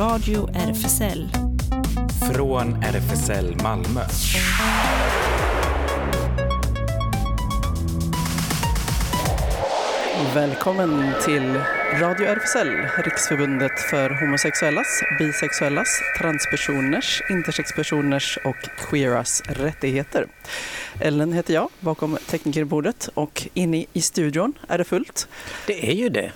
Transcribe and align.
Radio 0.00 0.50
RFSL. 0.54 1.28
Från 2.32 2.82
RFSL 2.82 3.56
Malmö. 3.62 4.00
Välkommen 10.34 11.12
till 11.24 11.60
Radio 12.00 12.26
RFSL, 12.26 12.68
Riksförbundet 13.04 13.80
för 13.80 14.10
homosexuellas, 14.10 15.02
bisexuellas, 15.18 16.00
transpersoners, 16.18 17.22
intersexpersoners 17.30 18.38
och 18.44 18.88
queeras 18.90 19.42
rättigheter. 19.46 20.26
Ellen 21.00 21.32
heter 21.32 21.54
jag, 21.54 21.68
bakom 21.80 22.18
teknikerbordet 22.26 23.08
och 23.14 23.48
inne 23.54 23.84
i 23.92 24.02
studion 24.02 24.52
är 24.68 24.78
det 24.78 24.84
fullt. 24.84 25.28
Det 25.66 25.90
är 25.90 25.94
ju 25.94 26.08
det. 26.08 26.32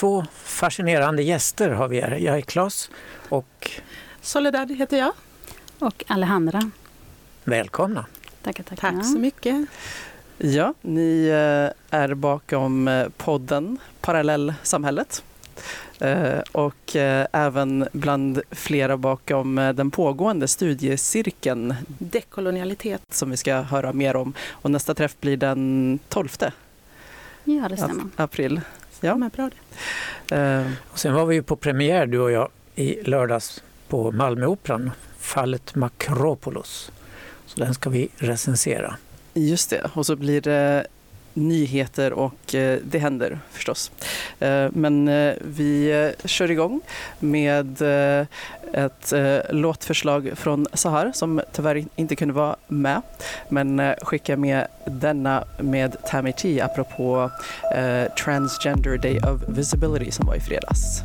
Två 0.00 0.24
fascinerande 0.32 1.22
gäster 1.22 1.70
har 1.70 1.88
vi 1.88 2.00
här. 2.00 2.16
Jag 2.16 2.36
är 2.36 2.40
Claes 2.40 2.90
och 3.28 3.70
Soledad 4.20 4.70
heter 4.70 4.98
jag. 4.98 5.12
Och 5.78 6.04
Alejandra. 6.06 6.70
Välkomna. 7.44 8.06
Tackar, 8.42 8.64
tackar. 8.64 8.92
Tack 8.92 9.06
så 9.06 9.18
mycket. 9.18 9.66
Ja, 10.38 10.74
ni 10.80 11.26
eh, 11.26 11.98
är 12.00 12.14
bakom 12.14 12.88
eh, 12.88 13.08
podden 13.16 13.78
Parallellsamhället. 14.00 15.24
Eh, 15.98 16.38
och 16.52 16.96
även 17.32 17.88
bland 17.92 18.40
flera 18.50 18.96
bakom 18.96 19.54
den 19.54 19.90
pågående 19.90 20.48
studiecirkeln 20.48 21.74
Dekolonialitet. 21.98 23.02
Som 23.12 23.30
vi 23.30 23.36
ska 23.36 23.54
höra 23.54 23.92
mer 23.92 24.16
om. 24.16 24.32
Och 24.50 24.70
nästa 24.70 24.94
träff 24.94 25.16
blir 25.20 25.36
den 25.36 25.98
12 26.08 26.28
ja, 27.44 27.68
det 27.68 27.76
stämmer. 27.76 28.04
april. 28.16 28.60
Ja, 29.00 29.16
men 29.16 29.28
bra 29.28 29.50
det. 29.50 30.74
Och 30.90 30.98
sen 30.98 31.14
var 31.14 31.26
vi 31.26 31.34
ju 31.34 31.42
på 31.42 31.56
premiär 31.56 32.06
du 32.06 32.18
och 32.18 32.30
jag 32.30 32.48
i 32.74 33.02
lördags 33.02 33.62
på 33.88 34.12
Malmöoperan, 34.12 34.90
fallet 35.18 35.74
Makropolos. 35.74 36.92
Så 37.46 37.60
den 37.60 37.74
ska 37.74 37.90
vi 37.90 38.08
recensera. 38.16 38.96
Just 39.34 39.70
det, 39.70 39.90
och 39.94 40.06
så 40.06 40.16
blir 40.16 40.40
det 40.40 40.86
nyheter 41.34 42.12
och 42.12 42.54
eh, 42.54 42.78
det 42.84 42.98
händer 42.98 43.38
förstås. 43.50 43.90
Eh, 44.38 44.66
men 44.72 45.08
eh, 45.08 45.34
vi 45.40 45.90
eh, 45.90 46.26
kör 46.28 46.50
igång 46.50 46.80
med 47.18 47.82
eh, 47.82 48.26
ett 48.72 49.12
eh, 49.12 49.38
låtförslag 49.50 50.30
från 50.36 50.66
Sahar 50.72 51.12
som 51.14 51.40
tyvärr 51.52 51.84
inte 51.96 52.16
kunde 52.16 52.34
vara 52.34 52.56
med. 52.68 53.02
Men 53.48 53.94
skickar 54.02 54.36
med 54.36 54.66
denna 54.86 55.44
med 55.58 55.96
Tammy 56.06 56.32
T 56.32 56.60
apropå 56.60 57.30
Transgender 58.24 58.96
Day 58.98 59.18
of 59.18 59.40
Visibility 59.48 60.10
som 60.10 60.26
var 60.26 60.34
i 60.34 60.40
fredags. 60.40 61.02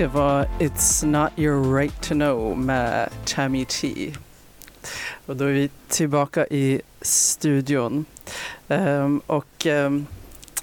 Det 0.00 0.06
var 0.06 0.46
It's 0.58 1.06
Not 1.06 1.30
Your 1.36 1.76
Right 1.76 2.02
To 2.02 2.14
Know 2.14 2.58
med 2.58 3.08
Tammy 3.24 3.64
T. 3.64 4.12
Och 5.26 5.36
då 5.36 5.44
är 5.44 5.52
vi 5.52 5.70
tillbaka 5.88 6.46
i 6.46 6.80
studion. 7.00 8.04
Um, 8.68 9.20
och 9.26 9.66
um, 9.66 10.06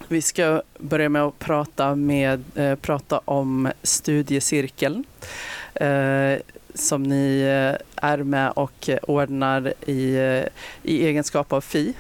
vi 0.08 0.21
ska 0.21 0.61
börja 0.80 1.09
med 1.09 1.21
att 1.21 1.39
prata, 1.39 1.95
med, 1.95 2.43
uh, 2.59 2.75
prata 2.75 3.21
om 3.25 3.71
studiecirkeln 3.83 5.03
uh, 5.81 6.37
som 6.73 7.04
ni 7.04 7.42
uh, 7.43 7.77
är 7.95 8.17
med 8.17 8.52
och 8.52 8.89
ordnar 9.02 9.73
i, 9.86 10.17
i 10.83 11.05
egenskap 11.05 11.54
av 11.54 11.61
FI, 11.61 11.93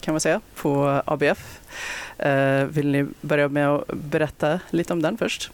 kan 0.00 0.14
man 0.14 0.20
säga, 0.20 0.40
på 0.54 1.02
ABF. 1.04 1.60
vill 2.68 2.90
ni 2.90 3.06
börja 3.20 3.48
med 3.48 3.68
att 3.68 3.88
berätta 3.88 4.60
lite 4.70 4.92
om 4.92 5.02
den 5.02 5.18
först? 5.18 5.50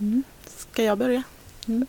Mm. 0.00 0.22
Ska 0.72 0.84
jag 0.84 0.98
börja? 0.98 1.22
Mm. 1.68 1.86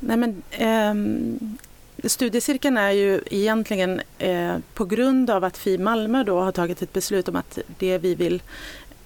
Nej, 0.00 0.16
men, 0.16 0.42
eh, 0.50 2.08
studiecirkeln 2.08 2.76
är 2.76 2.90
ju 2.90 3.20
egentligen 3.30 4.02
eh, 4.18 4.56
på 4.74 4.84
grund 4.84 5.30
av 5.30 5.44
att 5.44 5.56
FI 5.56 5.78
Malmö 5.78 6.24
då 6.24 6.40
har 6.40 6.52
tagit 6.52 6.82
ett 6.82 6.92
beslut 6.92 7.28
om 7.28 7.36
att 7.36 7.58
det 7.78 7.98
vi 7.98 8.14
vill 8.14 8.42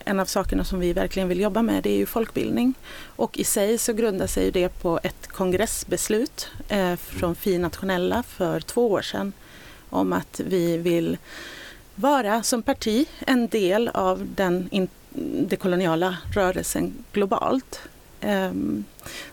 en 0.05 0.21
av 0.21 0.25
sakerna 0.25 0.65
som 0.65 0.81
vi 0.81 0.93
verkligen 0.93 1.29
vill 1.29 1.41
jobba 1.41 1.63
med 1.63 1.83
det 1.83 1.91
är 1.91 1.97
ju 1.97 2.07
folkbildning. 2.07 2.75
Och 3.05 3.39
i 3.39 3.45
sig 3.45 3.79
så 3.79 3.93
grundar 3.93 4.27
sig 4.27 4.51
det 4.51 4.69
på 4.69 5.01
ett 5.03 5.27
kongressbeslut 5.27 6.49
eh, 6.69 6.97
från 6.97 7.35
FI 7.35 7.59
nationella 7.59 8.23
för 8.23 8.61
två 8.61 8.91
år 8.91 9.03
sedan 9.03 9.33
om 9.91 10.13
att 10.13 10.41
vi 10.45 10.77
vill 10.77 11.19
vara 11.95 12.43
som 12.43 12.63
parti 12.63 13.09
en 13.27 13.49
del 13.49 13.89
av 13.89 14.29
den 14.37 14.69
in, 14.71 14.89
koloniala 15.59 16.17
rörelsen 16.35 17.05
globalt. 17.13 17.81
Ehm, 18.27 18.85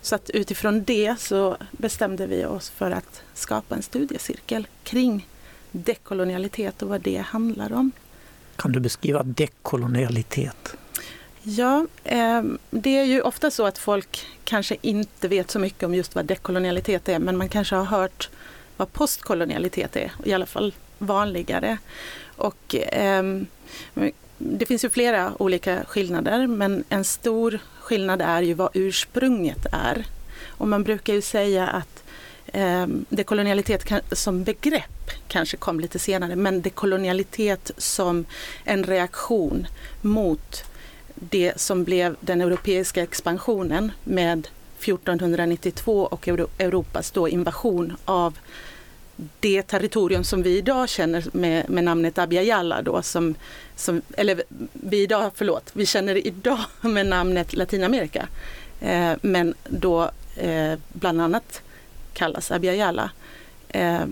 så 0.02 0.16
att 0.16 0.30
utifrån 0.30 0.84
det 0.84 1.20
så 1.20 1.58
bestämde 1.72 2.28
vi 2.28 2.46
oss 2.46 2.70
för 2.70 2.92
att 2.92 3.22
skapa 3.34 3.76
en 3.76 3.82
studiecirkel 3.82 4.68
kring 4.84 5.28
dekolonialitet 5.72 6.82
och 6.82 6.90
vad 6.90 7.02
det 7.02 7.18
handlar 7.18 7.74
om. 7.74 7.92
Kan 8.56 8.72
du 8.72 8.80
beskriva 8.80 9.24
dekolonialitet? 9.24 10.76
Ja, 11.44 11.88
ehm, 12.04 12.58
det 12.70 12.98
är 12.98 13.04
ju 13.04 13.22
ofta 13.22 13.52
så 13.52 13.66
att 13.66 13.78
folk 13.78 14.26
kanske 14.44 14.78
inte 14.82 15.28
vet 15.28 15.52
så 15.52 15.60
mycket 15.60 15.84
om 15.84 15.96
just 15.96 16.16
vad 16.16 16.26
dekolonialitet 16.26 17.10
är 17.10 17.20
men 17.20 17.38
man 17.38 17.50
kanske 17.50 17.76
har 17.76 17.86
hört 17.86 18.30
vad 18.78 18.94
postkolonialitet 18.94 19.96
är, 19.96 20.12
i 20.24 20.34
alla 20.34 20.46
fall 20.46 20.74
vanligare. 20.98 21.78
Och, 22.36 22.76
ehm, 22.76 23.48
det 24.46 24.66
finns 24.66 24.86
ju 24.86 24.90
flera 24.90 25.34
olika 25.40 25.84
skillnader 25.88 26.48
men 26.48 26.84
en 26.90 27.04
stor 27.04 27.60
skillnad 27.80 28.22
är 28.22 28.42
ju 28.42 28.54
vad 28.54 28.70
ursprunget 28.74 29.66
är. 29.72 30.06
Och 30.48 30.68
man 30.68 30.84
brukar 30.84 31.14
ju 31.14 31.22
säga 31.22 31.68
att 31.68 32.04
eh, 32.46 32.88
dekolonialitet 33.10 33.86
kan, 33.86 34.02
som 34.12 34.44
begrepp 34.44 35.12
kanske 35.28 35.58
kom 35.58 35.80
lite 35.80 36.00
senare, 36.00 36.36
men 36.36 36.62
dekolonialitet 36.62 37.72
som 37.78 38.26
en 38.64 38.84
reaktion 38.84 39.68
mot 40.02 40.64
det 41.16 41.62
som 41.62 41.84
blev 41.84 42.16
den 42.20 42.42
europeiska 42.42 43.04
expansionen 43.04 43.92
med 44.04 44.48
1492 44.80 46.08
och 46.12 46.28
Europas 46.28 47.12
då 47.12 47.30
invasion 47.30 47.98
av 48.06 48.38
det 49.40 49.62
territorium 49.62 50.24
som 50.24 50.44
vi 50.44 50.58
idag 50.58 50.90
känner 50.90 51.26
med, 51.32 51.70
med 51.70 51.84
namnet 51.84 52.18
Abya 52.18 52.82
då 52.82 53.02
som, 53.02 53.36
som, 53.76 54.02
eller 54.18 54.44
vi 54.74 55.02
idag, 55.02 55.32
förlåt, 55.36 55.72
vi 55.74 55.86
känner 55.86 56.28
idag 56.28 56.60
med 56.82 57.06
namnet 57.06 57.54
Latinamerika. 57.54 58.28
Eh, 58.82 59.14
men 59.22 59.54
då 59.70 60.12
eh, 60.36 60.80
bland 60.94 61.22
annat 61.22 61.62
kallas 62.14 62.52
Abya 62.52 63.10
eh, 63.70 64.06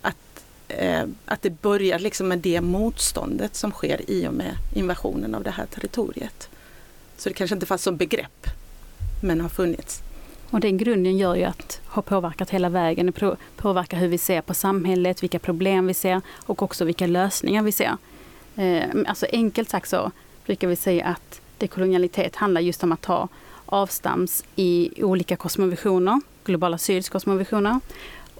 att, 0.00 0.44
eh, 0.68 1.04
att 1.24 1.42
det 1.42 1.62
börjar 1.62 1.98
liksom 1.98 2.28
med 2.28 2.38
det 2.38 2.60
motståndet 2.60 3.56
som 3.56 3.70
sker 3.70 4.10
i 4.10 4.28
och 4.28 4.34
med 4.34 4.56
invasionen 4.74 5.34
av 5.34 5.42
det 5.42 5.50
här 5.50 5.66
territoriet. 5.66 6.48
Så 7.16 7.28
det 7.28 7.34
kanske 7.34 7.54
inte 7.54 7.66
fanns 7.66 7.82
som 7.82 7.96
begrepp, 7.96 8.46
men 9.22 9.40
har 9.40 9.48
funnits. 9.48 10.02
Och 10.50 10.60
den 10.60 10.76
grunden 10.76 11.16
gör 11.16 11.34
ju 11.34 11.44
att 11.44 11.80
ha 11.86 12.02
påverkat 12.02 12.50
hela 12.50 12.68
vägen. 12.68 13.06
Det 13.06 13.36
påverkar 13.56 13.98
hur 13.98 14.08
vi 14.08 14.18
ser 14.18 14.40
på 14.40 14.54
samhället, 14.54 15.22
vilka 15.22 15.38
problem 15.38 15.86
vi 15.86 15.94
ser 15.94 16.20
och 16.46 16.62
också 16.62 16.84
vilka 16.84 17.06
lösningar 17.06 17.62
vi 17.62 17.72
ser. 17.72 17.96
Eh, 18.56 18.84
alltså 19.06 19.26
enkelt 19.32 19.68
sagt 19.68 19.88
så 19.88 20.10
brukar 20.46 20.68
vi 20.68 20.76
säga 20.76 21.04
att 21.04 21.40
dekolonialitet 21.58 22.36
handlar 22.36 22.60
just 22.60 22.82
om 22.82 22.92
att 22.92 23.00
ta 23.00 23.28
avstams 23.66 24.44
i 24.56 25.02
olika 25.02 25.36
kosmovisioner, 25.36 26.20
globala 26.44 26.78
syds 26.78 27.08
kosmovisioner. 27.08 27.80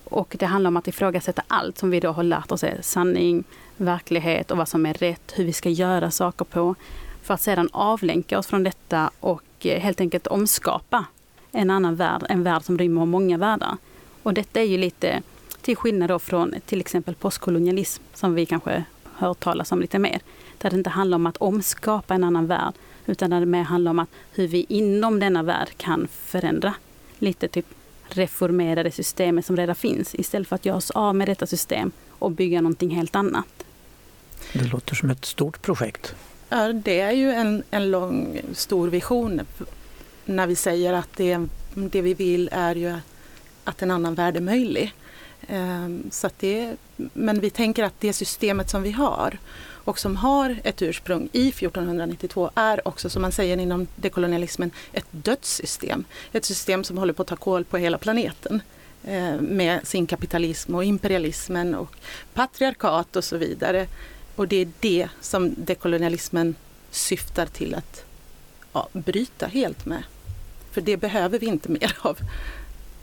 Och 0.05 0.37
det 0.39 0.47
handlar 0.47 0.69
om 0.69 0.77
att 0.77 0.89
ifrågasätta 0.89 1.43
allt 1.49 1.79
som 1.79 1.91
vi 1.91 2.01
då 2.01 2.11
har 2.11 2.23
lärt 2.23 2.53
oss 2.53 2.65
är 2.65 2.79
sanning, 2.83 3.45
verklighet 3.77 4.51
och 4.51 4.57
vad 4.57 4.69
som 4.69 4.87
är 4.87 4.95
rätt, 4.95 5.33
hur 5.37 5.45
vi 5.45 5.53
ska 5.53 5.69
göra 5.69 6.11
saker 6.11 6.45
på. 6.45 6.75
För 7.23 7.35
att 7.35 7.43
sedan 7.43 7.69
avlänka 7.73 8.39
oss 8.39 8.47
från 8.47 8.63
detta 8.63 9.11
och 9.21 9.43
eh, 9.61 9.81
helt 9.81 10.01
enkelt 10.01 10.27
omskapa 10.27 11.05
en 11.57 11.71
annan 11.71 11.97
värld, 11.97 12.27
en 12.29 12.43
värld 12.43 12.63
som 12.63 12.79
rymmer 12.79 13.05
många 13.05 13.39
världar. 13.39 13.77
Och 14.23 14.35
detta 14.35 14.61
är 14.61 14.65
ju 14.65 14.79
lite 14.79 15.23
till 15.61 15.77
skillnad 15.77 16.09
då 16.09 16.19
från 16.19 16.55
till 16.67 16.81
exempel 16.81 17.15
postkolonialism 17.15 18.03
som 18.15 18.35
vi 18.35 18.47
kanske 18.47 18.85
hör 19.15 19.35
talas 19.35 19.73
om 19.73 19.81
lite 19.81 19.99
mer. 19.99 20.21
Där 20.59 20.71
det 20.71 20.77
inte 20.77 20.91
handlar 20.91 21.17
om 21.17 21.27
att 21.27 21.37
omskapa 21.37 22.15
en 22.15 22.25
annan 22.25 22.47
värld 22.47 22.75
utan 23.07 23.31
där 23.31 23.41
det 23.41 23.47
mer 23.47 23.63
handlar 23.63 23.91
om 23.91 23.99
att 23.99 24.09
hur 24.33 24.49
vi 24.49 24.67
inom 24.69 25.21
denna 25.21 25.43
värld 25.43 25.69
kan 25.77 26.09
förändra. 26.09 26.75
Lite 27.19 27.49
typ 27.49 27.67
reformera 28.09 28.83
det 28.83 28.91
systemet 28.91 29.47
som 29.47 29.57
redan 29.57 29.75
finns 29.75 30.15
istället 30.15 30.49
för 30.49 30.57
att 30.57 30.65
göra 30.65 30.77
oss 30.77 30.91
av 30.91 31.15
med 31.15 31.29
detta 31.29 31.47
system 31.47 31.93
och 32.09 32.31
bygga 32.31 32.61
någonting 32.61 32.91
helt 32.91 33.17
annat. 33.17 33.65
Det 34.53 34.65
låter 34.65 34.95
som 34.95 35.11
ett 35.11 35.25
stort 35.25 35.63
projekt. 35.63 36.15
Ja, 36.49 36.73
det 36.73 37.01
är 37.01 37.13
ju 37.13 37.31
en, 37.31 37.63
en 37.71 37.91
lång, 37.91 38.41
stor 38.53 38.89
vision 38.89 39.41
när 40.27 40.47
vi 40.47 40.57
säger 40.57 40.93
att 40.93 41.17
det, 41.17 41.47
det 41.75 42.03
vi 42.03 42.15
vill 42.15 42.49
är 42.53 42.75
ju 42.75 42.95
att 43.65 43.83
en 43.83 43.91
annan 43.91 44.15
värld 44.15 44.37
är 44.37 44.41
möjlig. 44.41 44.95
Ehm, 45.49 46.11
så 46.11 46.31
det, 46.39 46.77
men 46.97 47.41
vi 47.41 47.51
tänker 47.51 47.85
att 47.85 48.01
det 48.01 48.13
systemet 48.13 48.71
som 48.71 48.83
vi 48.83 48.91
har 48.91 49.39
och 49.85 49.99
som 49.99 50.17
har 50.17 50.57
ett 50.65 50.83
ursprung 50.83 51.29
i 51.33 51.49
1492 51.49 52.51
är 52.55 52.89
också, 52.89 53.11
som 53.11 53.23
man 53.23 53.33
säger 53.33 53.57
inom 53.57 53.87
dekolonialismen, 53.97 54.71
ett 54.93 55.07
dödssystem. 55.11 56.05
Ett 56.33 56.45
system 56.45 56.85
som 56.85 56.99
håller 56.99 57.13
på 57.13 57.23
att 57.23 57.29
ta 57.29 57.37
koll 57.37 57.65
på 57.65 57.77
hela 57.77 57.99
planeten 57.99 58.63
ehm, 59.05 59.45
med 59.45 59.87
sin 59.87 60.07
kapitalism 60.07 60.75
och 60.75 60.85
imperialismen 60.85 61.75
och 61.75 61.97
patriarkat 62.35 63.17
och 63.17 63.25
så 63.25 63.37
vidare. 63.37 63.87
Och 64.37 64.49
det 64.49 64.57
är 64.57 64.69
det 64.81 65.09
som 65.21 65.55
dekolonialismen 65.57 66.55
syftar 66.91 67.47
till 67.47 67.75
att 67.75 68.05
ja, 68.73 68.89
bryta 68.93 69.47
helt 69.47 69.87
med. 69.87 70.03
För 70.77 70.81
det 70.81 70.97
behöver 70.97 71.39
vi 71.39 71.47
inte 71.47 71.71
mer 71.71 71.97
av. 72.01 72.19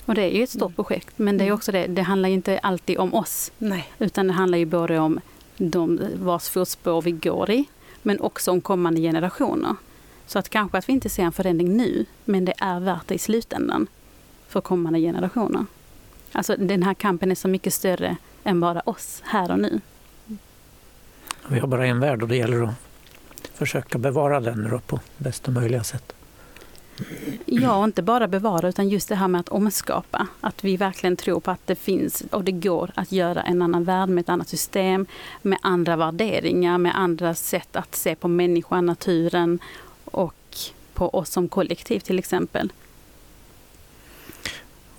Och 0.05 0.15
det 0.15 0.21
är 0.21 0.29
ju 0.37 0.43
ett 0.43 0.49
stort 0.49 0.61
mm. 0.61 0.73
projekt, 0.73 1.13
men 1.15 1.37
det 1.37 1.43
är 1.43 1.45
mm. 1.45 1.55
också 1.55 1.71
det, 1.71 1.87
det 1.87 2.01
handlar 2.01 2.29
inte 2.29 2.59
alltid 2.59 2.97
om 2.97 3.13
oss. 3.13 3.51
Nej. 3.57 3.93
Utan 3.99 4.27
det 4.27 4.33
handlar 4.33 4.57
ju 4.57 4.65
både 4.65 4.99
om 4.99 5.19
de 5.57 5.99
vars 6.15 6.49
fotspår 6.49 7.01
vi 7.01 7.11
går 7.11 7.51
i, 7.51 7.65
men 8.01 8.19
också 8.19 8.51
om 8.51 8.61
kommande 8.61 9.01
generationer. 9.01 9.75
Så 10.25 10.39
att 10.39 10.49
kanske 10.49 10.77
att 10.77 10.89
vi 10.89 10.93
inte 10.93 11.09
ser 11.09 11.23
en 11.23 11.31
förändring 11.31 11.77
nu, 11.77 12.05
men 12.25 12.45
det 12.45 12.53
är 12.57 12.79
värt 12.79 13.07
det 13.07 13.15
i 13.15 13.19
slutändan 13.19 13.87
för 14.47 14.61
kommande 14.61 14.99
generationer. 14.99 15.65
Alltså 16.31 16.55
den 16.57 16.83
här 16.83 16.93
kampen 16.93 17.31
är 17.31 17.35
så 17.35 17.47
mycket 17.47 17.73
större 17.73 18.17
än 18.43 18.59
bara 18.59 18.79
oss 18.79 19.21
här 19.25 19.51
och 19.51 19.59
nu. 19.59 19.81
Vi 21.47 21.59
har 21.59 21.67
bara 21.67 21.87
en 21.87 21.99
värld 21.99 22.21
och 22.21 22.27
det 22.27 22.35
gäller 22.35 22.63
att 22.63 22.75
försöka 23.53 23.97
bevara 23.97 24.39
den 24.39 24.81
på 24.87 24.99
bästa 25.17 25.51
möjliga 25.51 25.83
sätt. 25.83 26.13
Ja, 27.45 27.83
inte 27.83 28.01
bara 28.01 28.27
bevara 28.27 28.69
utan 28.69 28.89
just 28.89 29.09
det 29.09 29.15
här 29.15 29.27
med 29.27 29.39
att 29.39 29.49
omskapa. 29.49 30.27
Att 30.41 30.63
vi 30.63 30.77
verkligen 30.77 31.15
tror 31.15 31.39
på 31.39 31.51
att 31.51 31.67
det 31.67 31.75
finns 31.75 32.23
och 32.31 32.43
det 32.43 32.51
går 32.51 32.91
att 32.95 33.11
göra 33.11 33.41
en 33.41 33.61
annan 33.61 33.83
värld 33.83 34.09
med 34.09 34.21
ett 34.21 34.29
annat 34.29 34.47
system, 34.47 35.05
med 35.41 35.57
andra 35.61 35.95
värderingar, 35.95 36.77
med 36.77 36.99
andra 36.99 37.35
sätt 37.35 37.75
att 37.75 37.95
se 37.95 38.15
på 38.15 38.27
människan, 38.27 38.85
naturen 38.85 39.59
och 40.05 40.57
på 40.93 41.09
oss 41.09 41.29
som 41.29 41.49
kollektiv 41.49 41.99
till 41.99 42.19
exempel. 42.19 42.73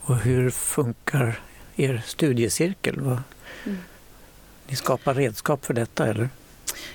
Och 0.01 0.17
hur 0.17 0.51
funkar 0.51 1.41
er 1.77 2.03
studiecirkel? 2.07 2.99
Mm. 2.99 3.79
Ni 4.67 4.77
skapar 4.77 5.15
redskap 5.15 5.65
för 5.65 5.75
detta 5.75 6.07
eller? 6.07 6.29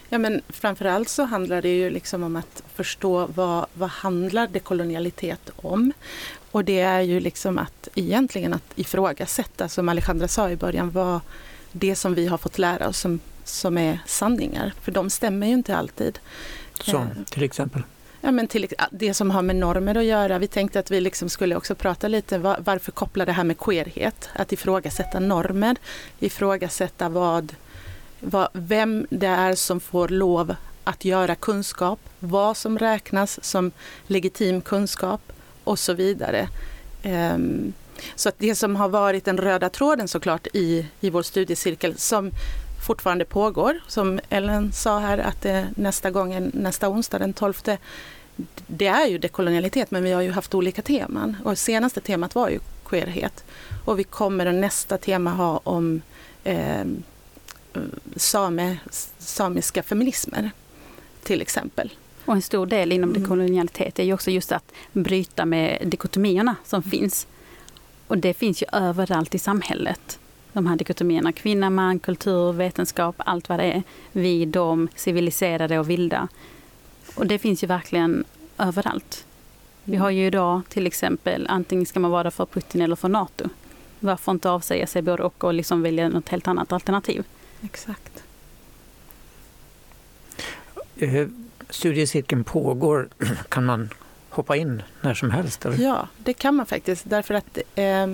Ja, 0.09 0.17
men 0.17 0.41
framförallt 0.49 1.09
så 1.09 1.23
handlar 1.23 1.61
det 1.61 1.77
ju 1.77 1.89
liksom 1.89 2.23
om 2.23 2.35
att 2.35 2.63
förstå 2.75 3.25
vad, 3.35 3.65
vad 3.73 3.89
handlar 3.89 4.47
dekolonialitet 4.47 5.49
om? 5.55 5.93
Och 6.51 6.65
det 6.65 6.79
är 6.79 7.01
ju 7.01 7.19
liksom 7.19 7.57
att 7.57 7.87
egentligen 7.95 8.53
att 8.53 8.63
ifrågasätta, 8.75 9.69
som 9.69 9.89
Alejandra 9.89 10.27
sa 10.27 10.49
i 10.49 10.55
början, 10.55 10.91
vad 10.91 11.19
det 11.71 11.95
som 11.95 12.13
vi 12.13 12.27
har 12.27 12.37
fått 12.37 12.57
lära 12.57 12.87
oss 12.87 12.99
som, 12.99 13.19
som 13.43 13.77
är 13.77 13.99
sanningar. 14.05 14.73
För 14.81 14.91
de 14.91 15.09
stämmer 15.09 15.47
ju 15.47 15.53
inte 15.53 15.77
alltid. 15.77 16.19
Som 16.81 17.01
eh, 17.01 17.23
till 17.29 17.43
exempel? 17.43 17.81
Ja, 18.21 18.31
men 18.31 18.47
till, 18.47 18.67
det 18.91 19.13
som 19.13 19.31
har 19.31 19.41
med 19.41 19.55
normer 19.55 19.95
att 19.95 20.03
göra. 20.03 20.39
Vi 20.39 20.47
tänkte 20.47 20.79
att 20.79 20.91
vi 20.91 21.01
liksom 21.01 21.29
skulle 21.29 21.55
också 21.55 21.75
prata 21.75 22.07
lite 22.07 22.37
var, 22.37 22.57
varför 22.59 22.91
koppla 22.91 23.25
det 23.25 23.31
här 23.31 23.43
med 23.43 23.57
queerhet. 23.57 24.29
Att 24.33 24.51
ifrågasätta 24.51 25.19
normer, 25.19 25.77
ifrågasätta 26.19 27.09
vad 27.09 27.55
vad, 28.19 28.47
vem 28.53 29.07
det 29.09 29.27
är 29.27 29.55
som 29.55 29.79
får 29.79 30.07
lov 30.07 30.55
att 30.83 31.05
göra 31.05 31.35
kunskap, 31.35 31.99
vad 32.19 32.57
som 32.57 32.79
räknas 32.79 33.43
som 33.43 33.71
legitim 34.07 34.61
kunskap 34.61 35.21
och 35.63 35.79
så 35.79 35.93
vidare. 35.93 36.49
Um, 37.03 37.73
så 38.15 38.29
att 38.29 38.35
det 38.39 38.55
som 38.55 38.75
har 38.75 38.89
varit 38.89 39.25
den 39.25 39.37
röda 39.37 39.69
tråden 39.69 40.07
såklart 40.07 40.47
i, 40.53 40.87
i 41.01 41.09
vår 41.09 41.21
studiecirkel 41.21 41.97
som 41.97 42.31
fortfarande 42.87 43.25
pågår, 43.25 43.79
som 43.87 44.19
Ellen 44.29 44.71
sa 44.71 44.99
här 44.99 45.17
att 45.17 45.41
det 45.41 45.67
nästa 45.75 46.11
gång, 46.11 46.51
nästa 46.53 46.89
onsdag 46.89 47.19
den 47.19 47.33
12 47.33 47.53
det 48.67 48.87
är 48.87 49.07
ju 49.07 49.17
dekolonialitet 49.17 49.91
men 49.91 50.03
vi 50.03 50.11
har 50.11 50.21
ju 50.21 50.31
haft 50.31 50.53
olika 50.55 50.81
teman 50.81 51.37
och 51.43 51.57
senaste 51.57 52.01
temat 52.01 52.35
var 52.35 52.49
ju 52.49 52.59
queerhet. 52.85 53.43
Och 53.85 53.99
vi 53.99 54.03
kommer 54.03 54.51
nästa 54.51 54.97
tema 54.97 55.31
ha 55.31 55.61
om 55.63 56.01
eh, 56.43 56.85
same, 58.19 58.77
samiska 59.19 59.83
feminismer 59.83 60.51
till 61.23 61.41
exempel. 61.41 61.91
Och 62.25 62.33
en 62.33 62.41
stor 62.41 62.65
del 62.65 62.91
inom 62.91 63.09
mm. 63.09 63.21
dekolonialitet 63.21 63.99
är 63.99 64.03
ju 64.03 64.13
också 64.13 64.31
just 64.31 64.51
att 64.51 64.71
bryta 64.93 65.45
med 65.45 65.81
dikotomierna 65.85 66.55
som 66.65 66.83
finns. 66.83 67.27
Och 68.07 68.17
det 68.17 68.33
finns 68.33 68.61
ju 68.61 68.65
överallt 68.71 69.35
i 69.35 69.39
samhället. 69.39 70.19
De 70.53 70.67
här 70.67 70.75
dikotomierna, 70.75 71.31
kvinna, 71.31 71.69
man, 71.69 71.99
kultur, 71.99 72.53
vetenskap, 72.53 73.15
allt 73.17 73.49
vad 73.49 73.59
det 73.59 73.65
är. 73.65 73.83
Vi, 74.11 74.45
de, 74.45 74.87
civiliserade 74.95 75.79
och 75.79 75.89
vilda. 75.89 76.27
Och 77.15 77.27
det 77.27 77.39
finns 77.39 77.63
ju 77.63 77.67
verkligen 77.67 78.23
överallt. 78.57 79.25
Vi 79.83 79.97
har 79.97 80.09
ju 80.09 80.25
idag 80.25 80.61
till 80.69 80.87
exempel, 80.87 81.47
antingen 81.49 81.85
ska 81.85 81.99
man 81.99 82.11
vara 82.11 82.31
för 82.31 82.45
Putin 82.45 82.81
eller 82.81 82.95
för 82.95 83.09
NATO. 83.09 83.49
Varför 83.99 84.31
inte 84.31 84.49
avsäga 84.49 84.87
sig 84.87 85.01
både 85.01 85.23
och 85.23 85.43
och 85.43 85.53
liksom 85.53 85.81
välja 85.81 86.09
något 86.09 86.29
helt 86.29 86.47
annat 86.47 86.71
alternativ? 86.71 87.23
Exakt. 87.63 88.23
Eh, 90.97 91.27
studiecirkeln 91.69 92.43
pågår. 92.43 93.09
Kan 93.49 93.65
man 93.65 93.89
hoppa 94.29 94.55
in 94.55 94.83
när 95.01 95.13
som 95.13 95.31
helst? 95.31 95.65
Eller? 95.65 95.77
Ja, 95.77 96.07
det 96.17 96.33
kan 96.33 96.55
man 96.55 96.65
faktiskt. 96.65 97.09
Därför 97.09 97.33
att 97.33 97.57
eh, 97.75 98.07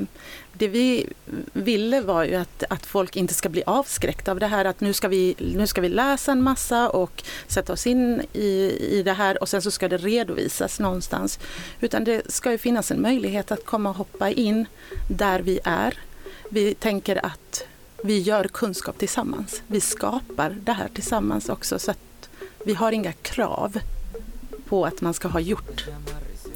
det 0.54 0.68
vi 0.68 1.10
ville 1.54 2.02
var 2.02 2.24
ju 2.24 2.36
att, 2.36 2.64
att 2.70 2.86
folk 2.86 3.16
inte 3.16 3.34
ska 3.34 3.50
bli 3.50 3.64
avskräckta 3.66 4.32
av 4.32 4.40
det 4.40 4.48
här 4.48 4.66
att 4.66 4.82
nu 4.82 4.94
ska, 4.94 5.08
vi, 5.08 5.36
nu 5.38 5.68
ska 5.68 5.82
vi 5.82 5.90
läsa 5.90 6.32
en 6.32 6.42
massa 6.42 6.90
och 6.90 7.24
sätta 7.48 7.74
oss 7.74 7.88
in 7.88 8.22
i, 8.34 8.78
i 8.92 9.04
det 9.06 9.14
här 9.14 9.42
och 9.42 9.50
sen 9.50 9.62
så 9.62 9.72
ska 9.72 9.90
det 9.90 9.98
redovisas 9.98 10.80
någonstans. 10.80 11.40
Utan 11.80 12.04
det 12.04 12.32
ska 12.32 12.52
ju 12.52 12.58
finnas 12.58 12.92
en 12.92 13.02
möjlighet 13.02 13.52
att 13.52 13.66
komma 13.66 13.90
och 13.90 13.96
hoppa 13.96 14.30
in 14.30 14.66
där 15.10 15.40
vi 15.40 15.60
är. 15.64 16.00
Vi 16.50 16.74
tänker 16.74 17.26
att 17.26 17.64
vi 18.06 18.20
gör 18.20 18.44
kunskap 18.44 18.98
tillsammans. 18.98 19.62
Vi 19.68 19.82
skapar 19.82 20.56
det 20.64 20.72
här 20.72 20.88
tillsammans 20.94 21.50
också 21.50 21.80
så 21.80 21.92
att 21.92 22.30
vi 22.66 22.74
har 22.74 22.92
inga 22.92 23.12
krav 23.12 23.80
på 24.70 24.86
att 24.86 25.02
man 25.02 25.14
ska 25.14 25.28
ha 25.28 25.40
gjort 25.40 25.88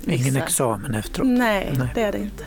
vissa. 0.01 0.23
Ingen 0.23 0.35
examen 0.35 0.95
efteråt? 0.95 1.27
Nej, 1.27 1.73
Nej, 1.77 1.91
det 1.95 2.01
är 2.01 2.11
det 2.11 2.17
inte. 2.17 2.43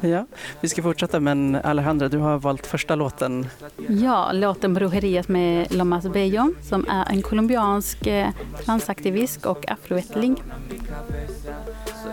Ja, 0.00 0.26
vi 0.60 0.68
ska 0.68 0.82
fortsätta 0.82 1.20
men 1.20 1.54
Alejandra, 1.54 2.08
du 2.08 2.18
har 2.18 2.38
valt 2.38 2.66
första 2.66 2.94
låten. 2.94 3.46
Ja, 3.88 4.32
låten 4.32 4.74
Brujeriet 4.74 5.28
med 5.28 5.74
Lomas 5.74 6.04
Bello 6.08 6.54
som 6.62 6.86
är 6.88 7.10
en 7.10 7.22
colombiansk 7.22 8.06
eh, 8.06 8.28
transaktivist 8.64 9.46
och 9.46 9.70
afroättling. 9.70 10.42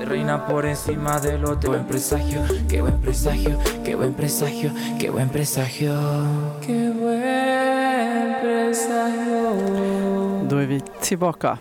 Reina 0.06 0.48
por 0.48 0.66
encima 0.66 1.20
del 1.20 1.46
otro. 1.46 1.72
Buen 1.72 1.86
presagio, 1.88 2.42
qué 2.70 2.82
buen 2.82 3.02
presagio, 3.02 3.58
qué 3.86 3.96
buen 3.96 4.14
presagio, 4.14 4.72
qué 5.00 5.10
buen 5.10 5.30
presagio. 5.30 5.94
Qué 6.66 6.90
buen 6.90 8.34
presagio. 8.42 9.54
Då 10.50 10.58
är 10.58 10.66
vi 10.66 10.82
tillbaka 11.02 11.58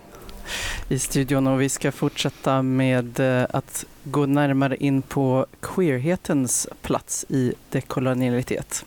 i 0.88 0.98
studion 0.98 1.46
och 1.46 1.60
vi 1.60 1.68
ska 1.68 1.92
fortsätta 1.92 2.62
med 2.62 3.20
eh, 3.20 3.46
att 3.50 3.84
gå 4.04 4.26
närmare 4.26 4.76
in 4.76 5.02
på 5.02 5.46
queerhetens 5.60 6.68
plats 6.82 7.26
i 7.28 7.54
dekolonialitet. 7.70 8.84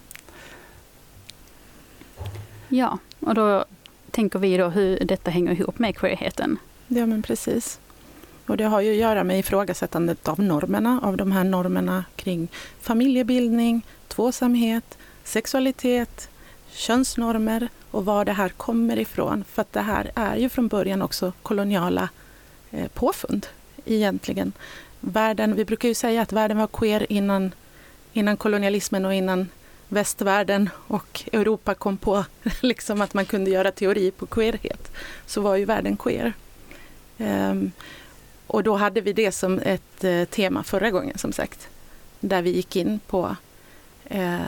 Ja, 2.67 2.97
och 3.19 3.35
då 3.35 3.65
tänker 4.11 4.39
vi 4.39 4.57
då 4.57 4.67
hur 4.67 4.99
detta 4.99 5.31
hänger 5.31 5.51
ihop 5.51 5.79
med 5.79 5.97
queerheten. 5.97 6.57
Ja, 6.87 7.05
men 7.05 7.21
precis. 7.21 7.79
Och 8.45 8.57
det 8.57 8.63
har 8.63 8.81
ju 8.81 8.91
att 8.91 8.97
göra 8.97 9.23
med 9.23 9.39
ifrågasättandet 9.39 10.27
av 10.27 10.39
normerna, 10.39 10.99
av 11.03 11.17
de 11.17 11.31
här 11.31 11.43
normerna 11.43 12.05
kring 12.15 12.47
familjebildning, 12.79 13.85
tvåsamhet, 14.07 14.97
sexualitet, 15.23 16.29
könsnormer 16.71 17.69
och 17.91 18.05
var 18.05 18.25
det 18.25 18.31
här 18.31 18.49
kommer 18.49 18.99
ifrån. 18.99 19.43
För 19.43 19.61
att 19.61 19.73
det 19.73 19.81
här 19.81 20.11
är 20.15 20.35
ju 20.35 20.49
från 20.49 20.67
början 20.67 21.01
också 21.01 21.33
koloniala 21.41 22.09
eh, 22.71 22.87
påfund 22.87 23.47
egentligen. 23.85 24.53
Världen, 24.99 25.55
vi 25.55 25.65
brukar 25.65 25.87
ju 25.87 25.95
säga 25.95 26.21
att 26.21 26.33
världen 26.33 26.57
var 26.57 26.67
queer 26.67 27.11
innan, 27.11 27.51
innan 28.13 28.37
kolonialismen 28.37 29.05
och 29.05 29.13
innan 29.13 29.49
västvärlden 29.87 30.69
och 30.87 31.23
Europa 31.33 31.73
kom 31.73 31.97
på 31.97 32.25
liksom 32.61 33.01
att 33.01 33.13
man 33.13 33.25
kunde 33.25 33.51
göra 33.51 33.71
teori 33.71 34.11
på 34.11 34.25
queerhet. 34.25 34.91
Så 35.25 35.41
var 35.41 35.55
ju 35.55 35.65
världen 35.65 35.97
queer. 35.97 36.33
Um, 37.17 37.71
och 38.47 38.63
då 38.63 38.75
hade 38.75 39.01
vi 39.01 39.13
det 39.13 39.31
som 39.31 39.59
ett 39.59 40.03
eh, 40.03 40.25
tema 40.25 40.63
förra 40.63 40.91
gången 40.91 41.17
som 41.17 41.31
sagt. 41.31 41.67
Där 42.19 42.41
vi 42.41 42.49
gick 42.49 42.75
in 42.75 42.99
på, 43.07 43.35
eh, 44.05 44.39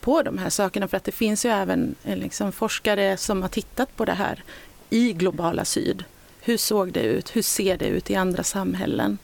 på 0.00 0.22
de 0.22 0.38
här 0.38 0.50
sakerna 0.50 0.88
för 0.88 0.96
att 0.96 1.04
det 1.04 1.12
finns 1.12 1.44
ju 1.44 1.50
även 1.50 1.94
eh, 2.04 2.16
liksom, 2.16 2.52
forskare 2.52 3.16
som 3.16 3.42
har 3.42 3.48
tittat 3.48 3.96
på 3.96 4.04
det 4.04 4.12
här 4.12 4.42
i 4.90 5.12
globala 5.12 5.64
syd. 5.64 6.04
Hur 6.40 6.56
såg 6.56 6.92
det 6.92 7.02
ut? 7.02 7.36
Hur 7.36 7.42
ser 7.42 7.76
det 7.76 7.86
ut 7.86 8.10
i 8.10 8.14
andra 8.14 8.42
samhällen? 8.42 9.18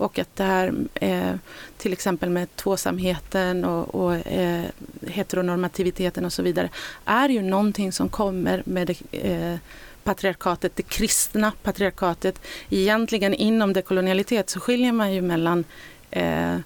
Och 0.00 0.18
att 0.18 0.36
det 0.36 0.44
här 0.44 0.74
eh, 0.94 1.34
till 1.76 1.92
exempel 1.92 2.30
med 2.30 2.56
tvåsamheten 2.56 3.64
och, 3.64 3.94
och 3.94 4.26
eh, 4.26 4.64
heteronormativiteten 5.06 6.24
och 6.24 6.32
så 6.32 6.42
vidare 6.42 6.68
är 7.04 7.28
ju 7.28 7.42
någonting 7.42 7.92
som 7.92 8.08
kommer 8.08 8.62
med 8.66 8.86
det, 8.86 9.28
eh, 9.30 9.58
patriarkatet, 10.04 10.76
det 10.76 10.82
kristna 10.82 11.52
patriarkatet. 11.62 12.40
Egentligen 12.70 13.34
inom 13.34 13.72
dekolonialitet 13.72 14.50
så 14.50 14.60
skiljer 14.60 14.92
man 14.92 15.12
ju 15.12 15.22
mellan 15.22 15.64
eh, 16.10 16.56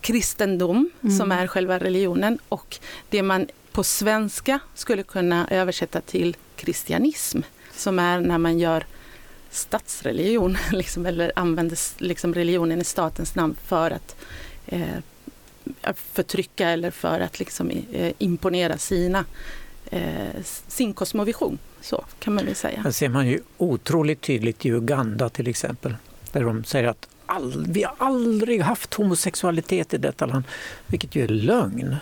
kristendom, 0.00 0.90
mm. 1.02 1.16
som 1.18 1.32
är 1.32 1.46
själva 1.46 1.78
religionen, 1.78 2.38
och 2.48 2.78
det 3.10 3.22
man 3.22 3.46
på 3.72 3.84
svenska 3.84 4.58
skulle 4.74 5.02
kunna 5.02 5.48
översätta 5.50 6.00
till 6.00 6.36
kristianism, 6.56 7.40
som 7.72 7.98
är 7.98 8.20
när 8.20 8.38
man 8.38 8.58
gör 8.58 8.86
statsreligion, 9.50 10.56
liksom, 10.72 11.06
eller 11.06 11.32
använder 11.36 11.78
liksom, 11.98 12.34
religionen 12.34 12.80
i 12.80 12.84
statens 12.84 13.34
namn 13.34 13.56
för 13.66 13.90
att 13.90 14.16
eh, 14.66 15.94
förtrycka 15.94 16.68
eller 16.68 16.90
för 16.90 17.20
att 17.20 17.38
liksom, 17.38 17.70
eh, 17.92 18.12
imponera 18.18 18.78
sina, 18.78 19.24
eh, 19.92 20.42
sin 20.68 20.94
kosmovision. 20.94 21.58
Så 21.80 22.04
kan 22.18 22.34
man 22.34 22.44
väl 22.44 22.54
säga. 22.54 22.82
Det 22.82 22.92
ser 22.92 23.08
man 23.08 23.26
ju 23.26 23.40
otroligt 23.58 24.20
tydligt 24.20 24.66
i 24.66 24.68
Uganda 24.68 25.28
till 25.28 25.48
exempel, 25.48 25.94
där 26.32 26.44
de 26.44 26.64
säger 26.64 26.88
att 26.88 27.08
all, 27.26 27.66
vi 27.68 27.82
har 27.82 27.94
aldrig 27.98 28.60
haft 28.60 28.94
homosexualitet 28.94 29.94
i 29.94 29.98
detta 29.98 30.26
land, 30.26 30.44
vilket 30.86 31.14
ju 31.14 31.24
är 31.24 31.28
lögn. 31.28 31.96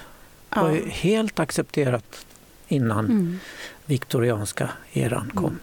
Det 0.48 0.60
var 0.60 0.70
ju 0.70 0.88
helt 0.88 1.38
accepterat 1.40 2.26
innan 2.68 3.04
mm. 3.04 3.38
viktorianska 3.86 4.70
eran 4.92 5.30
kom. 5.34 5.44
Mm. 5.44 5.58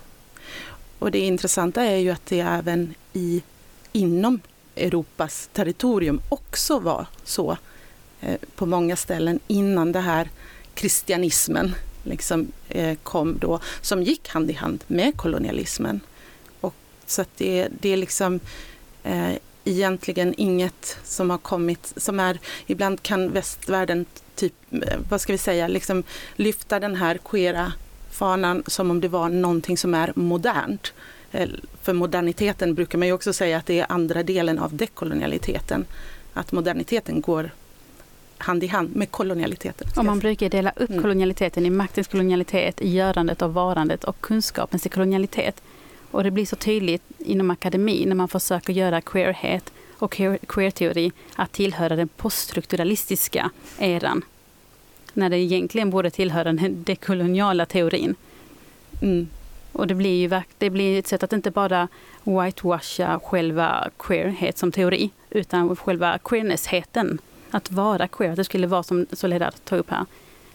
Och 1.00 1.12
det 1.12 1.20
intressanta 1.20 1.84
är 1.84 1.98
ju 1.98 2.10
att 2.10 2.26
det 2.26 2.40
även 2.40 2.94
i, 3.14 3.44
inom 3.92 4.40
Europas 4.76 5.50
territorium 5.54 6.22
också 6.30 6.80
var 6.80 7.06
så 7.24 7.58
eh, 8.22 8.38
på 8.56 8.66
många 8.66 8.96
ställen 8.96 9.40
innan 9.48 9.92
det 9.92 10.00
här 10.00 10.30
kristianismen 10.74 11.76
liksom, 12.08 12.52
eh, 12.70 12.98
kom 13.04 13.38
då, 13.40 13.60
som 13.82 14.04
gick 14.04 14.30
hand 14.30 14.50
i 14.50 14.54
hand 14.54 14.84
med 14.88 15.18
kolonialismen. 15.18 16.00
Och, 16.62 16.74
så 17.06 17.22
att 17.22 17.38
det, 17.38 17.68
det 17.80 17.94
är 17.94 17.98
liksom 17.98 18.40
eh, 19.04 19.34
egentligen 19.64 20.34
inget 20.38 20.98
som 21.04 21.30
har 21.30 21.38
kommit, 21.38 21.94
som 21.98 22.20
är, 22.20 22.40
ibland 22.66 23.04
kan 23.04 23.32
västvärlden 23.32 24.06
typ, 24.36 24.54
eh, 24.72 25.00
vad 25.10 25.22
ska 25.22 25.34
vi 25.34 25.38
säga, 25.38 25.68
liksom 25.68 26.04
lyfta 26.36 26.80
den 26.80 26.96
här 26.96 27.18
queera 27.18 27.74
fanan 28.12 28.64
som 28.68 28.92
om 28.92 29.02
det 29.02 29.08
var 29.08 29.30
någonting 29.30 29.78
som 29.78 29.94
är 29.94 30.14
modernt. 30.16 30.94
Eh, 31.32 31.50
för 31.82 31.94
moderniteten 31.94 32.76
brukar 32.76 32.98
man 32.98 33.08
ju 33.08 33.14
också 33.14 33.34
säga 33.34 33.58
att 33.58 33.66
det 33.66 33.80
är 33.80 33.86
andra 33.90 34.24
delen 34.24 34.60
av 34.60 34.76
dekolonialiteten. 34.76 35.86
Att 36.34 36.52
moderniteten 36.52 37.22
går 37.22 37.52
hand 38.38 38.64
i 38.64 38.68
hand 38.68 38.96
med 38.96 39.12
kolonialiteten. 39.12 39.88
Och 39.96 40.06
man 40.06 40.20
brukar 40.20 40.50
dela 40.50 40.72
upp 40.76 40.90
mm. 40.90 41.02
kolonialiteten 41.02 41.66
i 41.66 41.70
maktens 41.70 42.08
kolonialitet, 42.08 42.82
i 42.82 42.90
görandet 42.90 43.42
och 43.42 43.54
varandet 43.54 44.04
och 44.04 44.22
kunskapens 44.22 44.88
kolonialitet. 44.94 45.62
Och 46.12 46.24
det 46.24 46.32
blir 46.32 46.46
så 46.46 46.56
tydligt 46.56 47.04
inom 47.18 47.52
akademin 47.52 48.10
när 48.10 48.16
man 48.16 48.28
försöker 48.28 48.74
göra 48.74 49.02
queerhet 49.02 49.74
och 49.98 50.22
queerteori 50.48 51.12
att 51.36 51.52
tillhöra 51.52 51.96
den 51.96 52.08
poststrukturalistiska 52.08 53.50
eran. 53.80 54.22
När 55.14 55.30
det 55.30 55.38
egentligen 55.38 55.90
borde 55.90 56.10
tillhöra 56.10 56.44
den 56.44 56.84
dekoloniala 56.84 57.66
teorin. 57.66 58.16
Mm. 59.02 59.28
Och 59.72 59.88
det 59.88 59.96
blir 59.96 60.22
ju 60.22 60.42
det 60.58 60.70
blir 60.70 61.00
ett 61.00 61.08
sätt 61.08 61.24
att 61.24 61.34
inte 61.34 61.52
bara 61.52 61.88
whitewasha 62.24 63.20
själva 63.20 63.90
queerhet 64.00 64.58
som 64.58 64.72
teori, 64.72 65.10
utan 65.30 65.76
själva 65.76 66.18
queerness-heten 66.18 67.20
att 67.52 67.72
vara 67.72 68.08
queer, 68.08 68.32
att 68.32 68.38
det 68.38 68.44
skulle 68.44 68.68
vara 68.68 68.84
som 68.84 69.06
Soledad 69.12 69.54
tar 69.64 69.78
upp 69.78 69.90
här, 69.90 70.06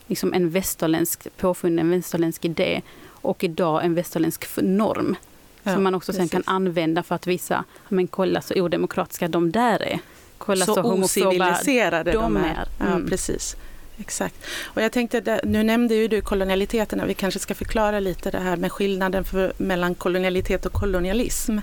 liksom 0.07 0.35
en 0.35 0.51
västerländsk 0.51 1.27
påfunnen 1.37 1.91
västerländsk 1.91 2.45
idé 2.45 2.83
och 3.09 3.45
idag 3.45 3.85
en 3.85 3.95
västerländsk 3.95 4.47
norm. 4.57 5.17
Ja, 5.63 5.75
som 5.75 5.83
man 5.83 5.95
också 5.95 6.13
precis. 6.13 6.31
sen 6.31 6.43
kan 6.43 6.55
använda 6.55 7.03
för 7.03 7.15
att 7.15 7.27
visa, 7.27 7.65
men 7.89 8.07
kolla 8.07 8.41
så 8.41 8.55
odemokratiska 8.63 9.29
de 9.29 9.53
där 9.53 9.83
är. 9.83 9.99
Kolla 10.39 10.67
så, 10.67 10.75
så 10.75 10.83
osiviliserade 10.83 12.13
de, 12.13 12.23
de 12.23 12.37
är. 12.37 12.69
är. 12.81 12.87
Mm. 12.87 13.03
Ja, 13.03 13.09
precis. 13.09 13.57
Exakt. 13.99 14.35
Och 14.63 14.83
jag 14.83 14.93
tänkte, 14.93 15.41
nu 15.45 15.63
nämnde 15.63 15.95
ju 15.95 16.09
du 16.09 16.21
kolonialiteterna, 16.21 17.07
vi 17.07 17.15
kanske 17.15 17.41
ska 17.41 17.55
förklara 17.55 18.01
lite 18.01 18.31
det 18.31 18.39
här 18.39 18.57
med 18.57 18.73
skillnaden 18.73 19.25
för, 19.25 19.53
mellan 19.57 19.95
kolonialitet 19.95 20.67
och 20.67 20.73
kolonialism. 20.73 21.59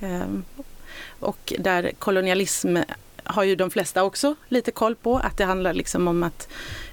Ehm, 0.00 0.44
och 1.20 1.52
där 1.58 1.92
kolonialism 1.98 2.76
har 3.30 3.44
ju 3.44 3.56
de 3.56 3.70
flesta 3.70 4.04
också 4.04 4.34
lite 4.48 4.70
koll 4.70 4.94
på, 4.94 5.18
att 5.18 5.36
det 5.36 5.44
handlar 5.44 5.72
liksom 5.72 6.08
om 6.08 6.22
att 6.22 6.48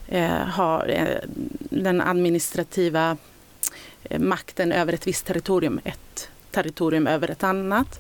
eh, 0.07 0.29
ha 0.29 0.85
eh, 0.85 1.19
den 1.59 2.01
administrativa 2.01 3.17
eh, 4.03 4.19
makten 4.19 4.71
över 4.71 4.93
ett 4.93 5.07
visst 5.07 5.25
territorium, 5.25 5.79
ett 5.83 6.29
territorium 6.51 7.07
över 7.07 7.31
ett 7.31 7.43
annat. 7.43 7.99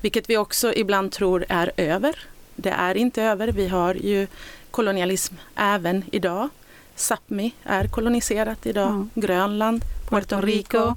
Vilket 0.00 0.30
vi 0.30 0.36
också 0.36 0.74
ibland 0.74 1.12
tror 1.12 1.44
är 1.48 1.72
över. 1.76 2.18
Det 2.56 2.70
är 2.70 2.94
inte 2.94 3.22
över. 3.22 3.48
Vi 3.48 3.68
har 3.68 3.94
ju 3.94 4.26
kolonialism 4.70 5.34
även 5.56 6.04
idag. 6.12 6.48
Sápmi 6.96 7.50
är 7.64 7.88
koloniserat 7.88 8.66
idag. 8.66 8.88
Mm. 8.88 9.10
Grönland, 9.14 9.84
Puerto 10.08 10.40
Rico. 10.40 10.94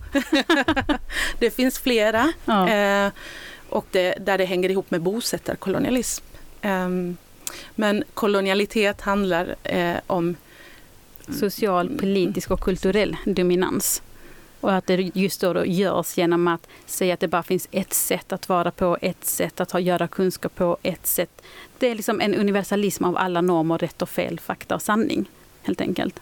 det 1.39 1.51
finns 1.51 1.79
flera. 1.79 2.33
Ja. 2.45 2.69
Eh, 2.69 3.11
och 3.69 3.85
det, 3.91 4.15
där 4.19 4.37
det 4.37 4.45
hänger 4.45 4.69
ihop 4.69 4.91
med 4.91 5.01
bosättarkolonialism. 5.01 6.25
Um, 6.63 7.17
men 7.75 8.03
kolonialitet 8.13 9.01
handlar 9.01 9.55
eh, 9.63 9.97
om 10.07 10.35
social, 11.29 11.89
politisk 11.99 12.51
och 12.51 12.59
kulturell 12.59 13.17
dominans. 13.25 14.01
Och 14.61 14.73
att 14.73 14.87
det 14.87 15.11
just 15.13 15.41
då, 15.41 15.53
då 15.53 15.65
görs 15.65 16.17
genom 16.17 16.47
att 16.47 16.67
säga 16.85 17.13
att 17.13 17.19
det 17.19 17.27
bara 17.27 17.43
finns 17.43 17.67
ett 17.71 17.93
sätt 17.93 18.33
att 18.33 18.49
vara 18.49 18.71
på, 18.71 18.97
ett 19.01 19.25
sätt 19.25 19.61
att 19.61 19.71
ha, 19.71 19.79
göra 19.79 20.07
kunskap 20.07 20.55
på, 20.55 20.77
ett 20.83 21.07
sätt. 21.07 21.41
Det 21.79 21.87
är 21.87 21.95
liksom 21.95 22.21
en 22.21 22.35
universalism 22.35 23.05
av 23.05 23.17
alla 23.17 23.41
normer, 23.41 23.77
rätt 23.77 24.01
och 24.01 24.09
fel, 24.09 24.39
fakta 24.39 24.75
och 24.75 24.81
sanning, 24.81 25.25
helt 25.63 25.81
enkelt. 25.81 26.19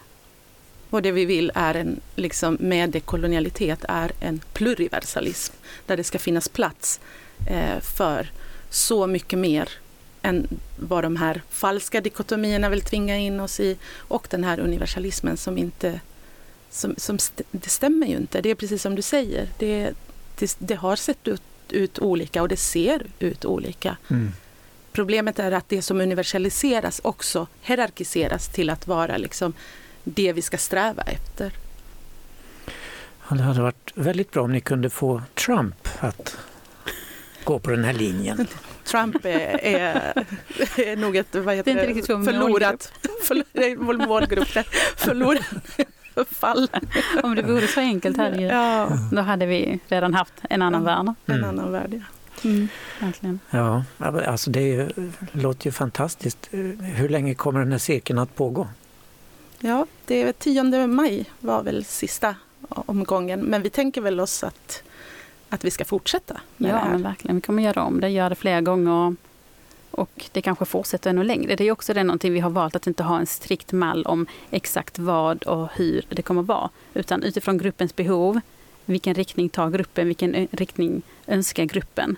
Och 0.89 1.01
det 1.01 1.11
vi 1.11 1.25
vill 1.25 1.51
är 1.55 1.75
en, 1.75 1.99
liksom, 2.15 2.57
med 2.59 2.89
dekolonialitet 2.89 3.85
är 3.89 4.11
en 4.19 4.41
pluriversalism, 4.53 5.53
där 5.85 5.97
det 5.97 6.03
ska 6.03 6.19
finnas 6.19 6.49
plats 6.49 6.99
eh, 7.49 7.79
för 7.81 8.31
så 8.69 9.07
mycket 9.07 9.39
mer 9.39 9.69
än 10.21 10.47
vad 10.75 11.03
de 11.03 11.15
här 11.15 11.41
falska 11.49 12.01
dikotomierna 12.01 12.69
vill 12.69 12.81
tvinga 12.81 13.17
in 13.17 13.39
oss 13.39 13.59
i 13.59 13.77
och 13.97 14.27
den 14.29 14.43
här 14.43 14.59
universalismen 14.59 15.37
som 15.37 15.57
inte 15.57 15.99
som, 16.69 16.95
som 16.97 17.15
st 17.15 17.43
det 17.51 17.69
stämmer 17.69 18.07
ju 18.07 18.17
inte. 18.17 18.41
Det 18.41 18.49
är 18.49 18.55
precis 18.55 18.81
som 18.81 18.95
du 18.95 19.01
säger. 19.01 19.47
Det, 19.57 19.93
det, 20.35 20.55
det 20.59 20.75
har 20.75 20.95
sett 20.95 21.27
ut, 21.27 21.41
ut, 21.69 21.99
olika 21.99 22.41
och 22.41 22.47
det 22.47 22.57
ser 22.57 23.05
ut 23.19 23.45
olika. 23.45 23.97
Mm. 24.07 24.31
Problemet 24.91 25.39
är 25.39 25.51
att 25.51 25.69
det 25.69 25.81
som 25.81 26.01
universaliseras 26.01 27.01
också 27.03 27.47
hierarkiseras 27.61 28.47
till 28.47 28.69
att 28.69 28.87
vara 28.87 29.17
liksom 29.17 29.53
det 30.03 30.33
vi 30.33 30.41
ska 30.41 30.57
sträva 30.57 31.03
efter. 31.03 31.53
Ja, 33.29 33.35
det 33.35 33.43
hade 33.43 33.61
varit 33.61 33.91
väldigt 33.95 34.31
bra 34.31 34.43
om 34.43 34.51
ni 34.51 34.61
kunde 34.61 34.89
få 34.89 35.21
Trump 35.33 35.87
att 35.99 36.37
gå 37.43 37.59
på 37.59 37.71
den 37.71 37.83
här 37.83 37.93
linjen. 37.93 38.47
Trump 38.91 39.25
är, 39.25 39.65
är, 39.65 40.25
är 40.77 40.95
nog 40.95 41.15
ett 41.15 41.35
vad 41.35 41.55
heter 41.55 41.73
det 41.75 41.81
är 41.81 41.89
inte 41.89 42.01
det, 42.01 42.25
förlorat, 42.25 42.91
förlorat 43.23 44.07
målgrupp, 44.07 44.47
förlorat 44.97 45.45
fall. 46.25 46.67
Om 47.23 47.35
det 47.35 47.41
vore 47.41 47.67
så 47.67 47.79
enkelt 47.79 48.17
här 48.17 48.39
ja. 48.39 48.89
då 49.11 49.21
hade 49.21 49.45
vi 49.45 49.79
redan 49.87 50.13
haft 50.13 50.33
en 50.49 50.61
annan 50.61 50.81
ja, 50.81 50.85
värld. 50.85 51.15
En 51.25 51.35
mm. 51.35 51.49
annan 51.49 51.71
värld, 51.71 51.93
ja. 51.93 52.01
Mm, 52.43 52.67
verkligen. 52.99 53.39
Ja, 53.49 53.83
alltså 53.97 54.49
det 54.49 54.61
ju, 54.61 54.89
låter 55.31 55.67
ju 55.67 55.71
fantastiskt. 55.71 56.47
Hur 56.81 57.09
länge 57.09 57.33
kommer 57.33 57.59
den 57.59 57.71
här 57.71 57.79
cirkeln 57.79 58.19
att 58.19 58.35
pågå? 58.35 58.67
Ja, 59.59 59.85
det 60.05 60.21
är 60.21 60.33
10 60.33 60.87
maj 60.87 61.25
var 61.39 61.63
väl 61.63 61.85
sista 61.85 62.35
omgången, 62.69 63.39
men 63.39 63.61
vi 63.61 63.69
tänker 63.69 64.01
väl 64.01 64.19
oss 64.19 64.43
att 64.43 64.83
att 65.49 65.65
vi 65.65 65.71
ska 65.71 65.85
fortsätta 65.85 66.41
med 66.57 66.69
ja, 66.69 66.75
det 66.75 66.81
här. 66.81 66.89
men 66.89 67.03
verkligen. 67.03 67.35
Vi 67.35 67.41
kommer 67.41 67.63
göra 67.63 67.83
om 67.83 68.01
det, 68.01 68.09
göra 68.09 68.29
det 68.29 68.35
flera 68.35 68.61
gånger 68.61 69.15
och 69.91 70.29
det 70.31 70.41
kanske 70.41 70.65
fortsätter 70.65 71.09
ännu 71.09 71.23
längre. 71.23 71.55
Det 71.55 71.63
är 71.63 71.71
också 71.71 71.93
det 71.93 72.03
någonting 72.03 72.33
vi 72.33 72.39
har 72.39 72.49
valt 72.49 72.75
att 72.75 72.87
inte 72.87 73.03
ha 73.03 73.19
en 73.19 73.25
strikt 73.25 73.71
mall 73.71 74.03
om 74.05 74.25
exakt 74.51 74.99
vad 74.99 75.43
och 75.43 75.69
hur 75.75 76.05
det 76.09 76.21
kommer 76.21 76.41
vara. 76.41 76.69
Utan 76.93 77.23
utifrån 77.23 77.57
gruppens 77.57 77.95
behov, 77.95 78.39
vilken 78.85 79.13
riktning 79.13 79.49
tar 79.49 79.69
gruppen, 79.69 80.07
vilken 80.07 80.47
riktning 80.51 81.01
önskar 81.27 81.65
gruppen. 81.65 82.15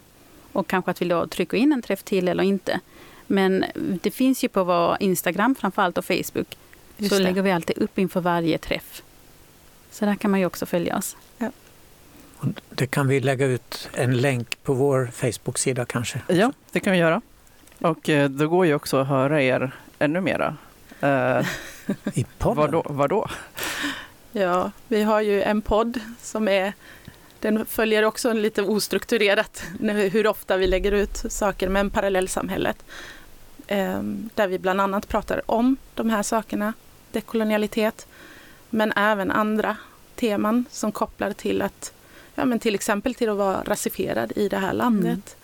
Och 0.51 0.67
kanske 0.67 0.91
att 0.91 1.01
vi 1.01 1.05
då 1.05 1.27
trycker 1.27 1.57
in 1.57 1.71
en 1.71 1.81
träff 1.81 2.03
till 2.03 2.27
eller 2.27 2.43
inte. 2.43 2.79
Men 3.27 3.65
det 4.01 4.11
finns 4.11 4.43
ju 4.43 4.47
på 4.47 4.63
vår 4.63 4.97
Instagram 4.99 5.55
framförallt 5.55 5.97
och 5.97 6.05
Facebook 6.05 6.57
Just 6.97 7.11
så 7.11 7.17
det. 7.17 7.23
lägger 7.23 7.41
vi 7.41 7.51
alltid 7.51 7.77
upp 7.77 7.99
inför 7.99 8.21
varje 8.21 8.57
träff. 8.57 9.03
Så 9.91 10.05
där 10.05 10.15
kan 10.15 10.31
man 10.31 10.39
ju 10.39 10.45
också 10.45 10.65
följa 10.65 10.97
oss. 10.97 11.15
Och 11.37 11.53
det 12.81 12.87
kan 12.87 13.07
vi 13.07 13.19
lägga 13.19 13.45
ut 13.45 13.89
en 13.93 14.17
länk 14.17 14.63
på 14.63 14.73
vår 14.73 15.09
Facebook-sida 15.13 15.85
kanske. 15.85 16.21
Ja, 16.27 16.51
det 16.71 16.79
kan 16.79 16.93
vi 16.93 16.99
göra. 16.99 17.21
Och 17.79 18.09
eh, 18.09 18.29
då 18.29 18.47
går 18.47 18.65
ju 18.65 18.73
också 18.73 18.97
att 18.97 19.07
höra 19.07 19.41
er 19.41 19.71
ännu 19.99 20.21
mera. 20.21 20.57
Eh, 21.01 21.47
I 22.13 22.25
podden. 22.37 22.57
vad, 22.57 22.71
då, 22.71 22.83
vad 22.85 23.09
då? 23.09 23.27
Ja, 24.31 24.71
vi 24.87 25.03
har 25.03 25.21
ju 25.21 25.43
en 25.43 25.61
podd 25.61 25.99
som 26.21 26.47
är 26.47 26.73
den 27.39 27.65
följer 27.65 28.03
också 28.03 28.33
lite 28.33 28.61
ostrukturerat 28.61 29.63
hur 30.11 30.27
ofta 30.27 30.57
vi 30.57 30.67
lägger 30.67 30.91
ut 30.91 31.23
saker, 31.29 31.69
men 31.69 31.89
parallellsamhället. 31.89 32.85
Eh, 33.67 34.01
där 34.35 34.47
vi 34.47 34.59
bland 34.59 34.81
annat 34.81 35.07
pratar 35.07 35.41
om 35.45 35.77
de 35.93 36.09
här 36.09 36.23
sakerna, 36.23 36.73
dekolonialitet, 37.11 38.07
men 38.69 38.91
även 38.91 39.31
andra 39.31 39.77
teman 40.15 40.65
som 40.71 40.91
kopplar 40.91 41.33
till 41.33 41.61
att, 41.61 41.93
ja 42.35 42.45
men 42.45 42.59
till 42.59 42.75
exempel 42.75 43.15
till 43.15 43.29
att 43.29 43.37
vara 43.37 43.63
rasifierad 43.63 44.33
i 44.35 44.49
det 44.49 44.57
här 44.57 44.73
landet. 44.73 45.35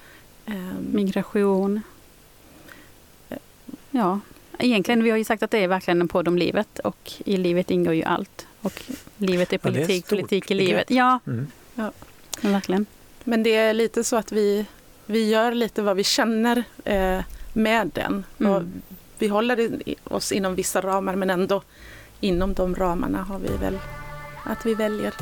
Eh, 0.46 0.54
Migration. 0.92 1.82
Ja, 3.92 4.20
egentligen 4.60 5.04
vi 5.04 5.10
har 5.10 5.18
ju 5.18 5.24
sagt 5.24 5.44
att 5.44 5.52
det 5.52 5.58
är 5.64 5.68
verkligen 5.68 6.02
en 6.02 6.08
podd 6.08 6.28
om 6.28 6.38
livet 6.38 6.80
och 6.80 7.12
i 7.26 7.38
livet 7.38 7.72
ingår 7.72 7.94
ju 7.94 8.04
allt. 8.04 8.48
Och 8.62 8.82
livet 9.18 9.54
är 9.54 9.60
Ja, 9.64 9.70
det 9.70 9.70
är 9.70 9.74
politik, 9.74 10.06
stort 10.06 10.20
politik 10.20 10.52
i 10.52 10.54
livet. 10.54 10.92
Ja, 10.92 11.20
Mm. 11.28 11.48
verkligen. 12.42 12.86
Men 13.24 13.44
det 13.44 13.56
är 13.56 13.74
lite 13.74 14.04
så 14.04 14.16
att 14.16 14.32
vi, 14.32 14.66
vi 15.06 15.30
gör 15.30 15.52
lite 15.52 15.82
vad 15.82 15.96
vi 15.98 16.04
känner 16.04 16.64
eh, 16.84 17.20
med 17.54 17.92
den. 17.94 18.24
Mm. 18.40 18.52
Och 18.52 18.64
vi 19.18 19.28
håller 19.28 19.70
oss 20.04 20.32
inom 20.32 20.56
vissa 20.56 20.82
ramar 20.82 21.16
men 21.16 21.30
ändå 21.30 21.62
inom 22.20 22.54
de 22.54 22.76
ramarna 22.76 23.24
har 23.24 23.40
vi 23.40 23.58
väl 23.58 23.80
att 24.44 24.66
vi 24.66 24.74
väljer. 24.74 25.14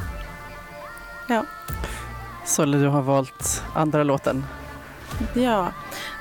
Solly, 2.46 2.78
du 2.78 2.88
har 2.88 3.02
valt 3.02 3.64
andra 3.74 4.04
låten. 4.04 4.46
Ja, 5.34 5.72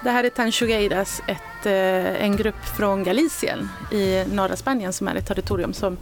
det 0.03 0.11
här 0.11 0.25
är 0.25 0.31
Tanchugueiras, 0.31 1.23
ett, 1.27 1.67
eh, 1.67 2.25
en 2.25 2.37
grupp 2.37 2.65
från 2.77 3.05
Galicien 3.05 3.69
i 3.93 4.25
norra 4.33 4.57
Spanien 4.57 4.93
som 4.93 5.09
är 5.09 5.15
ett 5.15 5.27
territorium 5.27 5.73
som 5.73 5.97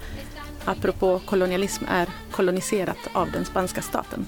apropå 0.65 1.21
kolonialism 1.27 1.85
är 1.89 2.09
koloniserat 2.31 2.99
av 3.13 3.31
den 3.31 3.45
spanska 3.45 3.83
staten. 3.83 4.27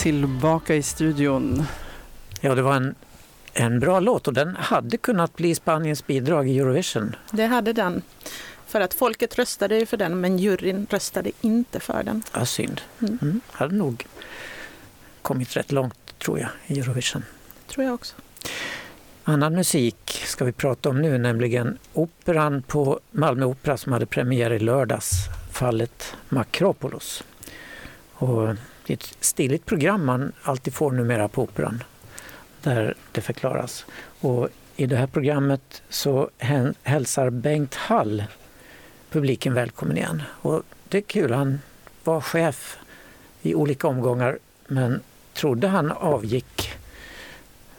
Tillbaka 0.00 0.74
i 0.74 0.82
studion. 0.82 1.62
Ja, 2.40 2.54
det 2.54 2.62
var 2.62 2.76
en, 2.76 2.94
en 3.52 3.80
bra 3.80 4.00
låt 4.00 4.28
och 4.28 4.34
den 4.34 4.56
hade 4.56 4.96
kunnat 4.96 5.36
bli 5.36 5.54
Spaniens 5.54 6.06
bidrag 6.06 6.48
i 6.48 6.58
Eurovision. 6.58 7.16
Det 7.30 7.46
hade 7.46 7.72
den. 7.72 8.02
För 8.66 8.80
att 8.80 8.94
folket 8.94 9.38
röstade 9.38 9.78
ju 9.78 9.86
för 9.86 9.96
den 9.96 10.20
men 10.20 10.38
juryn 10.38 10.86
röstade 10.90 11.30
inte 11.40 11.80
för 11.80 12.02
den. 12.02 12.22
Ja, 12.32 12.46
synd. 12.46 12.80
Mm. 13.00 13.18
Mm. 13.22 13.40
Hade 13.50 13.74
nog 13.74 14.06
kommit 15.22 15.56
rätt 15.56 15.72
långt, 15.72 16.18
tror 16.18 16.38
jag, 16.38 16.48
i 16.66 16.80
Eurovision. 16.80 17.24
Tror 17.66 17.84
jag 17.84 17.94
också. 17.94 18.14
Annan 19.24 19.54
musik 19.54 20.22
ska 20.26 20.44
vi 20.44 20.52
prata 20.52 20.88
om 20.88 21.02
nu, 21.02 21.18
nämligen 21.18 21.78
operan 21.92 22.62
på 22.62 23.00
Malmö 23.10 23.44
Opera 23.44 23.76
som 23.76 23.92
hade 23.92 24.06
premiär 24.06 24.52
i 24.52 24.58
lördags, 24.58 25.10
fallet 25.52 26.14
Makropolos. 26.28 27.24
Och 28.12 28.48
det 28.90 28.94
är 28.94 28.96
ett 28.96 29.24
stiligt 29.24 29.66
program 29.66 30.04
man 30.04 30.32
alltid 30.42 30.74
får 30.74 30.90
numera 30.90 31.28
på 31.28 31.42
Operan, 31.42 31.82
där 32.62 32.94
det 33.12 33.20
förklaras. 33.20 33.86
Och 34.20 34.48
I 34.76 34.86
det 34.86 34.96
här 34.96 35.06
programmet 35.06 35.82
så 35.88 36.30
hälsar 36.82 37.30
Bengt 37.30 37.74
Hall 37.74 38.24
publiken 39.10 39.54
välkommen 39.54 39.96
igen. 39.96 40.22
Och 40.28 40.62
det 40.88 40.98
är 40.98 41.02
kul, 41.02 41.32
han 41.32 41.60
var 42.04 42.20
chef 42.20 42.78
i 43.42 43.54
olika 43.54 43.88
omgångar 43.88 44.38
men 44.66 45.00
trodde 45.34 45.68
han 45.68 45.92
avgick 45.92 46.72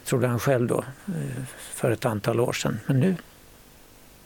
trodde 0.04 0.26
han 0.26 0.40
själv 0.40 0.66
då, 0.66 0.84
eh, 1.06 1.44
för 1.58 1.90
ett 1.90 2.04
antal 2.04 2.40
år 2.40 2.52
sedan. 2.52 2.80
Men 2.86 3.00
nu 3.00 3.16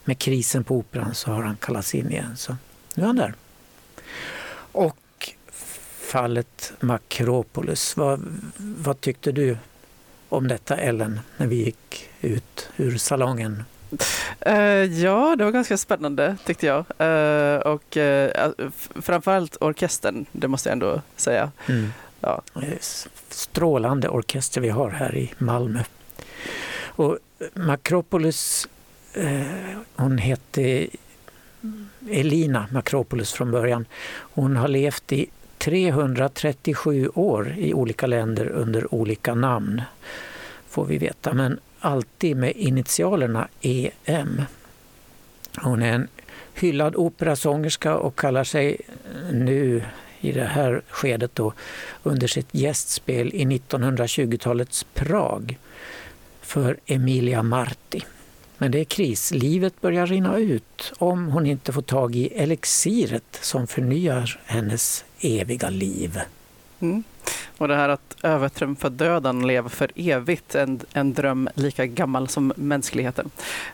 med 0.05 0.19
krisen 0.19 0.65
på 0.65 0.77
Operan 0.77 1.15
så 1.15 1.31
har 1.31 1.43
han 1.43 1.57
kallats 1.57 1.95
in 1.95 2.11
igen. 2.11 2.37
Så 2.37 2.57
nu 2.95 3.03
är 3.03 3.07
han 3.07 3.17
där. 3.17 3.35
Och 4.73 4.97
fallet 6.07 6.73
Makropolis. 6.81 7.97
Vad, 7.97 8.21
vad 8.59 9.01
tyckte 9.01 9.33
du 9.33 9.59
om 10.29 10.49
detta 10.49 10.77
Ellen, 10.77 11.21
när 11.37 11.47
vi 11.47 11.57
gick 11.57 12.09
ut 12.21 12.69
ur 12.77 12.99
salongen? 12.99 13.65
Eh, 14.41 14.55
ja, 14.85 15.37
det 15.39 15.45
var 15.45 15.51
ganska 15.53 15.77
spännande 15.77 16.37
tyckte 16.47 16.67
jag. 16.67 16.85
Eh, 16.99 17.59
och 17.59 17.97
uh, 17.97 18.29
framförallt 19.03 19.57
orkestern, 19.61 20.27
det 20.33 20.49
måste 20.49 20.69
jag 20.69 20.73
ändå 20.73 21.03
säga. 21.17 21.51
Ja. 22.21 22.43
Eh, 22.55 22.73
s- 22.81 23.09
Strålande 23.29 24.09
orkester 24.09 24.61
vi 24.61 24.69
har 24.69 24.91
här 24.91 25.17
i 25.17 25.33
Malmö. 25.39 25.83
Och 26.87 27.19
Makropolis, 27.55 28.69
eh, 29.15 29.43
hon 29.97 30.19
hette 30.19 30.87
Elina 32.11 32.67
Makropolis 32.73 33.33
från 33.33 33.51
början. 33.51 33.87
Hon 34.19 34.57
har 34.57 34.69
levt 34.69 35.13
i 35.13 35.27
337 35.59 37.09
år 37.15 37.55
i 37.59 37.75
olika 37.75 38.07
länder 38.07 38.47
under 38.47 38.95
olika 38.95 39.35
namn, 39.35 39.83
får 40.69 40.85
vi 40.85 40.99
veta. 40.99 41.35
Men 41.35 41.59
alltid 41.81 42.37
med 42.37 42.53
initialerna 42.57 43.49
EM. 43.61 44.43
Hon 45.57 45.83
är 45.83 45.93
en 45.93 46.09
hyllad 46.55 46.97
operasångerska 46.97 47.97
och 47.97 48.19
kallar 48.19 48.45
sig 48.45 48.77
nu 49.33 49.83
i 50.21 50.33
det 50.33 50.45
här 50.45 50.83
skedet 50.89 51.35
då 51.35 51.53
under 52.03 52.27
sitt 52.27 52.49
gästspel 52.51 53.35
i 53.35 53.45
1920-talets 53.45 54.87
Prag 54.95 55.59
för 56.41 56.77
Emilia 56.87 57.43
Marti. 57.43 58.03
Men 58.59 58.71
det 58.71 58.81
är 58.81 58.85
kris. 58.85 59.33
Livet 59.35 59.81
börjar 59.81 60.07
rinna 60.07 60.37
ut 60.37 60.93
om 60.99 61.29
hon 61.29 61.47
inte 61.47 61.73
får 61.73 61.83
tag 61.83 62.17
i 62.17 62.27
elixiret 62.27 63.39
som 63.41 63.67
förnyar 63.67 64.41
hennes 64.45 65.05
eviga 65.21 65.71
liv. 65.71 66.21
Mm. 66.81 67.05
Och 67.59 67.69
det 67.69 67.77
här 67.77 67.89
att 67.89 68.17
övertrumfa 68.23 68.89
döden, 68.89 69.47
leva 69.47 69.69
för 69.69 69.91
evigt, 69.95 70.55
en, 70.55 70.81
en 70.93 71.15
dröm 71.15 71.49
lika 71.55 71.87
gammal 71.87 72.29
som 72.29 72.53
mänskligheten. 72.57 73.31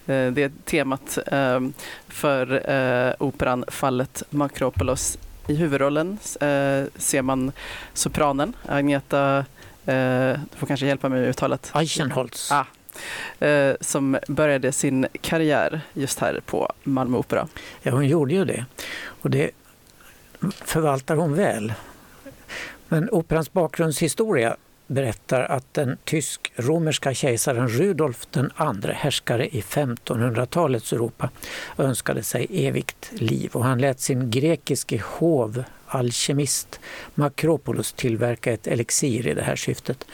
Eh, 0.06 0.26
Det 0.26 0.42
är 0.42 0.52
temat 0.64 1.18
eh, 1.26 1.60
för 2.08 2.70
eh, 2.70 3.14
operan 3.18 3.64
Fallet 3.68 4.22
Makropolos. 4.30 5.18
I 5.46 5.54
huvudrollen 5.54 6.18
eh, 6.40 6.84
ser 6.96 7.22
man 7.22 7.52
sopranen 7.94 8.56
Agneta, 8.68 9.44
du 9.84 10.56
får 10.56 10.66
kanske 10.66 10.86
hjälpa 10.86 11.08
mig 11.08 11.20
med 11.20 11.28
uttalet, 11.28 11.72
Eichenholz. 11.74 12.52
Ah. 12.52 12.64
som 13.80 14.18
började 14.28 14.72
sin 14.72 15.06
karriär 15.20 15.80
just 15.94 16.18
här 16.18 16.40
på 16.46 16.72
Malmö 16.82 17.18
Opera. 17.18 17.48
Ja, 17.82 17.92
hon 17.92 18.08
gjorde 18.08 18.34
ju 18.34 18.44
det. 18.44 18.64
Och 19.22 19.30
det 19.30 19.50
förvaltar 20.50 21.16
hon 21.16 21.34
väl. 21.34 21.72
Men 22.88 23.10
operans 23.10 23.52
bakgrundshistoria 23.52 24.56
berättar 24.86 25.42
att 25.42 25.74
den 25.74 25.96
tysk-romerska 26.04 27.14
kejsaren 27.14 27.68
Rudolf 27.68 28.26
II, 28.36 28.92
härskare 28.94 29.48
i 29.48 29.60
1500-talets 29.60 30.92
Europa, 30.92 31.30
önskade 31.78 32.22
sig 32.22 32.46
evigt 32.50 33.10
liv 33.12 33.50
och 33.52 33.64
han 33.64 33.78
lät 33.78 34.00
sin 34.00 34.30
grekiske 34.30 35.02
hov 35.04 35.64
alkemist 35.86 36.80
Makropolos 37.14 37.92
tillverka 37.92 38.52
ett 38.52 38.66
elixir 38.66 39.26
i 39.26 39.34
det 39.34 39.42
här 39.42 39.56
syftet. 39.56 40.04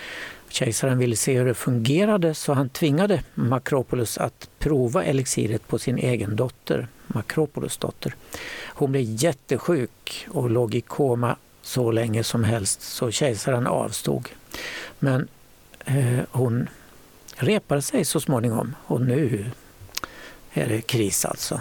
Kejsaren 0.48 0.98
ville 0.98 1.16
se 1.16 1.38
hur 1.38 1.46
det 1.46 1.54
fungerade 1.54 2.34
så 2.34 2.52
han 2.52 2.68
tvingade 2.68 3.22
Makropolos 3.34 4.18
att 4.18 4.50
prova 4.58 5.04
elixiret 5.04 5.68
på 5.68 5.78
sin 5.78 5.98
egen 5.98 6.36
dotter, 6.36 6.88
Makropolos 7.08 7.76
dotter. 7.76 8.14
Hon 8.66 8.92
blev 8.92 9.04
jättesjuk 9.06 10.26
och 10.30 10.50
låg 10.50 10.74
i 10.74 10.80
koma 10.80 11.36
så 11.62 11.90
länge 11.90 12.24
som 12.24 12.44
helst 12.44 12.82
så 12.82 13.10
kejsaren 13.10 13.66
avstod. 13.66 14.28
Men 14.98 15.28
eh, 15.84 16.20
hon 16.30 16.68
repade 17.36 17.82
sig 17.82 18.04
så 18.04 18.20
småningom 18.20 18.74
och 18.86 19.00
nu 19.00 19.50
är 20.52 20.68
det 20.68 20.80
kris 20.80 21.24
alltså. 21.24 21.60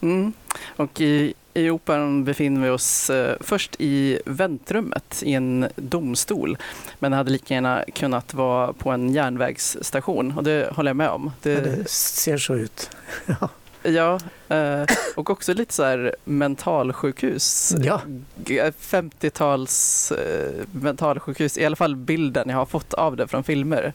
Mm. 0.00 0.32
Och 0.76 1.00
i 1.00 1.34
i 1.54 1.70
operan 1.70 2.24
befinner 2.24 2.60
vi 2.60 2.68
oss 2.68 3.10
eh, 3.10 3.36
först 3.40 3.76
i 3.78 4.18
väntrummet 4.26 5.22
i 5.22 5.32
en 5.32 5.68
domstol. 5.76 6.58
Men 6.98 7.10
det 7.10 7.16
hade 7.16 7.30
lika 7.30 7.54
gärna 7.54 7.84
kunnat 7.94 8.34
vara 8.34 8.72
på 8.72 8.90
en 8.90 9.12
järnvägsstation 9.12 10.32
och 10.36 10.44
det 10.44 10.72
håller 10.72 10.88
jag 10.88 10.96
med 10.96 11.08
om. 11.08 11.32
Det, 11.42 11.52
ja, 11.52 11.60
det 11.60 11.90
ser 11.90 12.38
så 12.38 12.54
ut. 12.54 12.90
Ja, 13.84 14.18
eh, 14.48 14.84
och 15.14 15.30
också 15.30 15.54
lite 15.54 15.74
så 15.74 15.82
här 15.84 16.16
mentalsjukhus. 16.24 17.74
Ja. 17.78 18.00
50-tals 18.44 20.12
eh, 20.12 20.64
mentalsjukhus, 20.72 21.58
i 21.58 21.64
alla 21.64 21.76
fall 21.76 21.96
bilden 21.96 22.48
jag 22.48 22.56
har 22.56 22.66
fått 22.66 22.94
av 22.94 23.16
det 23.16 23.28
från 23.28 23.44
filmer. 23.44 23.92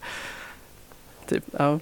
Typ, 1.26 1.44
ja. 1.58 1.78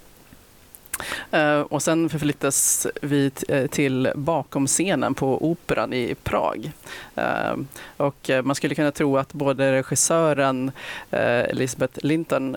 Eh, 1.30 1.61
och 1.61 1.82
sen 1.82 2.08
förflyttas 2.08 2.87
vi 3.02 3.30
eh, 3.48 3.66
till 3.66 4.12
bakom 4.14 4.66
scenen 4.66 5.14
på 5.14 5.50
Operan 5.50 5.92
i 5.92 6.14
Prag. 6.22 6.72
Eh, 7.16 7.56
och 7.96 8.30
man 8.44 8.54
skulle 8.54 8.74
kunna 8.74 8.90
tro 8.90 9.16
att 9.16 9.32
både 9.32 9.72
regissören 9.72 10.72
Elisabeth 11.11 12.04
Linton, 12.04 12.56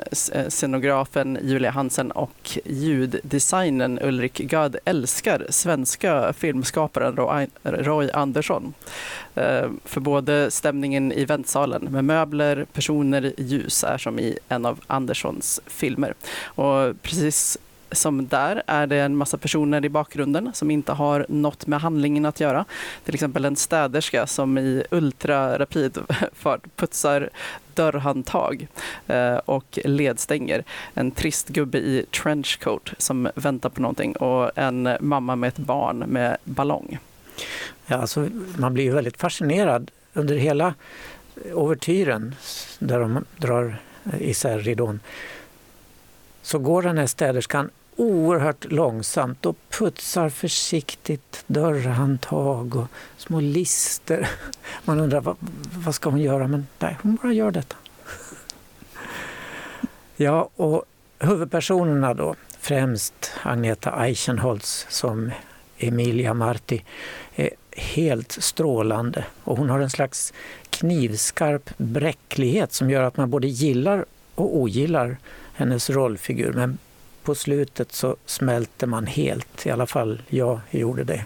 scenografen 0.49 1.39
Julia 1.43 1.71
Hansen 1.71 2.12
och 2.12 2.60
ljuddesignern 2.65 3.99
Ulrik 4.01 4.38
Gad 4.38 4.75
älskar 4.86 5.45
svenska 5.49 6.34
filmskaparen 6.34 7.15
Roy 7.63 8.12
Andersson. 8.12 8.73
För 9.86 9.99
både 9.99 10.51
stämningen 10.51 11.12
i 11.12 11.25
väntsalen 11.25 11.84
med 11.84 12.06
möbler, 12.06 12.65
personer, 12.73 13.34
ljus 13.38 13.84
är 13.84 13.97
som 13.97 14.19
i 14.19 14.38
en 14.49 14.65
av 14.65 14.80
Anderssons 14.88 15.62
filmer. 15.65 16.13
Och 16.43 17.01
precis 17.01 17.58
som 17.91 18.27
där 18.27 18.63
är 18.67 18.88
det 18.88 18.97
en 18.97 19.15
massa 19.15 19.38
personer 19.38 19.86
i 19.86 19.89
bakgrunden 19.89 20.49
som 20.54 20.71
inte 20.71 20.91
har 20.91 21.25
något 21.30 21.67
med 21.67 21.82
handlingen 21.82 22.25
att 22.25 22.39
göra. 22.39 22.65
Till 23.06 23.13
exempel 23.13 23.45
en 23.45 23.56
städerska 23.56 24.27
som 24.27 24.58
i 24.58 24.84
ultrarapid 24.91 25.97
fart 26.34 26.62
putsar 26.75 27.30
dörrhandtag 27.73 28.67
eh, 29.08 29.36
och 29.36 29.80
ledstänger. 29.84 30.63
En 30.93 31.12
trist 31.12 31.47
gubbe 31.47 31.77
i 31.77 32.06
trenchcoat 32.12 32.93
som 32.97 33.30
väntar 33.36 33.69
på 33.69 33.82
någonting 33.82 34.15
och 34.15 34.51
en 34.56 34.97
mamma 34.99 35.36
med 35.36 35.47
ett 35.47 35.58
barn 35.58 35.97
med 35.97 36.38
ballong. 36.43 36.97
Ja, 37.86 37.97
alltså, 37.97 38.27
man 38.58 38.73
blir 38.73 38.84
ju 38.84 38.91
väldigt 38.91 39.17
fascinerad 39.17 39.91
under 40.13 40.36
hela 40.36 40.73
ouvertyren 41.54 42.36
där 42.80 42.99
de 42.99 43.25
drar 43.38 43.75
eh, 44.06 44.30
isär 44.30 44.60
ridån 44.60 44.99
så 46.41 46.60
går 46.60 46.82
den 46.82 46.97
här 46.97 47.08
städerskan 47.08 47.69
oerhört 47.95 48.71
långsamt 48.71 49.45
och 49.45 49.58
putsar 49.69 50.30
försiktigt 50.30 51.43
dörrhandtag 51.47 52.75
och 52.75 52.88
små 53.17 53.39
lister. 53.39 54.30
Man 54.86 54.99
undrar 54.99 55.21
vad, 55.21 55.36
vad 55.86 55.95
ska 55.95 56.10
hon 56.10 56.21
göra, 56.21 56.47
men 56.47 56.67
nej, 56.80 56.97
hon 57.01 57.15
bara 57.15 57.34
gör 57.34 57.51
detta. 57.51 57.75
Ja, 60.15 60.49
och 60.56 60.84
huvudpersonerna 61.19 62.13
då, 62.13 62.36
främst 62.60 63.32
Agneta 63.43 64.06
Eichenholz 64.06 64.86
som 64.89 65.32
Emilia 65.77 66.34
Marti, 66.34 66.84
är 67.36 67.49
helt 67.71 68.32
strålande 68.32 69.25
och 69.43 69.58
hon 69.58 69.69
har 69.69 69.80
en 69.80 69.89
slags 69.89 70.34
knivskarp 70.69 71.69
bräcklighet 71.77 72.73
som 72.73 72.89
gör 72.89 73.04
att 73.04 73.17
man 73.17 73.30
både 73.30 73.47
gillar 73.47 74.06
och 74.36 74.58
ogillar 74.58 75.17
hennes 75.54 75.89
rollfigur. 75.89 76.54
Men 76.54 76.77
på 77.23 77.36
slutet 77.36 77.91
så 77.91 78.15
smälter 78.25 78.88
man 78.88 79.07
helt, 79.07 79.65
i 79.65 79.71
alla 79.71 79.88
fall 79.88 80.21
jag 80.27 80.60
gjorde 80.71 81.03
det. 81.03 81.25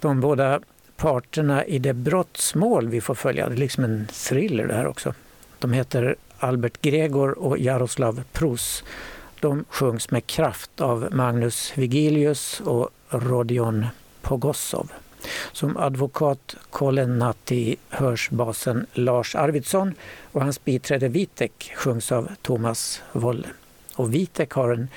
De 0.00 0.20
båda 0.20 0.60
parterna 0.96 1.64
i 1.64 1.78
det 1.78 1.94
brottsmål 1.94 2.88
vi 2.88 3.00
får 3.00 3.14
följa, 3.14 3.48
det 3.48 3.54
är 3.54 3.56
liksom 3.56 3.84
en 3.84 4.06
thriller 4.06 4.66
det 4.66 4.74
här 4.74 4.86
också. 4.86 5.14
De 5.58 5.72
heter 5.72 6.16
Albert 6.38 6.82
Gregor 6.82 7.38
och 7.38 7.58
Jaroslav 7.58 8.22
Prus. 8.32 8.84
De 9.40 9.64
sjungs 9.68 10.10
med 10.10 10.26
kraft 10.26 10.80
av 10.80 11.08
Magnus 11.12 11.72
Vigilius 11.74 12.60
och 12.60 12.90
Rodion 13.08 13.86
Pogosov. 14.22 14.92
Som 15.52 15.76
advokat 15.76 16.56
Kolenati 16.70 17.76
hörs 17.88 18.30
basen 18.30 18.86
Lars 18.92 19.34
Arvidsson 19.34 19.94
och 20.32 20.42
hans 20.42 20.64
biträde 20.64 21.08
Vitek 21.08 21.72
sjungs 21.76 22.12
av 22.12 22.28
Thomas 22.42 23.02
Wolle. 23.12 23.48
Och 23.96 24.14
Vitek 24.14 24.52
har 24.52 24.72
en 24.72 24.88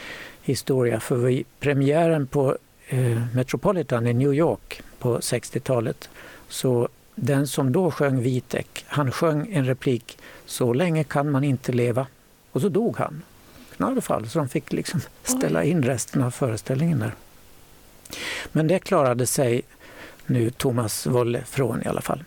historia 0.41 0.99
för 0.99 1.15
vid 1.15 1.45
premiären 1.60 2.27
på 2.27 2.57
eh, 2.88 3.21
Metropolitan 3.36 4.07
i 4.07 4.13
New 4.13 4.33
York 4.33 4.81
på 4.99 5.19
60-talet 5.19 6.10
så 6.49 6.88
den 7.15 7.47
som 7.47 7.71
då 7.71 7.91
sjöng 7.91 8.21
Vitek, 8.21 8.86
han 8.88 9.12
sjöng 9.12 9.53
en 9.53 9.65
replik 9.65 10.17
Så 10.45 10.73
länge 10.73 11.03
kan 11.03 11.31
man 11.31 11.43
inte 11.43 11.71
leva. 11.71 12.07
Och 12.51 12.62
så 12.62 12.69
dog 12.69 12.97
han. 12.97 13.23
Knallfall, 13.75 14.29
så 14.29 14.39
de 14.39 14.49
fick 14.49 14.73
liksom 14.73 15.01
ställa 15.23 15.63
in 15.63 15.83
resten 15.83 16.23
av 16.23 16.31
föreställningen 16.31 16.99
där. 16.99 17.13
Men 18.51 18.67
det 18.67 18.79
klarade 18.79 19.25
sig 19.25 19.62
nu 20.25 20.49
Thomas 20.49 21.07
Wolle 21.07 21.43
från 21.45 21.83
i 21.83 21.86
alla 21.86 22.01
fall. 22.01 22.23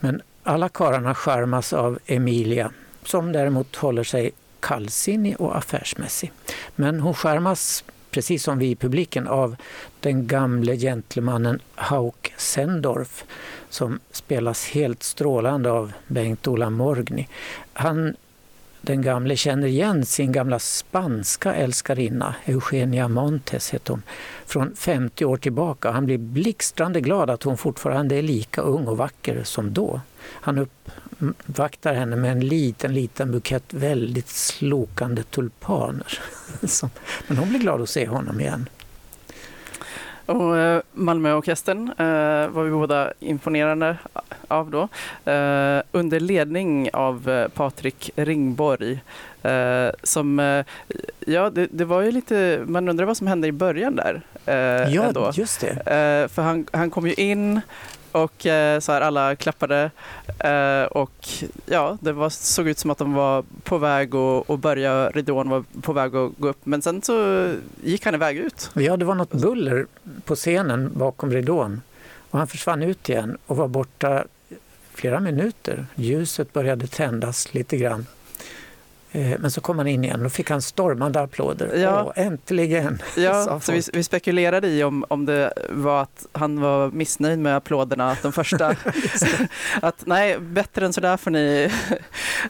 Men 0.00 0.22
alla 0.42 0.68
karlarna 0.68 1.14
skärmas 1.14 1.72
av 1.72 1.98
Emilia 2.06 2.72
som 3.04 3.32
däremot 3.32 3.76
håller 3.76 4.04
sig 4.04 4.30
kallsinnig 4.60 5.40
och 5.40 5.56
affärsmässig. 5.56 6.32
Men 6.76 7.00
hon 7.00 7.14
skärmas, 7.14 7.84
precis 8.10 8.42
som 8.42 8.58
vi 8.58 8.70
i 8.70 8.76
publiken, 8.76 9.28
av 9.28 9.56
den 10.00 10.26
gamle 10.26 10.76
gentlemannen 10.76 11.60
Hauk 11.74 12.32
Sendorf 12.36 13.24
som 13.70 14.00
spelas 14.12 14.68
helt 14.68 15.02
strålande 15.02 15.70
av 15.70 15.92
Bengt-Ola 16.06 16.70
Morgny. 16.70 17.26
Han, 17.72 18.16
den 18.80 19.02
gamle 19.02 19.36
känner 19.36 19.66
igen 19.66 20.06
sin 20.06 20.32
gamla 20.32 20.58
spanska 20.58 21.54
älskarinna, 21.54 22.34
Eugenia 22.44 23.08
Montes 23.08 23.70
heter 23.70 23.92
hon, 23.92 24.02
från 24.46 24.76
50 24.76 25.24
år 25.24 25.36
tillbaka. 25.36 25.90
Han 25.90 26.06
blir 26.06 26.18
blixtrande 26.18 27.00
glad 27.00 27.30
att 27.30 27.42
hon 27.42 27.58
fortfarande 27.58 28.16
är 28.16 28.22
lika 28.22 28.60
ung 28.60 28.86
och 28.88 28.96
vacker 28.96 29.44
som 29.44 29.74
då. 29.74 30.00
Han 30.22 30.58
uppvaktar 30.58 31.94
henne 31.94 32.16
med 32.16 32.32
en 32.32 32.40
liten, 32.40 32.94
liten 32.94 33.32
bukett 33.32 33.74
väldigt 33.74 34.28
slokande 34.28 35.22
tulpaner. 35.22 36.18
Men 37.26 37.36
hon 37.38 37.48
blir 37.48 37.58
glad 37.58 37.82
att 37.82 37.90
se 37.90 38.06
honom 38.06 38.40
igen. 38.40 38.68
Och 40.30 40.58
eh, 40.58 40.80
Malmöorkestern 40.92 41.88
eh, 41.88 42.48
var 42.48 42.64
vi 42.64 42.70
båda 42.70 43.12
imponerade 43.20 43.96
av 44.48 44.70
då. 44.70 44.82
Eh, 45.32 45.82
under 45.92 46.20
ledning 46.20 46.90
av 46.92 47.48
Patrik 47.54 48.10
Ringborg. 48.16 49.00
Som, 50.02 50.38
ja, 51.26 51.50
det, 51.50 51.68
det, 51.70 51.84
var 51.84 52.02
ju 52.02 52.12
lite, 52.12 52.64
man 52.66 52.88
undrar 52.88 53.06
vad 53.06 53.16
som 53.16 53.26
hände 53.26 53.48
i 53.48 53.52
början 53.52 53.96
där. 53.96 54.22
ja, 54.90 55.02
ändå. 55.04 55.30
just 55.34 55.60
det. 55.60 55.74
för 56.32 56.42
han, 56.42 56.66
han 56.72 56.90
kom 56.90 57.06
ju 57.06 57.14
in 57.14 57.60
och 58.12 58.46
eh, 58.46 58.80
så 58.80 58.92
här, 58.92 59.00
alla 59.00 59.36
klappade 59.36 59.90
eh, 60.38 60.84
och 60.84 61.28
ja, 61.66 61.98
det 62.00 62.12
var, 62.12 62.28
såg 62.30 62.68
ut 62.68 62.78
som 62.78 62.90
att 62.90 62.98
de 62.98 63.14
var 63.14 63.44
på 63.62 63.78
väg 63.78 64.14
att, 64.14 64.50
att 64.50 64.60
börja, 64.60 65.10
ridån 65.10 65.48
var 65.48 65.64
på 65.82 65.92
väg 65.92 66.16
att 66.16 66.32
gå 66.38 66.48
upp. 66.48 66.66
Men 66.66 66.82
sen 66.82 67.02
så 67.02 67.48
gick 67.82 68.04
han 68.04 68.14
iväg 68.14 68.36
ut. 68.36 68.70
Ja, 68.74 68.96
det 68.96 69.04
var 69.04 69.14
något 69.14 69.32
buller 69.32 69.86
på 70.24 70.34
scenen 70.34 70.90
bakom 70.94 71.32
ridån 71.32 71.80
och 72.30 72.38
han 72.38 72.48
försvann 72.48 72.82
ut 72.82 73.08
igen 73.08 73.38
och 73.46 73.56
var 73.56 73.68
borta 73.68 74.24
flera 74.94 75.20
minuter. 75.20 75.86
Ljuset 75.94 76.52
började 76.52 76.86
tändas 76.86 77.54
lite 77.54 77.76
grann. 77.76 78.06
Eh, 79.12 79.38
men 79.38 79.50
så 79.50 79.60
kom 79.60 79.78
han 79.78 79.86
in 79.86 80.04
igen 80.04 80.26
och 80.26 80.32
fick 80.32 80.50
han 80.50 80.62
stormande 80.62 81.20
applåder. 81.20 81.76
Ja. 81.76 82.04
Åh, 82.06 82.12
äntligen! 82.24 83.02
Ja, 83.16 83.60
så 83.60 83.72
vi, 83.72 83.82
vi, 83.92 84.02
spekulerade 84.02 84.68
i 84.68 84.84
om, 84.84 85.04
om 85.08 85.26
det 85.26 85.52
var 85.68 86.02
att 86.02 86.26
han 86.32 86.60
var 86.60 86.90
missnöjd 86.90 87.38
med 87.38 87.56
applåderna, 87.56 88.16
de 88.22 88.32
första. 88.32 88.66
att 89.82 90.06
nej, 90.06 90.38
bättre 90.38 90.86
än 90.86 90.92
så 90.92 91.00
där 91.00 91.16
får 91.16 91.30
ni 91.30 91.70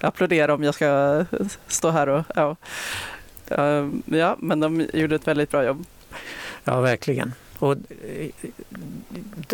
applådera 0.01 0.55
om 0.55 0.65
jag 0.65 0.75
ska 0.75 1.25
stå 1.67 1.91
här 1.91 2.09
och... 2.09 2.25
Ja. 2.35 2.57
ja, 4.05 4.37
men 4.39 4.61
de 4.61 4.89
gjorde 4.93 5.15
ett 5.15 5.29
väldigt 5.29 5.51
bra 5.51 5.65
jobb. 5.65 5.85
Ja, 6.65 6.81
verkligen. 6.81 7.33
Och 7.59 7.73
eh, 7.73 8.29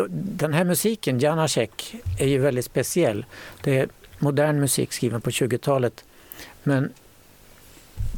den 0.09 0.53
här 0.53 0.65
musiken, 0.65 1.19
Janacek, 1.19 1.95
är 2.19 2.27
ju 2.27 2.39
väldigt 2.39 2.65
speciell. 2.65 3.25
Det 3.63 3.79
är 3.79 3.89
modern 4.19 4.61
musik 4.61 4.93
skriven 4.93 5.21
på 5.21 5.31
20-talet 5.31 6.05
men 6.67 6.93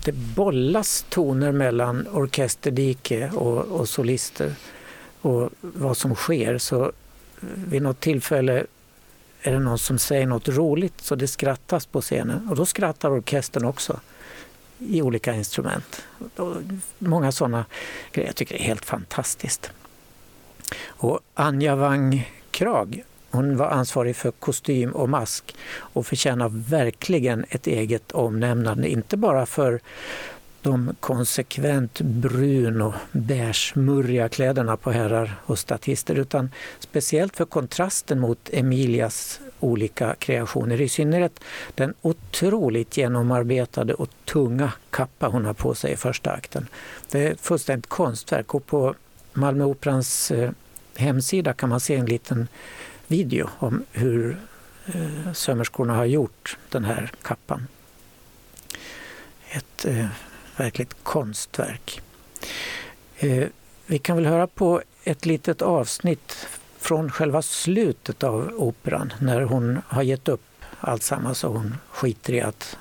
det 0.05 0.13
bollas 0.13 1.07
toner 1.09 1.53
mellan 1.53 2.07
orkesterdike 2.13 3.31
och, 3.35 3.59
och 3.59 3.89
solister 3.89 4.55
och 5.21 5.51
vad 5.61 5.97
som 5.97 6.15
sker. 6.15 6.59
Så 6.59 6.93
vid 7.41 7.83
något 7.83 8.01
tillfälle 8.01 8.67
är 9.43 9.53
det 9.53 9.59
någon 9.59 9.79
som 9.79 9.99
säger 9.99 10.27
något 10.27 10.49
roligt 10.49 11.01
så 11.01 11.15
det 11.15 11.29
skrattas 11.29 11.87
på 11.87 12.01
scenen 12.01 12.49
och 12.49 12.57
då 12.57 12.67
skrattar 12.67 13.11
orkestern 13.11 13.65
också 13.65 14.01
i 14.79 15.03
olika 15.03 15.35
instrument. 15.35 16.03
Många 16.99 17.33
sådana 17.33 17.65
grejer. 18.13 18.29
Jag 18.29 18.37
tycker 18.37 18.55
det 18.55 18.63
är 18.63 18.67
helt 18.67 18.85
fantastiskt. 18.85 19.71
Och 20.87 21.21
Anja 21.35 21.77
Wang 21.77 22.31
Krag, 22.51 23.05
hon 23.31 23.57
var 23.57 23.67
ansvarig 23.67 24.17
för 24.17 24.31
kostym 24.31 24.93
och 24.93 25.09
mask 25.09 25.57
och 25.77 26.07
förtjänar 26.07 26.49
verkligen 26.49 27.45
ett 27.49 27.67
eget 27.67 28.13
omnämnande. 28.13 28.89
Inte 28.89 29.17
bara 29.17 29.47
för 29.47 29.81
de 30.63 30.95
konsekvent 31.01 32.01
brun 32.01 32.83
och 32.83 32.95
beigemurriga 33.13 34.29
kläderna 34.29 34.77
på 34.77 34.91
herrar 34.91 35.35
och 35.45 35.59
statister 35.59 36.15
utan 36.15 36.51
speciellt 36.79 37.37
för 37.37 37.45
kontrasten 37.45 38.21
mot 38.21 38.51
Emilias 38.53 39.41
olika 39.61 40.15
kreationer. 40.15 40.81
I 40.81 40.89
synnerhet 40.89 41.41
den 41.75 41.95
otroligt 42.03 42.97
genomarbetade 42.97 43.95
och 43.95 44.09
tunga 44.25 44.73
kappa 44.91 45.29
hon 45.29 45.45
har 45.45 45.55
på 45.55 45.75
sig 45.75 45.93
i 45.93 45.97
första 45.97 46.31
akten. 46.31 46.67
Det 47.11 47.27
är 47.27 47.33
ett 47.33 47.41
fullständigt 47.41 47.89
konstverk 47.89 48.55
och 48.55 48.67
på 48.67 48.95
Malmö 49.33 49.65
Operans 49.65 50.31
eh, 50.31 50.51
hemsida 50.97 51.53
kan 51.53 51.69
man 51.69 51.81
se 51.81 51.95
en 51.95 52.07
liten 52.07 52.49
video 53.09 53.49
om 53.59 53.85
hur 53.93 54.39
eh, 54.87 55.33
sömmerskorna 55.33 55.95
har 55.95 56.05
gjort 56.05 56.57
den 56.69 56.85
här 56.85 57.11
kappan. 57.23 57.67
Ett 59.51 59.85
eh, 59.85 60.07
verkligt 60.57 60.97
konstverk. 61.03 62.01
Eh, 63.17 63.49
vi 63.87 63.99
kan 63.99 64.17
väl 64.17 64.27
höra 64.27 64.47
på 64.47 64.83
ett 65.05 65.27
litet 65.27 65.63
avsnitt 65.63 66.47
från 66.79 67.11
själva 67.11 67.43
slutet 67.43 68.23
av 68.23 68.53
operan 68.57 69.13
när 69.21 69.41
hon 69.41 69.79
har 69.87 70.03
gett 70.03 70.29
upp 70.29 70.65
alltsammans 70.81 71.45
och 71.45 71.53
hon 71.53 71.77
skiter 71.91 72.33
i 72.33 72.41
att 72.41 72.79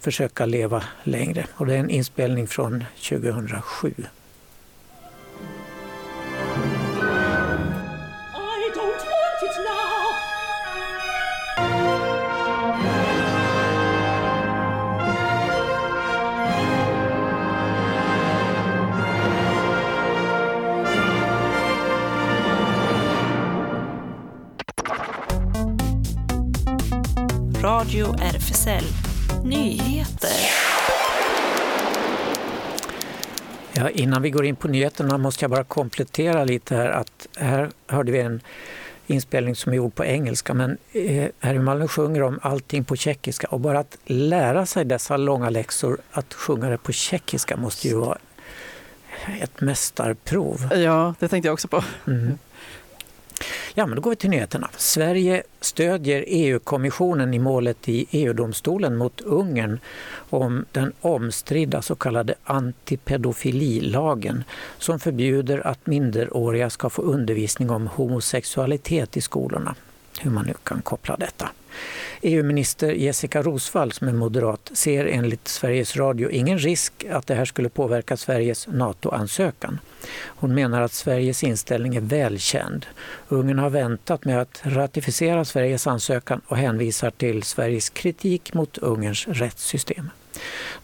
försöka 0.00 0.46
leva 0.46 0.84
längre. 1.02 1.46
Och 1.54 1.66
det 1.66 1.74
är 1.74 1.78
en 1.78 1.90
inspelning 1.90 2.46
från 2.46 2.84
2007. 3.08 3.94
Radio 28.04 28.24
RFSL 28.24 28.84
Nyheter. 29.44 30.30
Ja, 33.72 33.90
innan 33.90 34.22
vi 34.22 34.30
går 34.30 34.44
in 34.44 34.56
på 34.56 34.68
nyheterna 34.68 35.18
måste 35.18 35.44
jag 35.44 35.50
bara 35.50 35.64
komplettera 35.64 36.44
lite 36.44 36.76
här. 36.76 36.90
Att 36.90 37.28
här 37.36 37.70
hörde 37.86 38.12
vi 38.12 38.20
en 38.20 38.40
inspelning 39.06 39.56
som 39.56 39.72
är 39.72 39.76
gjord 39.76 39.94
på 39.94 40.04
engelska 40.04 40.54
men 40.54 40.78
här 41.40 41.54
i 41.54 41.58
Malmö 41.58 41.88
sjunger 41.88 42.20
de 42.20 42.38
allting 42.42 42.84
på 42.84 42.96
tjeckiska 42.96 43.46
och 43.46 43.60
bara 43.60 43.78
att 43.78 43.96
lära 44.04 44.66
sig 44.66 44.84
dessa 44.84 45.16
långa 45.16 45.50
läxor 45.50 45.98
att 46.10 46.34
sjunga 46.34 46.68
det 46.68 46.78
på 46.78 46.92
tjeckiska 46.92 47.56
måste 47.56 47.88
ju 47.88 47.94
vara 47.94 48.18
ett 49.40 49.60
mästarprov. 49.60 50.68
Ja, 50.74 51.14
det 51.18 51.28
tänkte 51.28 51.48
jag 51.48 51.52
också 51.52 51.68
på. 51.68 51.84
Mm. 52.06 52.38
Ja, 53.74 53.86
men 53.86 53.96
då 53.96 54.02
går 54.02 54.10
vi 54.10 54.16
till 54.16 54.30
nyheterna. 54.30 54.70
Sverige 54.76 55.42
stödjer 55.60 56.24
EU-kommissionen 56.26 57.34
i 57.34 57.38
målet 57.38 57.88
i 57.88 58.06
EU-domstolen 58.10 58.96
mot 58.96 59.20
Ungern 59.20 59.80
om 60.30 60.64
den 60.72 60.92
omstridda 61.00 61.82
så 61.82 61.94
kallade 61.94 62.34
antipedofililagen 62.44 64.44
som 64.78 64.98
förbjuder 64.98 65.66
att 65.66 65.86
minderåriga 65.86 66.70
ska 66.70 66.90
få 66.90 67.02
undervisning 67.02 67.70
om 67.70 67.86
homosexualitet 67.86 69.16
i 69.16 69.20
skolorna. 69.20 69.74
Hur 70.20 70.30
man 70.30 70.46
nu 70.46 70.54
kan 70.62 70.82
koppla 70.82 71.16
detta. 71.16 71.48
EU-minister 72.22 72.92
Jessica 72.92 73.42
Rosvall, 73.42 73.92
som 73.92 74.08
är 74.08 74.12
moderat, 74.12 74.70
ser 74.72 75.06
enligt 75.06 75.48
Sveriges 75.48 75.96
Radio 75.96 76.30
ingen 76.30 76.58
risk 76.58 77.04
att 77.10 77.26
det 77.26 77.34
här 77.34 77.44
skulle 77.44 77.68
påverka 77.68 78.16
Sveriges 78.16 78.66
NATO-ansökan. 78.66 79.78
Hon 80.26 80.54
menar 80.54 80.82
att 80.82 80.92
Sveriges 80.92 81.44
inställning 81.44 81.96
är 81.96 82.00
välkänd. 82.00 82.86
Ungern 83.28 83.58
har 83.58 83.70
väntat 83.70 84.24
med 84.24 84.40
att 84.40 84.60
ratificera 84.62 85.44
Sveriges 85.44 85.86
ansökan 85.86 86.40
och 86.46 86.56
hänvisar 86.56 87.10
till 87.10 87.42
Sveriges 87.42 87.88
kritik 87.88 88.54
mot 88.54 88.78
Ungerns 88.78 89.26
rättssystem. 89.28 90.10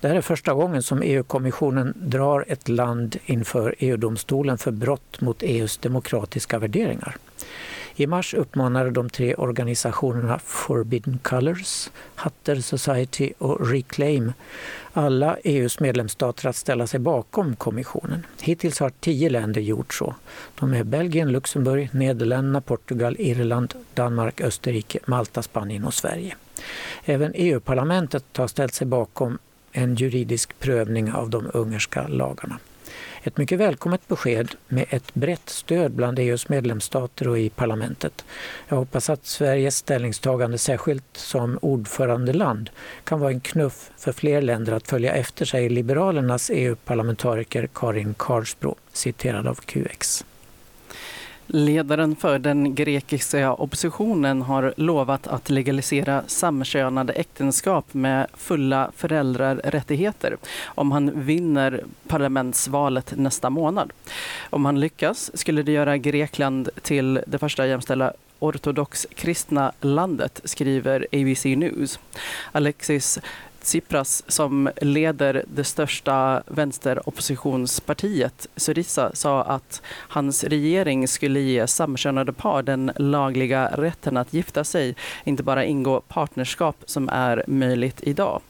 Det 0.01 0.09
här 0.09 0.15
är 0.15 0.21
första 0.21 0.55
gången 0.55 0.83
som 0.83 1.03
EU-kommissionen 1.03 1.95
drar 1.97 2.45
ett 2.49 2.69
land 2.69 3.17
inför 3.25 3.75
EU-domstolen 3.79 4.59
för 4.59 4.71
brott 4.71 5.21
mot 5.21 5.43
EUs 5.43 5.77
demokratiska 5.79 6.59
värderingar. 6.59 7.17
I 8.01 8.07
mars 8.07 8.35
uppmanade 8.35 8.91
de 8.91 9.11
tre 9.11 9.35
organisationerna 9.35 10.39
Forbidden 10.39 11.19
Colors, 11.23 11.91
Hutter 12.17 12.61
Society 12.61 13.33
och 13.39 13.71
Reclaim 13.71 14.33
alla 14.93 15.37
EUs 15.45 15.81
medlemsstater 15.81 16.49
att 16.49 16.57
ställa 16.57 16.87
sig 16.87 17.01
bakom 17.01 17.57
kommissionen. 17.57 18.27
Hittills 18.41 18.81
har 18.81 18.91
tio 19.01 19.31
länder 19.31 19.61
gjort 19.61 19.95
så. 19.95 20.15
De 20.59 20.75
är 20.75 20.85
Belgien, 20.85 21.33
Luxemburg, 21.33 21.89
Nederländerna, 21.93 22.61
Portugal, 22.61 23.17
Irland, 23.19 23.75
Danmark, 23.95 24.41
Österrike, 24.41 24.99
Malta, 25.07 25.43
Spanien 25.43 25.85
och 25.85 25.95
Sverige. 25.95 26.37
Även 27.05 27.33
EU-parlamentet 27.35 28.37
har 28.37 28.47
ställt 28.47 28.75
sig 28.75 28.87
bakom 28.87 29.39
en 29.73 29.95
juridisk 29.95 30.59
prövning 30.59 31.13
av 31.13 31.31
de 31.31 31.51
ungerska 31.55 32.09
lagarna. 32.09 32.59
Ett 33.23 33.37
mycket 33.37 33.59
välkommet 33.59 34.09
besked 34.09 34.55
med 34.69 34.85
ett 34.91 35.15
brett 35.15 35.49
stöd 35.49 35.93
bland 35.93 36.19
EUs 36.19 36.49
medlemsstater 36.49 37.29
och 37.29 37.39
i 37.39 37.51
parlamentet. 37.51 38.25
Jag 38.69 38.77
hoppas 38.77 39.11
att 39.11 39.27
Sveriges 39.27 39.77
ställningstagande, 39.77 40.59
särskilt 40.59 41.17
som 41.17 41.59
ordförandeland, 41.63 42.71
kan 43.05 43.21
vara 43.21 43.31
en 43.31 43.41
knuff 43.41 43.91
för 43.97 44.13
fler 44.13 44.43
länder 44.43 44.73
att 44.73 44.89
följa 44.89 45.13
efter, 45.15 45.45
sig 45.45 45.69
Liberalernas 45.69 46.51
EU-parlamentariker 46.55 47.69
Karin 47.75 48.15
Karlsbro, 48.19 48.77
citerad 48.93 49.47
av 49.47 49.55
QX. 49.55 50.25
Ledaren 51.53 52.17
för 52.17 52.39
den 52.39 52.75
grekiska 52.75 53.53
oppositionen 53.53 54.43
har 54.43 54.75
lovat 54.77 55.27
att 55.27 55.51
legalisera 55.51 56.23
samkönade 56.27 57.13
äktenskap 57.13 57.95
med 57.95 58.27
fulla 58.35 58.91
föräldrarättigheter 58.97 60.37
om 60.65 60.93
han 60.93 61.25
vinner 61.25 61.85
parlamentsvalet 62.09 63.13
nästa 63.17 63.51
månad. 63.51 63.93
Om 64.51 64.65
han 64.65 64.81
lyckas 64.81 65.31
skulle 65.35 65.63
det 65.63 65.73
göra 65.73 65.97
Grekland 65.97 66.69
till 66.83 67.21
det 67.27 67.39
första 67.39 67.67
jämställda 67.67 68.13
ortodox 68.39 69.07
kristna 69.15 69.73
landet, 69.81 70.41
skriver 70.45 71.07
ABC 71.13 71.45
News. 71.45 71.99
Alexis 72.53 73.19
Tsipras 73.63 74.25
som 74.29 74.71
leder 74.81 75.45
det 75.55 75.65
största 75.65 76.43
vänsteroppositionspartiet, 76.47 78.47
Syriza, 78.57 79.11
sa 79.15 79.43
att 79.43 79.83
hans 79.87 80.45
regering 80.45 81.09
skulle 81.09 81.41
ge 81.41 81.67
samkönade 81.67 82.33
par 82.33 82.63
den 82.63 82.93
lagliga 82.97 83.67
rätten 83.67 84.17
att 84.17 84.33
gifta 84.33 84.65
sig, 84.65 84.95
inte 85.25 85.43
bara 85.43 85.65
ingå 85.65 86.01
partnerskap 86.01 86.77
som 86.87 87.09
är 87.09 87.45
möjligt 87.47 88.01
idag. 88.03 88.41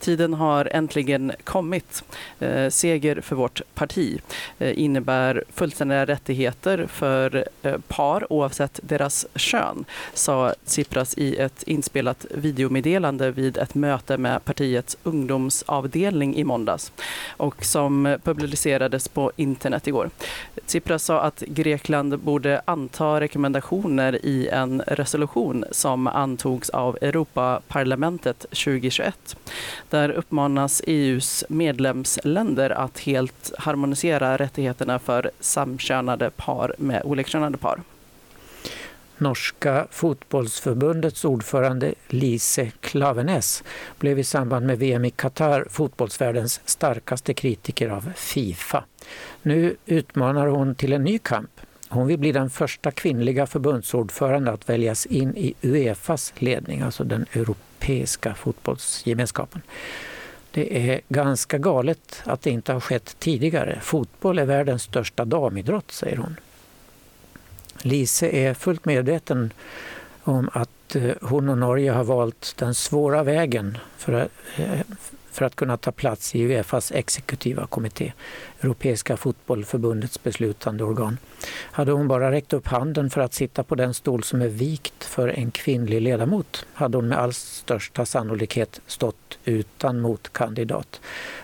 Tiden 0.00 0.34
har 0.34 0.68
äntligen 0.72 1.32
kommit. 1.44 2.04
Eh, 2.38 2.70
seger 2.70 3.20
för 3.20 3.36
vårt 3.36 3.60
parti 3.74 4.20
eh, 4.58 4.78
innebär 4.78 5.44
fullständiga 5.54 6.06
rättigheter 6.06 6.86
för 6.86 7.48
eh, 7.62 7.78
par 7.88 8.32
oavsett 8.32 8.80
deras 8.82 9.26
kön, 9.34 9.84
sa 10.14 10.54
Tsipras 10.64 11.18
i 11.18 11.36
ett 11.36 11.62
inspelat 11.62 12.26
videomeddelande 12.30 13.30
vid 13.30 13.56
ett 13.56 13.74
möte 13.74 14.18
med 14.18 14.44
partiets 14.54 14.96
ungdomsavdelning 15.02 16.36
i 16.36 16.44
måndags 16.44 16.92
och 17.36 17.64
som 17.64 18.18
publicerades 18.24 19.08
på 19.08 19.32
internet 19.36 19.86
igår. 19.86 20.10
Tsipras 20.66 21.04
sa 21.04 21.20
att 21.20 21.40
Grekland 21.40 22.18
borde 22.18 22.62
anta 22.64 23.20
rekommendationer 23.20 24.26
i 24.26 24.48
en 24.48 24.82
resolution 24.86 25.64
som 25.70 26.06
antogs 26.06 26.70
av 26.70 26.98
Europaparlamentet 27.00 28.40
2021. 28.40 29.36
Där 29.90 30.10
uppmanas 30.10 30.82
EUs 30.86 31.44
medlemsländer 31.48 32.70
att 32.70 32.98
helt 32.98 33.52
harmonisera 33.58 34.36
rättigheterna 34.36 34.98
för 34.98 35.30
samkönade 35.40 36.30
par 36.30 36.74
med 36.78 37.02
olikkönade 37.04 37.58
par. 37.58 37.80
Norska 39.24 39.86
fotbollsförbundets 39.90 41.24
ordförande 41.24 41.94
Lise 42.08 42.70
Klaveness 42.80 43.64
blev 43.98 44.18
i 44.18 44.24
samband 44.24 44.66
med 44.66 44.78
VM 44.78 45.04
i 45.04 45.10
Qatar 45.10 45.66
fotbollsvärldens 45.70 46.60
starkaste 46.64 47.34
kritiker 47.34 47.88
av 47.88 48.12
Fifa. 48.16 48.84
Nu 49.42 49.76
utmanar 49.86 50.46
hon 50.46 50.74
till 50.74 50.92
en 50.92 51.04
ny 51.04 51.18
kamp. 51.18 51.50
Hon 51.88 52.06
vill 52.06 52.18
bli 52.18 52.32
den 52.32 52.50
första 52.50 52.90
kvinnliga 52.90 53.46
förbundsordförande 53.46 54.52
att 54.52 54.68
väljas 54.68 55.06
in 55.06 55.36
i 55.36 55.54
Uefas 55.62 56.32
ledning, 56.36 56.80
alltså 56.80 57.04
den 57.04 57.26
europeiska 57.32 58.34
fotbollsgemenskapen. 58.34 59.62
Det 60.50 60.90
är 60.90 61.00
ganska 61.08 61.58
galet 61.58 62.22
att 62.24 62.42
det 62.42 62.50
inte 62.50 62.72
har 62.72 62.80
skett 62.80 63.16
tidigare. 63.18 63.78
Fotboll 63.82 64.38
är 64.38 64.44
världens 64.44 64.82
största 64.82 65.24
damidrott, 65.24 65.90
säger 65.90 66.16
hon. 66.16 66.36
Lise 67.82 68.28
är 68.28 68.54
fullt 68.54 68.84
medveten 68.84 69.52
om 70.24 70.50
att 70.52 70.96
eh, 70.96 71.10
hon 71.22 71.48
och 71.48 71.58
Norge 71.58 71.90
har 71.90 72.04
valt 72.04 72.54
den 72.56 72.74
svåra 72.74 73.22
vägen 73.22 73.78
för 73.96 74.12
att, 74.12 74.30
eh, 74.56 74.80
för 75.30 75.44
att 75.44 75.56
kunna 75.56 75.76
ta 75.76 75.92
plats 75.92 76.34
i 76.34 76.42
Uefas 76.42 76.92
exekutiva 76.92 77.66
kommitté, 77.66 78.12
Europeiska 78.60 79.16
fotbollförbundets 79.16 80.22
beslutande 80.22 80.84
organ. 80.84 81.18
Hade 81.72 81.92
hon 81.92 82.08
bara 82.08 82.30
räckt 82.30 82.52
upp 82.52 82.66
handen 82.66 83.10
för 83.10 83.20
att 83.20 83.34
sitta 83.34 83.62
på 83.62 83.74
den 83.74 83.94
stol 83.94 84.24
som 84.24 84.42
är 84.42 84.48
vikt 84.48 85.04
för 85.04 85.28
en 85.28 85.50
kvinnlig 85.50 86.00
ledamot 86.00 86.66
hade 86.74 86.98
hon 86.98 87.08
med 87.08 87.18
all 87.18 87.32
största 87.32 88.06
sannolikhet 88.06 88.80
stått 88.86 89.38
utan 89.44 90.00
motkandidat. 90.00 91.00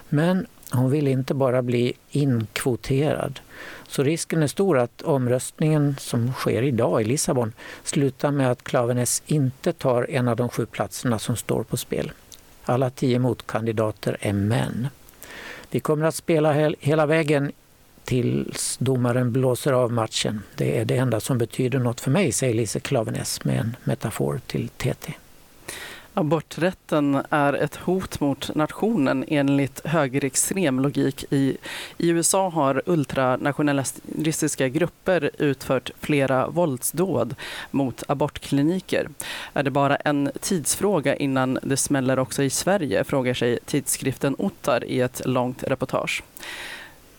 Men 0.09 0.47
hon 0.73 0.91
vill 0.91 1.09
inte 1.09 1.35
bara 1.35 1.63
bli 1.63 1.93
inkvoterad. 2.11 3.41
Så 3.89 4.03
risken 4.03 4.43
är 4.43 4.47
stor 4.47 4.79
att 4.79 5.03
omröstningen 5.03 5.97
som 5.99 6.33
sker 6.33 6.63
idag 6.63 7.03
i 7.03 7.05
Lissabon 7.05 7.53
slutar 7.85 8.31
med 8.31 8.51
att 8.51 8.65
Klaveness 8.65 9.23
inte 9.27 9.73
tar 9.73 10.11
en 10.11 10.29
av 10.29 10.37
de 10.37 10.49
sju 10.49 10.67
platserna 10.67 11.19
som 11.19 11.37
står 11.37 11.63
på 11.63 11.77
spel. 11.77 12.13
Alla 12.65 12.91
tio 12.91 13.19
motkandidater 13.19 14.17
är 14.21 14.33
män. 14.33 14.89
Vi 15.71 15.81
kommer 15.81 16.07
att 16.07 16.15
spela 16.15 16.73
hela 16.81 17.07
vägen 17.07 17.53
tills 18.05 18.77
domaren 18.81 19.33
blåser 19.33 19.73
av 19.73 19.93
matchen. 19.93 20.43
Det 20.57 20.79
är 20.79 20.85
det 20.85 20.97
enda 20.97 21.21
som 21.21 21.39
betyder 21.39 21.79
något 21.79 22.01
för 22.01 22.11
mig, 22.11 22.33
säger 22.33 22.55
Lise 22.55 22.81
Klaveness 22.81 23.45
med 23.45 23.61
en 23.61 23.77
metafor 23.85 24.41
till 24.47 24.69
TT. 24.69 25.15
Aborträtten 26.21 27.23
är 27.31 27.53
ett 27.53 27.77
hot 27.77 28.21
mot 28.21 28.55
nationen 28.55 29.25
enligt 29.29 29.87
högerextrem 29.87 30.81
logik. 30.81 31.25
I, 31.31 31.57
I 31.99 32.09
USA 32.09 32.49
har 32.49 32.83
ultranationalistiska 32.87 34.69
grupper 34.69 35.31
utfört 35.39 35.91
flera 36.01 36.49
våldsdåd 36.49 37.35
mot 37.71 38.03
abortkliniker. 38.09 39.09
Är 39.53 39.63
det 39.63 39.71
bara 39.71 39.97
en 39.97 40.31
tidsfråga 40.41 41.17
innan 41.17 41.59
det 41.63 41.77
smäller 41.77 42.19
också 42.19 42.43
i 42.43 42.51
Sverige, 42.51 43.05
frågar 43.05 43.35
sig 43.35 43.59
tidskriften 43.67 44.35
Ottar 44.39 44.85
i 44.85 45.01
ett 45.01 45.23
långt 45.25 45.63
reportage. 45.63 46.23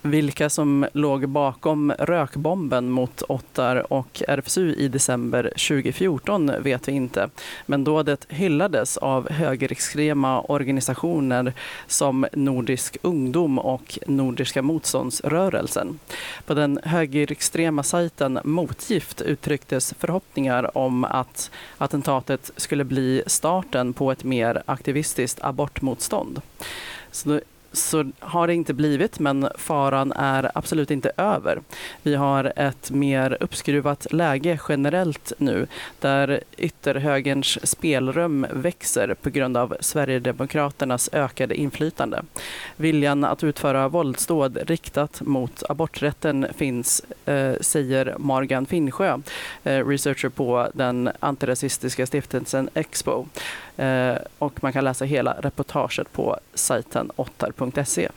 Vilka 0.04 0.50
som 0.50 0.86
låg 0.94 1.30
bakom 1.30 1.94
rökbomben 2.00 2.90
mot 2.90 3.24
Ottar 3.28 3.94
och 3.94 4.24
RFSU 4.28 4.74
i 4.74 4.88
december 4.88 5.44
2014 5.44 6.52
vet 6.60 6.88
vi 6.88 6.92
inte. 6.92 7.30
Men 7.66 7.84
dådet 7.84 8.26
hyllades 8.30 8.98
av 8.98 9.30
högerextrema 9.30 10.42
organisationer 10.42 11.54
som 11.88 12.26
Nordisk 12.34 12.98
ungdom 13.02 13.60
och 13.60 14.00
Nordiska 14.08 14.62
motståndsrörelsen. 14.62 16.00
På 16.46 16.54
den 16.54 16.80
högerextrema 16.84 17.84
sajten 17.84 18.40
Motgift 18.44 19.22
uttrycktes 19.22 19.94
förhoppningar 20.00 20.78
om 20.78 21.04
att 21.04 21.52
attentatet 21.78 22.52
skulle 22.58 22.84
bli 22.84 23.24
starten 23.28 23.94
på 23.94 24.12
ett 24.12 24.24
mer 24.24 24.64
aktivistiskt 24.66 25.44
abortmotstånd. 25.44 26.42
Så 27.12 27.42
så 27.72 28.12
har 28.20 28.48
det 28.48 28.54
inte 28.54 28.74
blivit, 28.74 29.20
men 29.20 29.48
faran 29.56 30.12
är 30.12 30.52
absolut 30.56 30.92
inte 30.92 31.12
över. 31.18 31.62
Vi 32.04 32.16
har 32.16 32.54
ett 32.56 32.92
mer 32.92 33.38
uppskruvat 33.40 34.14
läge 34.14 34.60
generellt 34.70 35.34
nu, 35.38 35.68
där 36.00 36.42
ytterhögerns 36.58 37.68
spelrum 37.70 38.48
växer 38.52 39.16
på 39.22 39.30
grund 39.30 39.58
av 39.58 39.78
Sverigedemokraternas 39.80 41.10
ökade 41.14 41.56
inflytande. 41.56 42.24
Viljan 42.76 43.24
att 43.24 43.44
utföra 43.44 43.88
våldsdåd 43.88 44.58
riktat 44.58 45.22
mot 45.22 45.64
aborträtten 45.70 46.48
finns, 46.58 47.02
eh, 47.26 47.54
säger 47.62 48.16
Morgan 48.18 48.66
Finnsjö, 48.66 49.18
eh, 49.64 49.88
researcher 49.88 50.30
på 50.30 50.68
den 50.74 51.10
antirasistiska 51.20 52.06
stiftelsen 52.08 52.70
Expo. 52.74 53.26
Eh, 53.78 54.16
och 54.38 54.64
man 54.64 54.74
kan 54.74 54.84
läsa 54.84 55.06
hela 55.06 55.34
reportaget 55.34 56.14
på 56.14 56.40
sajten 56.54 57.12
ottar.se. 57.62 58.10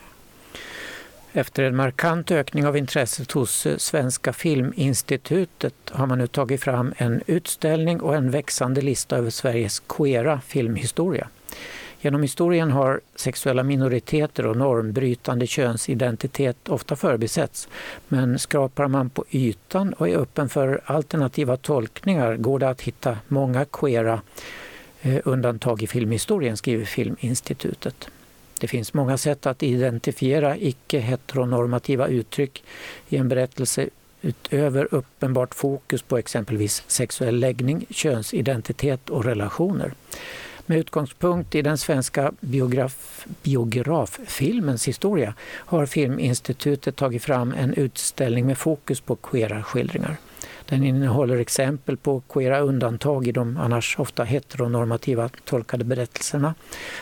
Efter 1.33 1.63
en 1.63 1.77
markant 1.77 2.31
ökning 2.31 2.67
av 2.67 2.77
intresset 2.77 3.33
hos 3.33 3.67
eh, 3.67 3.77
Svenska 3.77 4.33
Filminstitutet 4.33 5.75
har 5.91 6.07
man 6.07 6.19
nu 6.19 6.27
tagit 6.27 6.61
fram 6.61 6.95
en 6.97 7.23
utställning 7.27 8.01
och 8.01 8.17
en 8.17 8.31
växande 8.31 8.81
lista 8.81 9.17
över 9.17 9.31
Sveriges 9.31 9.83
queera 9.89 10.41
filmhistoria. 10.41 11.29
Genom 12.01 12.23
historien 12.23 12.71
har 12.71 13.01
sexuella 13.17 13.63
minoriteter 13.63 14.47
och 14.47 14.57
normbrytande 14.57 15.47
könsidentitet 15.47 16.69
ofta 16.69 16.97
förbisetts. 16.97 17.69
Men 18.09 18.39
skrapar 18.39 18.89
man 18.89 19.11
på 19.11 19.25
ytan 19.31 19.93
och 19.93 20.09
är 20.09 20.17
öppen 20.17 20.49
för 20.49 20.81
alternativa 20.85 21.57
tolkningar 21.57 22.37
går 22.37 22.59
det 22.59 22.69
att 22.69 22.81
hitta 22.81 23.19
många 23.29 23.65
queera 23.65 24.21
eh, 25.03 25.21
undantag 25.25 25.83
i 25.83 25.87
filmhistorien, 25.87 26.57
skriver 26.57 26.85
Filminstitutet. 26.85 28.09
Det 28.65 28.69
finns 28.69 28.95
många 28.95 29.19
sätt 29.19 29.47
att 29.47 29.63
identifiera 29.63 30.57
icke-heteronormativa 30.57 32.07
uttryck 32.07 32.65
i 33.09 33.17
en 33.17 33.29
berättelse 33.29 33.89
utöver 34.23 34.89
uppenbart 34.91 35.55
fokus 35.55 36.03
på 36.03 36.19
exempelvis 36.19 36.83
sexuell 36.87 37.41
läggning, 37.41 37.87
könsidentitet 37.91 39.11
och 39.11 39.25
relationer. 39.25 39.95
Med 40.67 40.79
utgångspunkt 40.79 41.55
i 41.55 41.63
den 41.63 41.79
svenska 41.79 42.33
biograf, 42.41 43.27
biograffilmens 43.43 44.89
historia 44.89 45.35
har 45.43 45.87
Filminstitutet 45.87 46.97
tagit 46.97 47.23
fram 47.23 47.53
en 47.53 47.75
utställning 47.75 48.47
med 48.47 48.59
fokus 48.59 49.01
på 49.01 49.17
queera 49.17 49.63
skildringar. 49.63 50.17
Den 50.69 50.85
innehåller 50.85 51.37
exempel 51.37 51.97
på 51.97 52.21
queera 52.21 52.61
undantag 52.61 53.27
i 53.27 53.33
de 53.33 53.57
annars 53.57 53.99
ofta 53.99 54.25
heteronormativa 54.25 55.31
tolkade 55.45 55.85
berättelserna. 55.85 56.55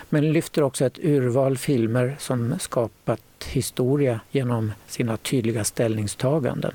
Men 0.08 0.32
lyfter 0.32 0.62
också 0.62 0.84
ett 0.84 0.98
urval 1.02 1.58
filmer 1.58 2.16
som 2.18 2.58
skapat 2.58 3.20
historia 3.46 4.20
genom 4.30 4.72
sina 4.86 5.16
tydliga 5.16 5.64
ställningstaganden. 5.64 6.74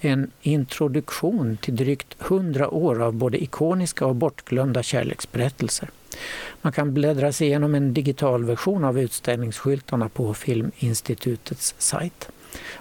En 0.00 0.30
introduktion 0.42 1.56
till 1.56 1.76
drygt 1.76 2.16
hundra 2.18 2.70
år 2.70 3.02
av 3.02 3.14
både 3.14 3.42
ikoniska 3.42 4.06
och 4.06 4.16
bortglömda 4.16 4.82
kärleksberättelser. 4.82 5.90
Man 6.62 6.72
kan 6.72 6.94
bläddra 6.94 7.32
sig 7.32 7.46
igenom 7.46 7.74
en 7.74 7.94
digital 7.94 8.44
version 8.44 8.84
av 8.84 8.98
utställningsskyltarna 8.98 10.08
på 10.08 10.34
Filminstitutets 10.34 11.74
sajt. 11.78 12.28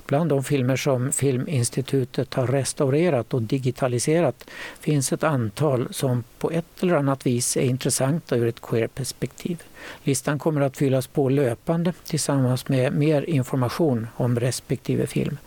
Bland 0.05 0.29
de 0.29 0.43
filmer 0.43 0.75
som 0.75 1.11
Filminstitutet 1.11 2.33
har 2.33 2.47
restaurerat 2.47 3.33
och 3.33 3.41
digitaliserat 3.41 4.49
finns 4.79 5.13
ett 5.13 5.23
antal 5.23 5.87
som 5.91 6.23
på 6.39 6.51
ett 6.51 6.83
eller 6.83 6.95
annat 6.95 7.25
vis 7.25 7.57
är 7.57 7.61
intressanta 7.61 8.35
ur 8.35 8.47
ett 8.47 8.61
queer-perspektiv. 8.61 9.63
Listan 10.03 10.39
kommer 10.39 10.61
att 10.61 10.77
fyllas 10.77 11.07
på 11.07 11.29
löpande 11.29 11.93
tillsammans 12.05 12.67
med 12.67 12.93
mer 12.93 13.21
information 13.21 14.07
om 14.15 14.39
respektive 14.39 15.07
film. 15.07 15.37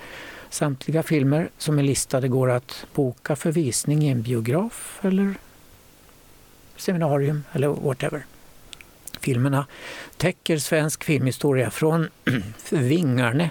Samtliga 0.50 1.02
filmer 1.02 1.48
som 1.58 1.78
är 1.78 1.82
listade 1.82 2.28
går 2.28 2.50
att 2.50 2.86
boka 2.94 3.36
för 3.36 3.52
visning 3.52 4.02
i 4.02 4.08
en 4.08 4.22
biograf 4.22 4.98
eller 5.02 5.34
seminarium 6.76 7.44
eller 7.52 7.68
whatever. 7.68 8.24
Filmerna 9.20 9.66
täcker 10.16 10.58
svensk 10.58 11.04
filmhistoria 11.04 11.70
från 11.70 12.08
Vingarne 12.70 13.50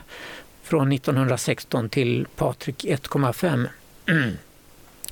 från 0.63 0.91
1916 0.91 1.89
till 1.89 2.28
Patrik 2.36 2.86
1,5 2.86 3.67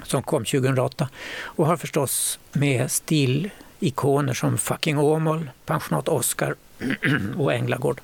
som 0.03 0.23
kom 0.23 0.45
2008 0.45 1.09
och 1.39 1.65
har 1.65 1.77
förstås 1.77 2.39
med 2.51 2.91
stilikoner 2.91 4.33
som 4.33 4.57
Fucking 4.57 4.99
Åmål, 4.99 5.49
Pensionat 5.65 6.07
Oscar 6.09 6.55
och 7.37 7.53
Änglagård. 7.53 8.01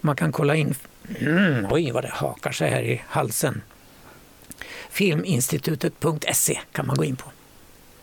Man 0.00 0.16
kan 0.16 0.32
kolla 0.32 0.54
in, 0.56 0.74
oj 1.70 1.90
vad 1.90 2.04
det 2.04 2.12
hakar 2.12 2.52
sig 2.52 2.70
här 2.70 2.82
i 2.82 3.02
halsen, 3.08 3.62
filminstitutet.se 4.90 6.60
kan 6.72 6.86
man 6.86 6.96
gå 6.96 7.04
in 7.04 7.16
på. 7.16 7.30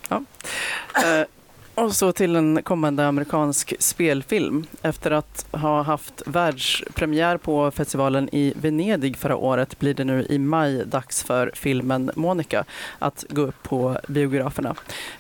Ja. 0.10 0.24
Eh, 1.04 1.26
och 1.78 1.96
så 1.96 2.12
till 2.12 2.36
en 2.36 2.64
kommande 2.64 3.08
amerikansk 3.08 3.74
spelfilm. 3.80 4.66
Efter 4.82 5.12
att 5.12 5.46
ha 5.52 5.82
haft 5.82 6.24
världspremiär 6.26 7.38
på 7.38 7.72
festivalen 7.72 8.30
i 8.32 8.54
Venedig 8.56 9.18
förra 9.18 9.36
året 9.36 9.80
blir 9.80 9.94
det 9.94 10.04
nu 10.04 10.26
i 10.30 10.40
maj 10.40 10.86
dags 10.86 11.24
för 11.24 11.52
filmen 11.54 12.12
Monica 12.16 12.66
att 13.00 13.26
gå 13.30 13.42
upp 13.42 13.64
på 13.64 13.98
biograferna. 14.08 14.76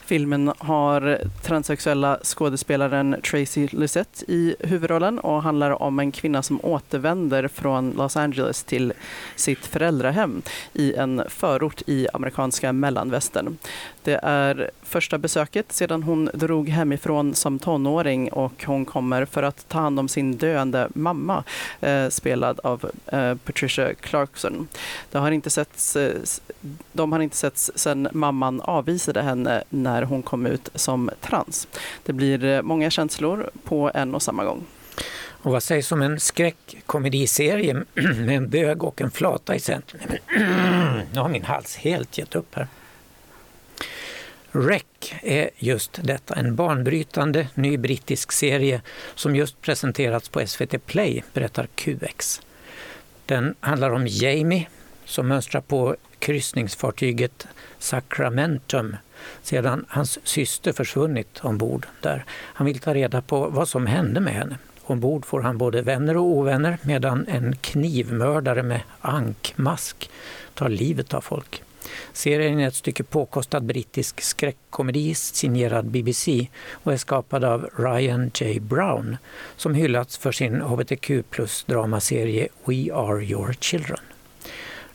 Filmen 0.05 0.51
har 0.57 1.19
transsexuella 1.41 2.19
skådespelaren 2.23 3.15
Tracy 3.23 3.67
Lissette 3.71 4.31
i 4.31 4.55
huvudrollen 4.59 5.19
och 5.19 5.43
handlar 5.43 5.81
om 5.81 5.99
en 5.99 6.11
kvinna 6.11 6.43
som 6.43 6.59
återvänder 6.63 7.47
från 7.47 7.91
Los 7.91 8.17
Angeles 8.17 8.63
till 8.63 8.93
sitt 9.35 9.65
föräldrahem 9.65 10.41
i 10.73 10.93
en 10.93 11.23
förort 11.29 11.81
i 11.87 12.07
amerikanska 12.13 12.73
mellanvästern. 12.73 13.57
Det 14.03 14.19
är 14.23 14.71
första 14.85 15.17
besöket 15.17 15.71
sedan 15.71 16.03
hon 16.03 16.29
drog 16.33 16.69
hemifrån 16.69 17.35
som 17.35 17.59
tonåring 17.59 18.31
och 18.31 18.63
hon 18.65 18.85
kommer 18.85 19.25
för 19.25 19.43
att 19.43 19.69
ta 19.69 19.79
hand 19.79 19.99
om 19.99 20.07
sin 20.07 20.37
döende 20.37 20.89
mamma, 20.93 21.43
eh, 21.81 22.09
spelad 22.09 22.59
av 22.63 22.91
eh, 23.05 23.35
Patricia 23.35 23.93
Clarkson. 23.93 24.67
Det 25.11 25.17
har 25.17 25.31
inte 25.31 25.49
setts, 25.49 25.95
eh, 25.95 26.21
de 26.91 27.11
har 27.11 27.19
inte 27.19 27.37
setts 27.37 27.71
sedan 27.75 28.07
mamman 28.11 28.61
avvisade 28.61 29.21
henne 29.21 29.63
när 29.69 30.01
hon 30.01 30.23
kom 30.23 30.45
ut 30.45 30.69
som 30.75 31.09
trans. 31.21 31.67
Det 32.03 32.13
blir 32.13 32.43
eh, 32.43 32.61
många 32.61 32.89
känslor 32.89 33.49
på 33.63 33.91
en 33.93 34.15
och 34.15 34.21
samma 34.21 34.43
gång. 34.43 34.63
Och 35.45 35.51
vad 35.51 35.63
sägs 35.63 35.91
om 35.91 36.01
en 36.01 36.19
skräckkomediserie 36.19 37.73
med 37.93 38.37
en 38.37 38.49
bög 38.49 38.83
och 38.83 39.01
en 39.01 39.11
flata 39.11 39.55
i 39.55 39.59
centrum? 39.59 40.01
Nu 41.13 41.19
har 41.19 41.29
min 41.29 41.43
hals 41.43 41.75
helt 41.75 42.17
gett 42.17 42.35
upp 42.35 42.55
här. 42.55 42.67
Rec 44.57 44.83
är 45.21 45.49
just 45.57 45.99
detta, 46.03 46.33
en 46.33 46.55
banbrytande 46.55 47.47
ny 47.53 47.77
brittisk 47.77 48.31
serie 48.31 48.81
som 49.15 49.35
just 49.35 49.61
presenterats 49.61 50.29
på 50.29 50.47
SVT 50.47 50.85
Play, 50.85 51.23
berättar 51.33 51.67
QX. 51.75 52.41
Den 53.25 53.55
handlar 53.59 53.91
om 53.91 54.07
Jamie 54.07 54.67
som 55.05 55.27
mönstrar 55.27 55.61
på 55.61 55.95
kryssningsfartyget 56.19 57.47
Sacramentum 57.79 58.95
sedan 59.41 59.85
hans 59.89 60.19
syster 60.23 60.73
försvunnit 60.73 61.39
ombord 61.41 61.87
där. 62.01 62.25
Han 62.29 62.67
vill 62.67 62.79
ta 62.79 62.93
reda 62.93 63.21
på 63.21 63.49
vad 63.49 63.69
som 63.69 63.85
hände 63.85 64.19
med 64.19 64.33
henne. 64.33 64.57
Ombord 64.83 65.25
får 65.25 65.41
han 65.41 65.57
både 65.57 65.81
vänner 65.81 66.17
och 66.17 66.23
ovänner 66.23 66.77
medan 66.81 67.27
en 67.27 67.55
knivmördare 67.55 68.63
med 68.63 68.81
ankmask 69.01 70.09
tar 70.53 70.69
livet 70.69 71.13
av 71.13 71.21
folk. 71.21 71.61
Serien 72.13 72.59
är 72.59 72.67
ett 72.67 72.75
stycke 72.75 73.03
påkostad 73.03 73.63
brittisk 73.63 74.21
skräckkomedi 74.21 75.15
signerad 75.15 75.85
BBC 75.85 76.47
och 76.71 76.93
är 76.93 76.97
skapad 76.97 77.43
av 77.43 77.69
Ryan 77.77 78.31
J. 78.33 78.59
Brown 78.59 79.17
som 79.55 79.75
hyllats 79.75 80.17
för 80.17 80.31
sin 80.31 80.61
hbtq 80.61 81.11
plus 81.29 81.63
dramaserie 81.63 82.47
We 82.65 82.93
Are 82.93 83.23
Your 83.23 83.53
Children. 83.59 83.99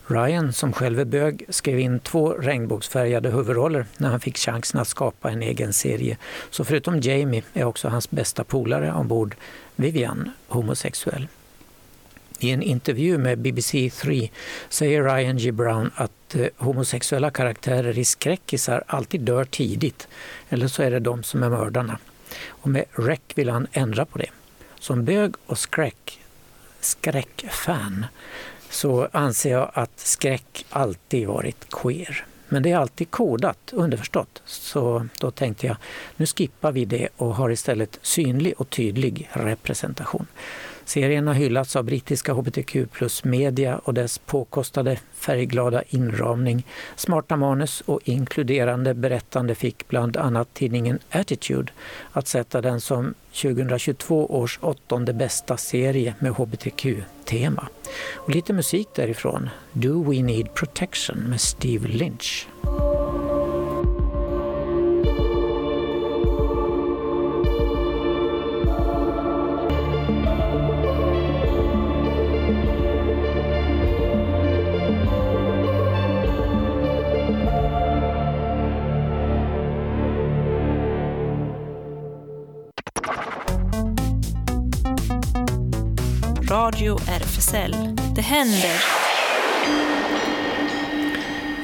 Ryan, 0.07 0.53
som 0.53 0.73
själv 0.73 0.99
är 0.99 1.05
bög, 1.05 1.45
skrev 1.49 1.79
in 1.79 1.99
två 1.99 2.33
regnbågsfärgade 2.33 3.29
huvudroller 3.29 3.85
när 3.97 4.09
han 4.09 4.19
fick 4.19 4.37
chansen 4.37 4.81
att 4.81 4.87
skapa 4.87 5.31
en 5.31 5.41
egen 5.41 5.73
serie. 5.73 6.17
Så 6.49 6.65
förutom 6.65 6.99
Jamie 6.99 7.43
är 7.53 7.63
också 7.63 7.87
hans 7.87 8.09
bästa 8.09 8.43
polare 8.43 8.93
ombord, 8.93 9.35
Vivian, 9.75 10.31
homosexuell. 10.47 11.27
I 12.43 12.49
en 12.49 12.61
intervju 12.61 13.17
med 13.17 13.39
BBC 13.39 13.89
3 13.89 14.29
säger 14.69 15.03
Ryan 15.03 15.37
G. 15.37 15.51
Brown 15.51 15.91
att 15.95 16.35
eh, 16.35 16.47
homosexuella 16.57 17.31
karaktärer 17.31 17.99
i 17.99 18.05
skräckisar 18.05 18.83
alltid 18.87 19.21
dör 19.21 19.45
tidigt, 19.45 20.07
eller 20.49 20.67
så 20.67 20.83
är 20.83 20.91
det 20.91 20.99
de 20.99 21.23
som 21.23 21.43
är 21.43 21.49
mördarna. 21.49 21.97
Och 22.47 22.69
med 22.69 22.85
Rec 22.91 23.19
vill 23.35 23.49
han 23.49 23.67
ändra 23.71 24.05
på 24.05 24.17
det. 24.17 24.29
Som 24.79 25.05
bög 25.05 25.35
och 25.45 25.57
skräck, 25.57 26.19
skräckfan 26.79 28.05
så 28.69 29.07
anser 29.11 29.51
jag 29.51 29.71
att 29.73 29.99
skräck 29.99 30.65
alltid 30.69 31.27
varit 31.27 31.69
queer. 31.69 32.25
Men 32.49 32.63
det 32.63 32.71
är 32.71 32.77
alltid 32.77 33.11
kodat, 33.11 33.73
underförstått. 33.73 34.41
Så 34.45 35.07
då 35.19 35.31
tänkte 35.31 35.67
jag, 35.67 35.75
nu 36.15 36.25
skippar 36.25 36.71
vi 36.71 36.85
det 36.85 37.07
och 37.17 37.35
har 37.35 37.49
istället 37.49 37.99
synlig 38.01 38.53
och 38.57 38.69
tydlig 38.69 39.29
representation. 39.31 40.27
Serien 40.85 41.27
har 41.27 41.33
hyllats 41.33 41.75
av 41.75 41.83
brittiska 41.83 42.33
hbtq 42.33 42.75
plus 42.91 43.23
media 43.23 43.77
och 43.83 43.93
dess 43.93 44.17
påkostade 44.17 44.99
färgglada 45.13 45.83
inramning, 45.89 46.65
smarta 46.95 47.35
manus 47.35 47.83
och 47.85 47.99
inkluderande 48.03 48.93
berättande 48.93 49.55
fick 49.55 49.87
bland 49.87 50.17
annat 50.17 50.53
tidningen 50.53 50.99
Attitude 51.09 51.71
att 52.11 52.27
sätta 52.27 52.61
den 52.61 52.81
som 52.81 53.13
2022 53.41 54.25
års 54.39 54.59
åttonde 54.61 55.13
bästa 55.13 55.57
serie 55.57 56.15
med 56.19 56.31
hbtq-tema. 56.31 57.67
Och 58.15 58.29
lite 58.29 58.53
musik 58.53 58.87
därifrån, 58.95 59.49
Do 59.73 60.03
We 60.03 60.23
Need 60.23 60.53
Protection 60.53 61.17
med 61.17 61.41
Steve 61.41 61.87
Lynch. 61.87 62.47
Radio 86.81 86.99
RFSL. 87.07 87.75
Det 88.15 88.21
händer. 88.21 88.83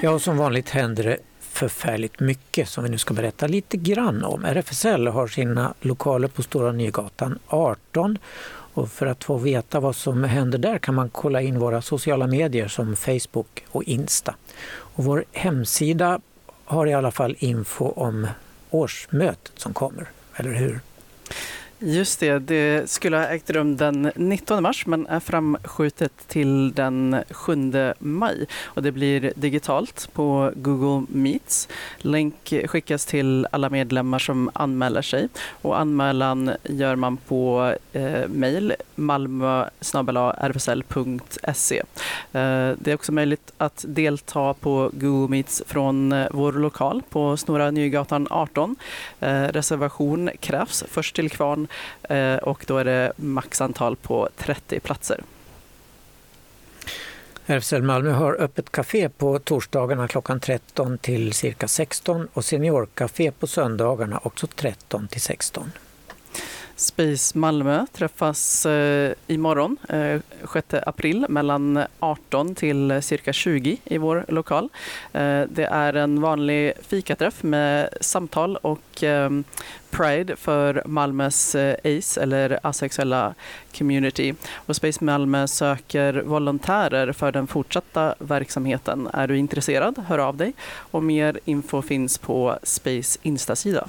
Ja, 0.02 0.20
som 0.20 0.38
vanligt 0.38 0.70
händer 0.70 1.04
det 1.04 1.18
förfärligt 1.40 2.20
mycket 2.20 2.70
som 2.70 2.84
vi 2.84 2.90
nu 2.90 2.98
ska 2.98 3.14
berätta 3.14 3.48
lite 3.48 3.78
grann 3.78 4.24
om. 4.24 4.46
RFSL 4.46 5.08
har 5.08 5.28
sina 5.28 5.74
lokaler 5.82 6.28
på 6.28 6.44
Stora 6.44 6.72
Nygatan 6.72 7.40
18 7.48 8.18
och 8.74 8.92
för 8.92 9.06
att 9.06 9.24
få 9.24 9.38
veta 9.38 9.80
vad 9.80 9.96
som 9.96 10.24
händer 10.24 10.58
där 10.58 10.78
kan 10.78 10.96
man 10.96 11.10
kolla 11.10 11.42
in 11.42 11.60
våra 11.60 11.82
sociala 11.82 12.28
medier 12.28 12.68
som 12.68 12.96
Facebook 12.96 13.66
och 13.70 13.84
Insta. 13.84 14.36
Och 14.70 15.04
vår 15.04 15.26
hemsida 15.32 16.20
har 16.66 16.88
i 16.88 16.94
alla 16.94 17.12
fall 17.12 17.36
info 17.40 17.86
om 17.90 18.28
årsmötet 18.70 19.52
som 19.56 19.74
kommer, 19.74 20.10
eller 20.36 20.54
hur? 20.54 20.80
Just 21.80 22.20
det, 22.20 22.40
det 22.40 22.90
skulle 22.90 23.18
ha 23.18 23.24
ägt 23.24 23.50
rum 23.50 23.78
den 23.78 24.12
19 24.16 24.64
mars 24.64 24.86
men 24.86 25.08
är 25.08 25.20
framskjutet 25.20 26.12
till 26.28 26.74
den 26.74 27.24
7 27.30 27.94
maj. 28.00 28.46
Och 28.64 28.84
det 28.84 28.92
blir 28.92 29.34
digitalt 29.36 30.10
på 30.14 30.52
Google 30.56 31.06
Meets. 31.10 31.68
Länk 31.98 32.54
skickas 32.66 33.06
till 33.06 33.48
alla 33.52 33.70
medlemmar 33.70 34.20
som 34.20 34.50
anmäler 34.54 35.02
sig 35.02 35.30
och 35.62 35.80
anmälan 35.80 36.52
gör 36.64 36.96
man 36.96 37.18
på 37.18 37.74
eh, 37.94 38.28
mejl 38.28 38.74
malmö 38.96 39.66
rfsl.se. 40.42 41.78
Eh, 41.78 41.84
det 42.80 42.88
är 42.88 42.94
också 42.96 43.12
möjligt 43.12 43.52
att 43.58 43.86
delta 43.88 44.54
på 44.54 44.90
Google 44.94 45.30
Meets 45.30 45.64
från 45.68 46.12
eh, 46.12 46.28
vår 46.32 46.54
lokal 46.54 47.02
på 47.10 47.38
Stora 47.38 47.72
Nygatan 47.72 48.28
18. 48.30 48.76
Eh, 49.20 49.44
reservation 49.44 50.30
krävs 50.40 50.84
först 50.88 51.16
till 51.16 51.30
kvarn 51.30 51.67
Eh, 52.04 52.36
och 52.36 52.64
då 52.68 52.78
är 52.78 52.86
det 52.86 53.14
maxantal 53.16 53.96
på 53.96 54.30
30 54.38 54.80
platser. 54.80 55.24
RFSL 57.46 57.82
Malmö 57.82 58.12
har 58.12 58.42
öppet 58.42 58.72
café 58.72 59.10
på 59.10 59.40
torsdagarna 59.40 60.08
klockan 60.08 60.40
13 60.40 60.98
till 60.98 61.34
cirka 61.34 61.68
16 61.68 62.28
och 62.34 62.46
seniorcafé 62.46 63.32
på 63.32 63.48
söndagarna 63.48 64.20
också 64.24 64.48
13 64.48 65.08
till 65.08 65.22
16. 65.22 65.72
Space 66.78 67.38
Malmö 67.38 67.86
träffas 67.94 68.66
eh, 68.66 69.14
imorgon, 69.28 69.78
eh, 69.90 70.22
6 70.54 70.74
april, 70.86 71.26
mellan 71.30 71.84
18 72.00 72.56
till 72.56 73.02
cirka 73.02 73.34
20 73.34 73.78
i 73.84 73.98
vår 73.98 74.26
lokal. 74.28 74.70
Eh, 75.14 75.42
det 75.50 75.68
är 75.72 75.94
en 75.94 76.22
vanlig 76.22 76.74
fikaträff 76.82 77.44
med 77.44 77.90
samtal 78.02 78.56
och 78.56 79.04
eh, 79.04 79.30
Pride 79.90 80.36
för 80.36 80.84
Malmös 80.86 81.56
eh, 81.56 81.76
ACE, 81.84 82.22
eller 82.22 82.60
asexuella 82.64 83.34
community. 83.78 84.34
Och 84.54 84.76
Space 84.76 85.04
Malmö 85.04 85.48
söker 85.48 86.22
volontärer 86.22 87.12
för 87.12 87.32
den 87.32 87.48
fortsatta 87.48 88.16
verksamheten. 88.20 89.10
Är 89.14 89.28
du 89.28 89.38
intresserad, 89.38 89.98
hör 90.08 90.20
av 90.20 90.38
dig. 90.38 90.54
Och 90.76 91.04
mer 91.04 91.40
info 91.46 91.82
finns 91.82 92.18
på 92.18 92.60
Space 92.64 93.20
Instasida. 93.22 93.56
sida 93.56 93.88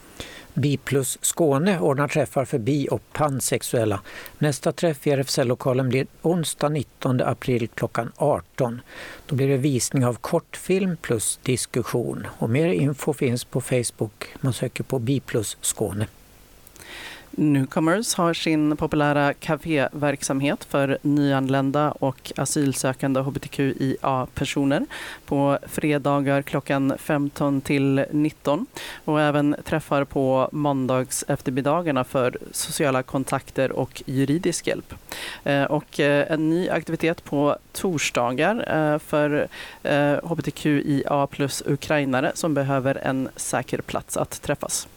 Bi 0.58 0.76
plus 0.76 1.18
Skåne 1.20 1.80
ordnar 1.80 2.08
träffar 2.08 2.44
för 2.44 2.58
bi 2.58 2.88
och 2.90 3.02
pansexuella. 3.12 4.00
Nästa 4.38 4.72
träff 4.72 5.06
i 5.06 5.10
RFSL-lokalen 5.10 5.88
blir 5.88 6.06
onsdag 6.22 6.68
19 6.68 7.20
april 7.20 7.68
klockan 7.74 8.12
18. 8.16 8.80
Då 9.26 9.34
blir 9.34 9.48
det 9.48 9.56
visning 9.56 10.06
av 10.06 10.14
kortfilm 10.14 10.96
plus 10.96 11.40
diskussion. 11.42 12.26
Och 12.38 12.50
mer 12.50 12.68
info 12.68 13.12
finns 13.12 13.44
på 13.44 13.60
Facebook. 13.60 14.26
Man 14.40 14.52
söker 14.52 14.84
på 14.84 14.98
Bi 14.98 15.20
plus 15.20 15.56
Skåne. 15.60 16.06
Newcomers 17.38 18.14
har 18.14 18.34
sin 18.34 18.76
populära 18.76 19.34
kaféverksamhet 19.34 20.64
för 20.64 20.98
nyanlända 21.02 21.90
och 21.90 22.32
asylsökande 22.36 23.20
hbtqia-personer 23.20 24.86
på 25.26 25.58
fredagar 25.66 26.42
klockan 26.42 26.94
15 26.98 27.60
till 27.60 28.04
19 28.10 28.66
och 29.04 29.20
även 29.20 29.56
träffar 29.64 30.04
på 30.04 30.48
måndags 30.52 31.24
eftermiddagarna 31.28 32.04
för 32.04 32.38
sociala 32.52 33.02
kontakter 33.02 33.72
och 33.72 34.02
juridisk 34.06 34.66
hjälp. 34.66 34.94
Eh, 35.44 35.64
och 35.64 36.00
eh, 36.00 36.32
en 36.32 36.50
ny 36.50 36.68
aktivitet 36.68 37.24
på 37.24 37.56
torsdagar 37.72 38.64
eh, 38.76 38.98
för 38.98 39.48
hbtqia 40.22 41.26
plus 41.26 41.62
ukrainare 41.66 42.32
som 42.34 42.54
behöver 42.54 42.94
en 42.94 43.28
säker 43.36 43.80
plats 43.80 44.16
att 44.16 44.42
träffas. 44.42 44.88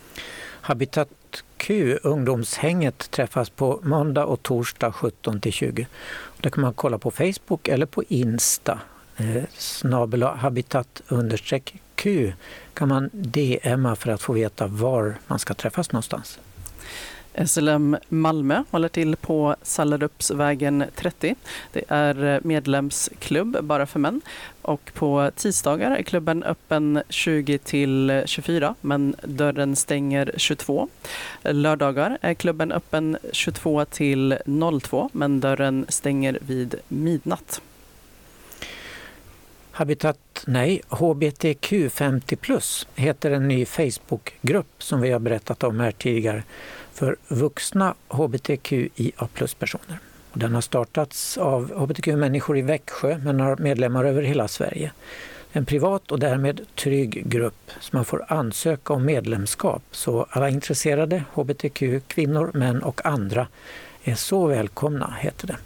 Habitat 0.62 1.10
Q, 1.58 1.98
ungdomshänget, 2.04 3.12
träffas 3.12 3.50
på 3.50 3.80
måndag 3.84 4.26
och 4.26 4.44
torsdag 4.44 4.90
17-20. 4.90 5.86
Det 6.42 6.50
kan 6.50 6.62
man 6.62 6.74
kolla 6.74 6.98
på 6.98 7.12
Facebook 7.12 7.68
eller 7.68 7.86
på 7.86 8.04
Insta. 8.04 8.80
Eh, 9.18 9.44
snabel 9.58 10.24
habitat 10.24 11.02
understreck 11.08 11.82
Q 11.96 12.34
kan 12.74 12.90
man 12.90 13.10
DMa 13.14 13.96
för 13.96 14.12
att 14.12 14.22
få 14.22 14.34
veta 14.34 14.68
var 14.68 15.16
man 15.28 15.40
ska 15.40 15.54
träffas 15.54 15.92
någonstans. 15.92 16.40
SLM 17.46 17.98
Malmö 18.10 18.64
håller 18.72 18.88
till 18.88 19.16
på 19.16 19.56
Sallerupsvägen 19.62 20.84
30. 20.96 21.36
Det 21.74 21.84
är 21.88 22.26
eh, 22.26 22.40
medlemsklubb 22.44 23.58
bara 23.64 23.86
för 23.86 24.00
män. 24.00 24.22
Och 24.62 24.92
på 24.94 25.32
tisdagar 25.36 25.92
är 25.92 26.04
klubben 26.04 26.44
öppen 26.44 27.04
20 27.10 27.58
till 27.58 28.24
24 28.26 28.76
men 28.82 29.16
dörren 29.24 29.76
stänger 29.76 30.32
22. 30.38 30.90
Lördagar 31.44 32.18
är 32.22 32.34
klubben 32.34 32.72
öppen 32.72 33.18
22 33.32 33.86
till 33.86 34.38
02 34.82 35.10
men 35.14 35.40
dörren 35.40 35.86
stänger 35.90 36.40
vid 36.42 36.76
midnatt. 36.88 37.62
Habitat, 39.72 40.44
nej, 40.48 40.82
HBTQ50 40.90 42.36
plus 42.36 42.88
heter 42.96 43.32
en 43.32 43.48
ny 43.48 43.66
Facebookgrupp 43.66 44.84
som 44.84 45.02
vi 45.02 45.12
har 45.12 45.20
berättat 45.20 45.64
om 45.64 45.80
här 45.80 45.92
tidigare 45.92 46.44
för 47.02 47.16
vuxna 47.28 47.94
hbtqia+-personer. 48.08 50.00
Den 50.34 50.54
har 50.54 50.62
startats 50.62 51.38
av 51.38 51.72
hbtq-människor 51.74 52.58
i 52.58 52.62
Växjö 52.62 53.18
men 53.18 53.40
har 53.40 53.58
medlemmar 53.58 54.06
över 54.06 54.22
hela 54.22 54.48
Sverige. 54.48 54.92
En 55.52 55.66
privat 55.66 56.12
och 56.12 56.20
därmed 56.20 56.62
trygg 56.76 57.30
grupp 57.30 57.72
som 57.80 57.98
man 57.98 58.06
får 58.06 58.26
ansöka 58.28 58.94
om 58.94 59.06
medlemskap. 59.06 59.84
Så 59.92 60.26
alla 60.30 60.50
intresserade 60.50 61.24
hbtq, 61.34 61.84
kvinnor, 62.08 62.52
män 62.54 62.84
och 62.84 63.06
andra 63.06 63.48
är 64.04 64.16
så 64.16 64.48
välkomna, 64.48 65.14
heter 65.20 65.48
det. 65.48 65.58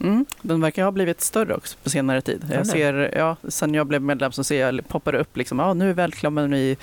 Mm, 0.00 0.26
den 0.42 0.60
verkar 0.60 0.84
ha 0.84 0.90
blivit 0.90 1.20
större 1.20 1.54
också 1.54 1.76
på 1.82 1.90
senare 1.90 2.20
tid. 2.20 2.50
Jag 2.52 2.66
ser, 2.66 3.14
ja, 3.16 3.36
sen 3.48 3.74
jag 3.74 3.86
blev 3.86 4.02
medlem 4.02 4.32
så 4.32 4.44
ser 4.44 4.60
jag, 4.60 4.88
poppar 4.88 5.12
det 5.12 5.18
upp 5.18 5.36
liksom, 5.36 5.58
ja, 5.58 5.74
nu 5.74 5.90
är 5.90 5.94
välkommen 5.94 6.54
i, 6.54 6.76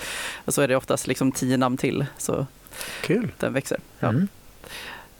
och 0.45 0.53
så 0.53 0.61
är 0.61 0.67
det 0.67 0.75
oftast 0.75 1.07
liksom 1.07 1.31
tio 1.31 1.57
namn 1.57 1.77
till. 1.77 2.05
Så 2.17 2.45
Kul! 3.01 3.31
Den 3.39 3.53
växer. 3.53 3.79
Ja. 3.99 4.09
Mm. 4.09 4.27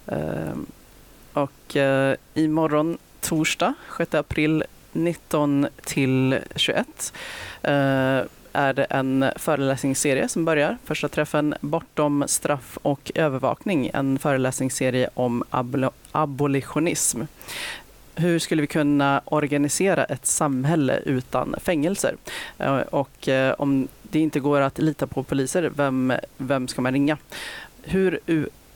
Ehm, 0.07 0.66
och 1.34 1.76
uh, 1.76 2.16
imorgon 2.34 2.97
torsdag 3.22 3.74
6 3.97 4.14
april 4.14 4.64
19 4.91 5.68
till 5.84 6.39
21 6.55 7.14
uh, 7.68 7.72
är 8.53 8.74
det 8.74 8.84
en 8.84 9.26
föreläsningsserie 9.36 10.28
som 10.28 10.45
börjar. 10.45 10.78
Första 10.86 11.07
träffen 11.07 11.55
Bortom 11.62 12.24
straff 12.28 12.78
och 12.82 13.12
övervakning, 13.16 13.91
en 13.93 14.20
föreläsningsserie 14.20 15.09
om 15.14 15.43
abolitionism. 16.12 17.22
Hur 18.22 18.39
skulle 18.39 18.61
vi 18.61 18.67
kunna 18.67 19.22
organisera 19.26 20.03
ett 20.03 20.26
samhälle 20.26 20.99
utan 21.05 21.55
fängelser? 21.61 22.15
Eh, 22.57 22.78
och 22.78 23.28
eh, 23.28 23.55
om 23.57 23.88
det 24.01 24.19
inte 24.19 24.39
går 24.39 24.61
att 24.61 24.80
lita 24.80 25.07
på 25.07 25.24
poliser, 25.24 25.72
vem, 25.76 26.13
vem 26.38 26.67
ska 26.67 26.82
man 26.82 26.93
ringa? 26.93 27.17
Hur, 27.84 28.19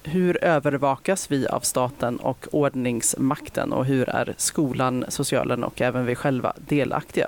hur 0.03 0.43
övervakas 0.43 1.31
vi 1.31 1.47
av 1.47 1.59
staten 1.59 2.17
och 2.17 2.47
ordningsmakten 2.51 3.73
och 3.73 3.85
hur 3.85 4.09
är 4.09 4.33
skolan, 4.37 5.05
socialen 5.09 5.63
och 5.63 5.81
även 5.81 6.05
vi 6.05 6.15
själva 6.15 6.53
delaktiga? 6.57 7.27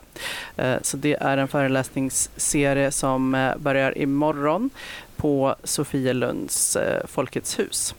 Eh, 0.55 0.75
så 0.81 0.97
det 0.97 1.13
är 1.13 1.37
en 1.37 1.47
föreläsningsserie 1.47 2.91
som 2.91 3.51
börjar 3.57 3.97
imorgon 3.97 4.69
på 5.15 5.55
Sofielunds 5.63 6.77
Folkets 7.05 7.59
hus. 7.59 7.95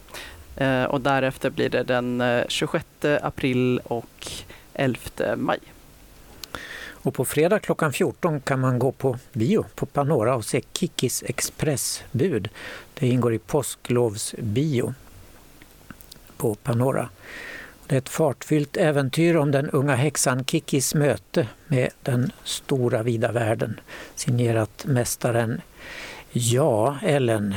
Eh, 0.59 0.85
och 0.85 1.01
därefter 1.01 1.51
blir 1.51 1.69
det 1.69 1.83
den 1.83 2.21
eh, 2.21 2.45
26 2.49 2.87
april 3.23 3.81
och 3.85 4.33
11 4.75 5.01
maj. 5.37 5.59
Och 7.03 7.15
på 7.15 7.25
fredag 7.25 7.59
klockan 7.59 7.93
14 7.93 8.41
kan 8.41 8.61
man 8.61 8.79
gå 8.79 8.93
på 8.93 9.19
bio 9.33 9.65
på 9.75 9.87
Panora 9.87 10.35
och 10.35 10.45
se 10.45 10.63
Kikis 10.73 11.25
Expressbud. 11.27 12.49
Det 12.95 13.09
ingår 13.09 13.35
i 13.35 13.39
påsklovsbio 13.39 14.95
på 16.37 16.55
Panora. 16.55 17.09
Det 17.87 17.95
är 17.95 17.99
ett 17.99 18.09
fartfyllt 18.09 18.77
äventyr 18.77 19.37
om 19.37 19.51
den 19.51 19.71
unga 19.71 19.95
häxan 19.95 20.45
Kikis 20.45 20.95
möte 20.95 21.49
med 21.67 21.91
den 22.03 22.33
stora 22.45 23.03
vida 23.03 23.33
världen. 23.33 23.81
Signerat 24.15 24.85
mästaren 24.87 25.61
Ja, 26.31 26.99
Ellen 27.03 27.55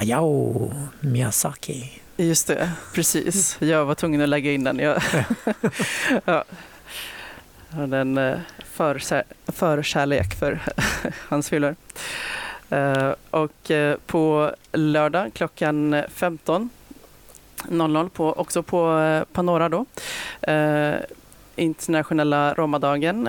Hayao 0.00 0.72
Miyazaki. 1.00 2.00
Just 2.16 2.46
det, 2.46 2.70
precis. 2.94 3.56
Jag 3.60 3.84
var 3.84 3.94
tvungen 3.94 4.22
att 4.22 4.28
lägga 4.28 4.52
in 4.52 4.64
den. 4.64 4.78
Jag... 4.78 5.02
ja 6.24 6.44
hade 7.70 7.98
en 7.98 8.18
eh, 8.18 8.38
förkärlek 9.46 10.34
för 10.34 10.60
hans 11.28 11.48
fyllor. 11.48 11.76
Eh, 12.70 13.12
och 13.30 13.70
eh, 13.70 13.96
på 14.06 14.50
lördag 14.72 15.30
klockan 15.34 15.94
15.00 15.94 18.08
på, 18.08 18.32
också 18.32 18.62
på 18.62 19.24
Panora 19.32 19.68
då. 19.68 19.86
Internationella 21.56 22.54
romadagen. 22.54 23.28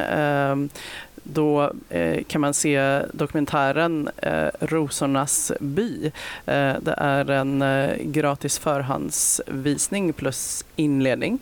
Då 1.24 1.72
eh, 1.90 2.24
kan 2.24 2.42
man 2.42 2.54
se 2.54 3.02
dokumentären 3.14 4.10
eh, 4.18 4.48
Rosornas 4.60 5.52
by. 5.60 6.06
Eh, 6.46 6.74
det 6.82 6.96
är 6.98 7.30
en 7.30 7.62
eh, 7.62 7.96
gratis 7.98 8.60
förhandsvisning 8.60 10.14
plus 10.14 10.66
inledning. 10.76 11.40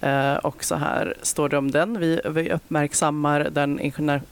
Eh, 0.00 0.34
och 0.34 0.64
så 0.64 0.74
här 0.74 1.14
står 1.22 1.48
det 1.48 1.58
om 1.58 1.70
den. 1.70 2.00
Vi, 2.00 2.20
vi 2.24 2.52
uppmärksammar 2.52 3.48
den 3.52 3.80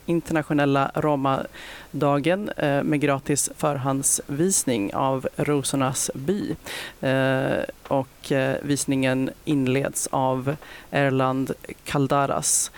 internationella 0.05 0.91
romadagen 0.95 2.49
eh, 2.57 2.83
med 2.83 2.99
gratis 2.99 3.49
förhandsvisning 3.57 4.93
av 4.93 5.27
Rosornas 5.35 6.11
by. 6.13 6.55
Eh, 7.01 7.63
och 7.87 8.31
visningen 8.61 9.29
inleds 9.45 10.07
av 10.11 10.55
Erland 10.91 11.51
Kaldaras 11.83 12.71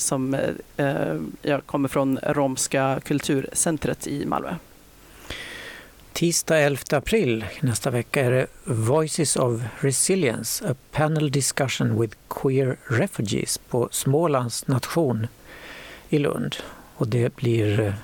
som 0.00 0.34
eh, 0.76 1.16
jag 1.42 1.66
kommer 1.66 1.88
från 1.88 2.18
Romska 2.22 3.00
kulturcentret 3.04 4.06
i 4.06 4.26
Malmö. 4.26 4.54
Tisdag 6.12 6.58
11 6.58 6.82
april 6.90 7.44
nästa 7.60 7.90
vecka 7.90 8.20
är 8.20 8.30
det 8.30 8.46
Voices 8.64 9.36
of 9.36 9.60
Resilience, 9.80 10.70
a 10.70 10.74
panel 10.92 11.30
discussion 11.30 12.00
with 12.00 12.16
queer 12.28 12.76
refugees 12.84 13.58
på 13.58 13.88
Smålands 13.92 14.66
nation 14.66 15.26
i 16.08 16.18
Lund. 16.18 16.56
Och 16.96 17.08
det 17.08 17.36
blir 17.36 17.80
eh, 17.80 17.94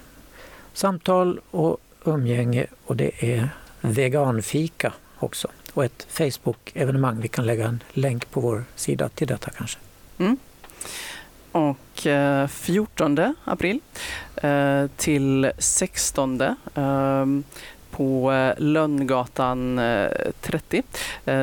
samtal 0.72 1.40
och 1.50 1.76
umgänge 2.04 2.66
och 2.84 2.96
det 2.96 3.10
är 3.24 3.48
veganfika 3.80 4.92
också. 5.18 5.48
Och 5.72 5.84
ett 5.84 6.06
Facebook-evenemang. 6.10 7.20
Vi 7.20 7.28
kan 7.28 7.46
lägga 7.46 7.66
en 7.66 7.82
länk 7.92 8.30
på 8.30 8.40
vår 8.40 8.64
sida 8.76 9.08
till 9.08 9.26
detta 9.26 9.50
kanske. 9.50 9.78
Mm 10.18 10.36
och 11.52 12.06
eh, 12.06 12.46
14 12.46 13.34
april 13.44 13.80
eh, 14.36 14.86
till 14.96 15.52
16 15.58 16.40
ehm, 16.74 17.44
på 17.90 18.32
eh, 18.32 18.54
Lönngatan 18.58 19.80
30 20.40 20.82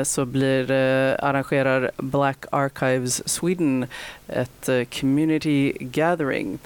så 0.04 0.26
blir, 0.26 0.72
arrangerar 1.20 1.92
Black 1.98 2.46
Archives 2.52 3.30
Sweden 3.30 3.86
ett 4.28 4.70
community 5.00 5.74
gathering. 5.80 6.60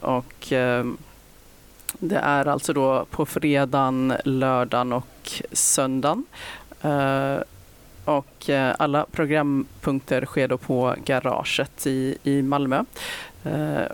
Och 0.00 0.52
ehm, 0.52 0.96
det 1.98 2.16
är 2.16 2.48
alltså 2.48 2.72
då 2.72 3.06
på 3.10 3.26
fredagen, 3.26 4.14
lördagen 4.24 4.92
och 4.92 5.42
söndagen. 5.52 6.24
Och 8.06 8.50
eh, 8.50 8.74
alla 8.78 9.06
programpunkter 9.12 10.24
sker 10.24 10.48
då 10.48 10.58
på 10.58 10.94
garaget 11.04 11.86
i, 11.86 12.16
i 12.22 12.42
Malmö. 12.42 12.84
Eh, 13.44 13.86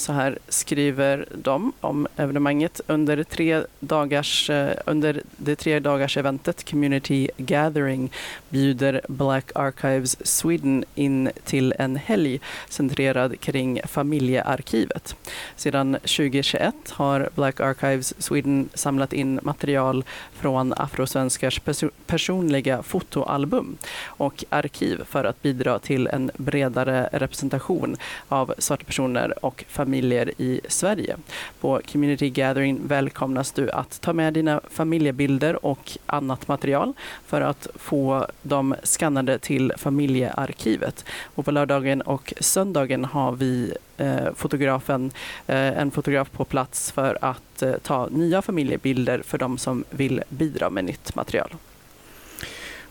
så 0.00 0.12
här 0.12 0.38
skriver 0.48 1.26
de 1.34 1.72
om 1.80 2.06
evenemanget. 2.16 2.80
Under, 2.86 3.24
tre 3.24 3.62
dagars, 3.80 4.50
eh, 4.50 4.76
under 4.86 5.22
det 5.36 5.56
tre 5.56 5.78
dagars 5.78 6.16
eventet 6.16 6.70
Community 6.70 7.28
Gathering 7.36 8.12
bjuder 8.48 9.00
Black 9.08 9.50
Archives 9.54 10.26
Sweden 10.26 10.84
in 10.94 11.30
till 11.44 11.74
en 11.78 11.96
helg 11.96 12.40
centrerad 12.68 13.40
kring 13.40 13.80
familjearkivet. 13.88 15.16
Sedan 15.56 15.92
2021 15.94 16.74
har 16.90 17.28
Black 17.34 17.60
Archives 17.60 18.14
Sweden 18.18 18.68
samlat 18.74 19.12
in 19.12 19.40
material 19.42 20.04
från 20.40 20.72
afrosvenskars 20.76 21.58
pers 21.58 21.84
personliga 22.06 22.82
fotoalbum 22.82 23.76
och 24.06 24.44
arkiv 24.48 25.04
för 25.04 25.24
att 25.24 25.42
bidra 25.42 25.78
till 25.78 26.06
en 26.06 26.30
bredare 26.36 27.08
representation 27.12 27.96
av 28.28 28.54
svarta 28.58 28.84
personer 28.84 29.44
och 29.44 29.64
familjer 29.68 30.32
i 30.38 30.60
Sverige. 30.68 31.16
På 31.60 31.80
Community 31.92 32.30
Gathering 32.30 32.80
välkomnas 32.86 33.52
du 33.52 33.70
att 33.70 34.00
ta 34.00 34.12
med 34.12 34.34
dina 34.34 34.60
familjebilder 34.70 35.66
och 35.66 35.98
annat 36.06 36.48
material 36.48 36.92
för 37.26 37.40
att 37.40 37.68
få 37.74 38.26
dem 38.42 38.74
skannade 38.82 39.38
till 39.38 39.72
familjearkivet. 39.76 41.04
Och 41.34 41.44
på 41.44 41.50
lördagen 41.50 42.00
och 42.02 42.32
söndagen 42.40 43.04
har 43.04 43.32
vi 43.32 43.74
Eh, 44.00 44.34
fotografen, 44.34 45.10
eh, 45.46 45.78
en 45.78 45.90
fotograf 45.90 46.30
på 46.30 46.44
plats 46.44 46.92
för 46.92 47.18
att 47.20 47.62
eh, 47.62 47.74
ta 47.82 48.08
nya 48.10 48.42
familjebilder 48.42 49.22
för 49.22 49.38
de 49.38 49.58
som 49.58 49.84
vill 49.90 50.22
bidra 50.28 50.70
med 50.70 50.84
nytt 50.84 51.14
material. 51.14 51.54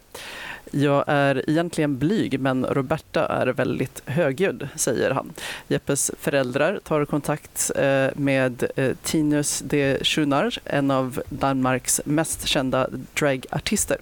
Jag 0.71 1.03
är 1.07 1.49
egentligen 1.49 1.97
blyg 1.97 2.39
men 2.39 2.65
Roberta 2.65 3.25
är 3.25 3.47
väldigt 3.47 4.01
högljudd, 4.05 4.67
säger 4.75 5.11
han. 5.11 5.33
Jeppes 5.67 6.11
föräldrar 6.19 6.79
tar 6.83 7.05
kontakt 7.05 7.71
eh, 7.75 8.07
med 8.15 8.63
eh, 8.75 8.91
Tinus 9.03 9.59
de 9.65 9.97
Schunar, 10.03 10.57
en 10.65 10.91
av 10.91 11.21
Danmarks 11.29 12.01
mest 12.05 12.47
kända 12.47 12.87
dragartister. 13.13 13.97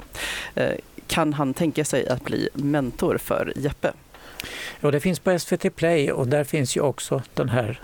Eh, 0.55 0.74
kan 1.07 1.34
han 1.34 1.53
tänka 1.53 1.86
sig 1.86 2.07
att 2.07 2.24
bli 2.24 2.49
mentor 2.53 3.17
för 3.17 3.53
Jeppe? 3.55 3.91
Ja, 4.80 4.92
det 4.92 5.00
finns 5.00 5.20
på 5.20 5.39
SVT 5.39 5.76
Play 5.76 6.12
och 6.12 6.28
där 6.28 6.44
finns 6.44 6.78
ju 6.78 6.82
också 6.82 7.22
den 7.34 7.50
här 7.50 7.80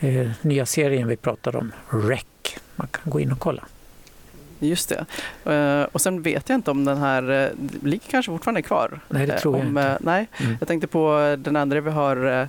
eh, 0.00 0.30
nya 0.42 0.66
serien 0.66 1.08
vi 1.08 1.16
pratade 1.16 1.58
om, 1.58 1.72
REC. 1.88 2.24
Man 2.76 2.88
kan 2.88 3.10
gå 3.10 3.20
in 3.20 3.32
och 3.32 3.38
kolla. 3.38 3.64
Just 4.62 4.88
det. 4.88 5.04
Uh, 5.52 5.86
och 5.92 6.00
sen 6.00 6.22
vet 6.22 6.48
jag 6.48 6.56
inte 6.56 6.70
om 6.70 6.84
den 6.84 6.98
här 6.98 7.30
uh, 7.30 7.48
ligger 7.82 8.10
kanske 8.10 8.32
fortfarande 8.32 8.62
kvar. 8.62 9.00
Nej, 9.08 9.26
det 9.26 9.38
tror 9.38 9.54
uh, 9.54 9.60
jag 9.60 9.66
om, 9.68 9.78
inte. 9.78 9.98
nej, 10.00 10.26
Mm. 10.40 10.56
jag 10.60 10.68
tänkte 10.68 10.86
på 10.86 11.34
den 11.38 11.56
andra 11.56 11.80
vi 11.80 11.90
har 11.90 12.48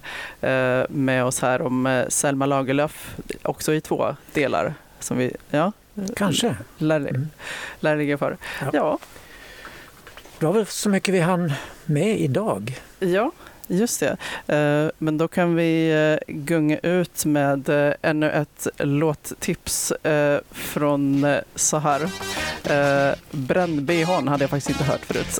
med 0.89 1.25
oss 1.25 1.41
här 1.41 1.61
om 1.61 2.05
Selma 2.09 2.45
Lagerlöf, 2.45 3.15
också 3.43 3.73
i 3.73 3.81
två 3.81 4.15
delar. 4.33 4.73
Som 4.99 5.17
vi, 5.17 5.35
ja, 5.49 5.71
Kanske. 6.15 6.55
lär, 6.77 6.99
Mm. 6.99 7.29
lär 7.79 7.97
ligga 7.97 8.17
för. 8.17 8.37
Ja. 8.61 8.69
Ja. 8.73 8.99
Det 10.41 10.47
var 10.47 10.53
väl 10.53 10.65
så 10.65 10.89
mycket 10.89 11.13
vi 11.13 11.19
hann 11.19 11.53
med 11.85 12.19
idag. 12.19 12.81
ja, 12.99 13.31
just 13.67 13.99
det. 13.99 14.17
Uh, 14.55 14.91
men 14.97 15.17
då 15.17 15.27
kan 15.27 15.55
vi 15.55 15.93
uh, 15.93 16.33
gunga 16.35 16.77
ut 16.77 17.25
med 17.25 17.69
uh, 17.69 17.93
ännu 18.01 18.31
ett 18.31 18.67
låttips 18.77 19.93
från 20.51 21.25
så 21.55 21.77
här. 21.77 22.03
Uh, 22.03 23.15
Bränn-bhn 23.31 24.27
hade 24.27 24.43
jag 24.43 24.49
faktiskt 24.49 24.69
inte 24.69 24.83
hört 24.83 25.05
förut. 25.05 25.39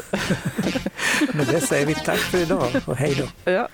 Med 1.34 1.48
det 1.48 1.62
säger 1.62 1.86
vi 1.86 1.96
tack 1.96 2.20
för 2.20 2.38
idag 2.38 2.68
och 2.86 2.96
hej 2.98 3.16
då. 3.20 3.52
ja. 3.52 3.68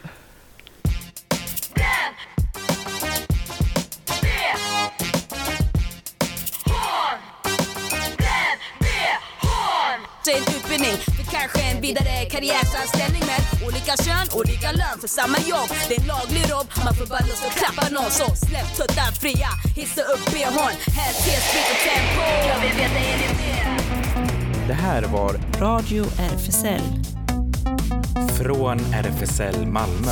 Kanske 11.48 11.72
en 11.72 11.82
vidare 11.82 12.26
karriärsanställning 12.32 13.24
med 13.32 13.42
olika 13.68 13.94
kön, 14.06 14.28
olika 14.40 14.72
lön 14.72 14.98
för 15.02 15.08
samma 15.08 15.38
jobb. 15.38 15.70
Det 15.88 15.96
är 15.96 16.02
en 16.02 16.08
laglig 16.08 16.44
robb, 16.54 16.68
man 16.86 16.96
får 16.96 17.06
bara 17.06 17.20
lust 17.20 17.44
att 17.48 17.56
klappa 17.62 17.90
någon. 17.90 18.12
Så 18.12 18.36
släpp 18.36 18.70
tuttar 18.78 19.12
fria, 19.24 19.50
hissa 19.76 20.02
upp 20.02 20.26
bhn. 20.32 20.74
Här 20.98 21.12
ses 21.12 21.46
lite 21.58 21.76
tempo. 21.88 22.24
Jag 22.52 22.60
vill 22.64 22.76
veta, 22.82 23.00
är 23.12 23.18
med? 23.40 24.68
Det 24.68 24.74
här 24.74 25.04
var 25.04 25.34
Radio 25.60 26.06
RFSL. 26.34 26.82
från 28.38 28.80
RFSL 28.94 29.66
Malmö. 29.66 30.12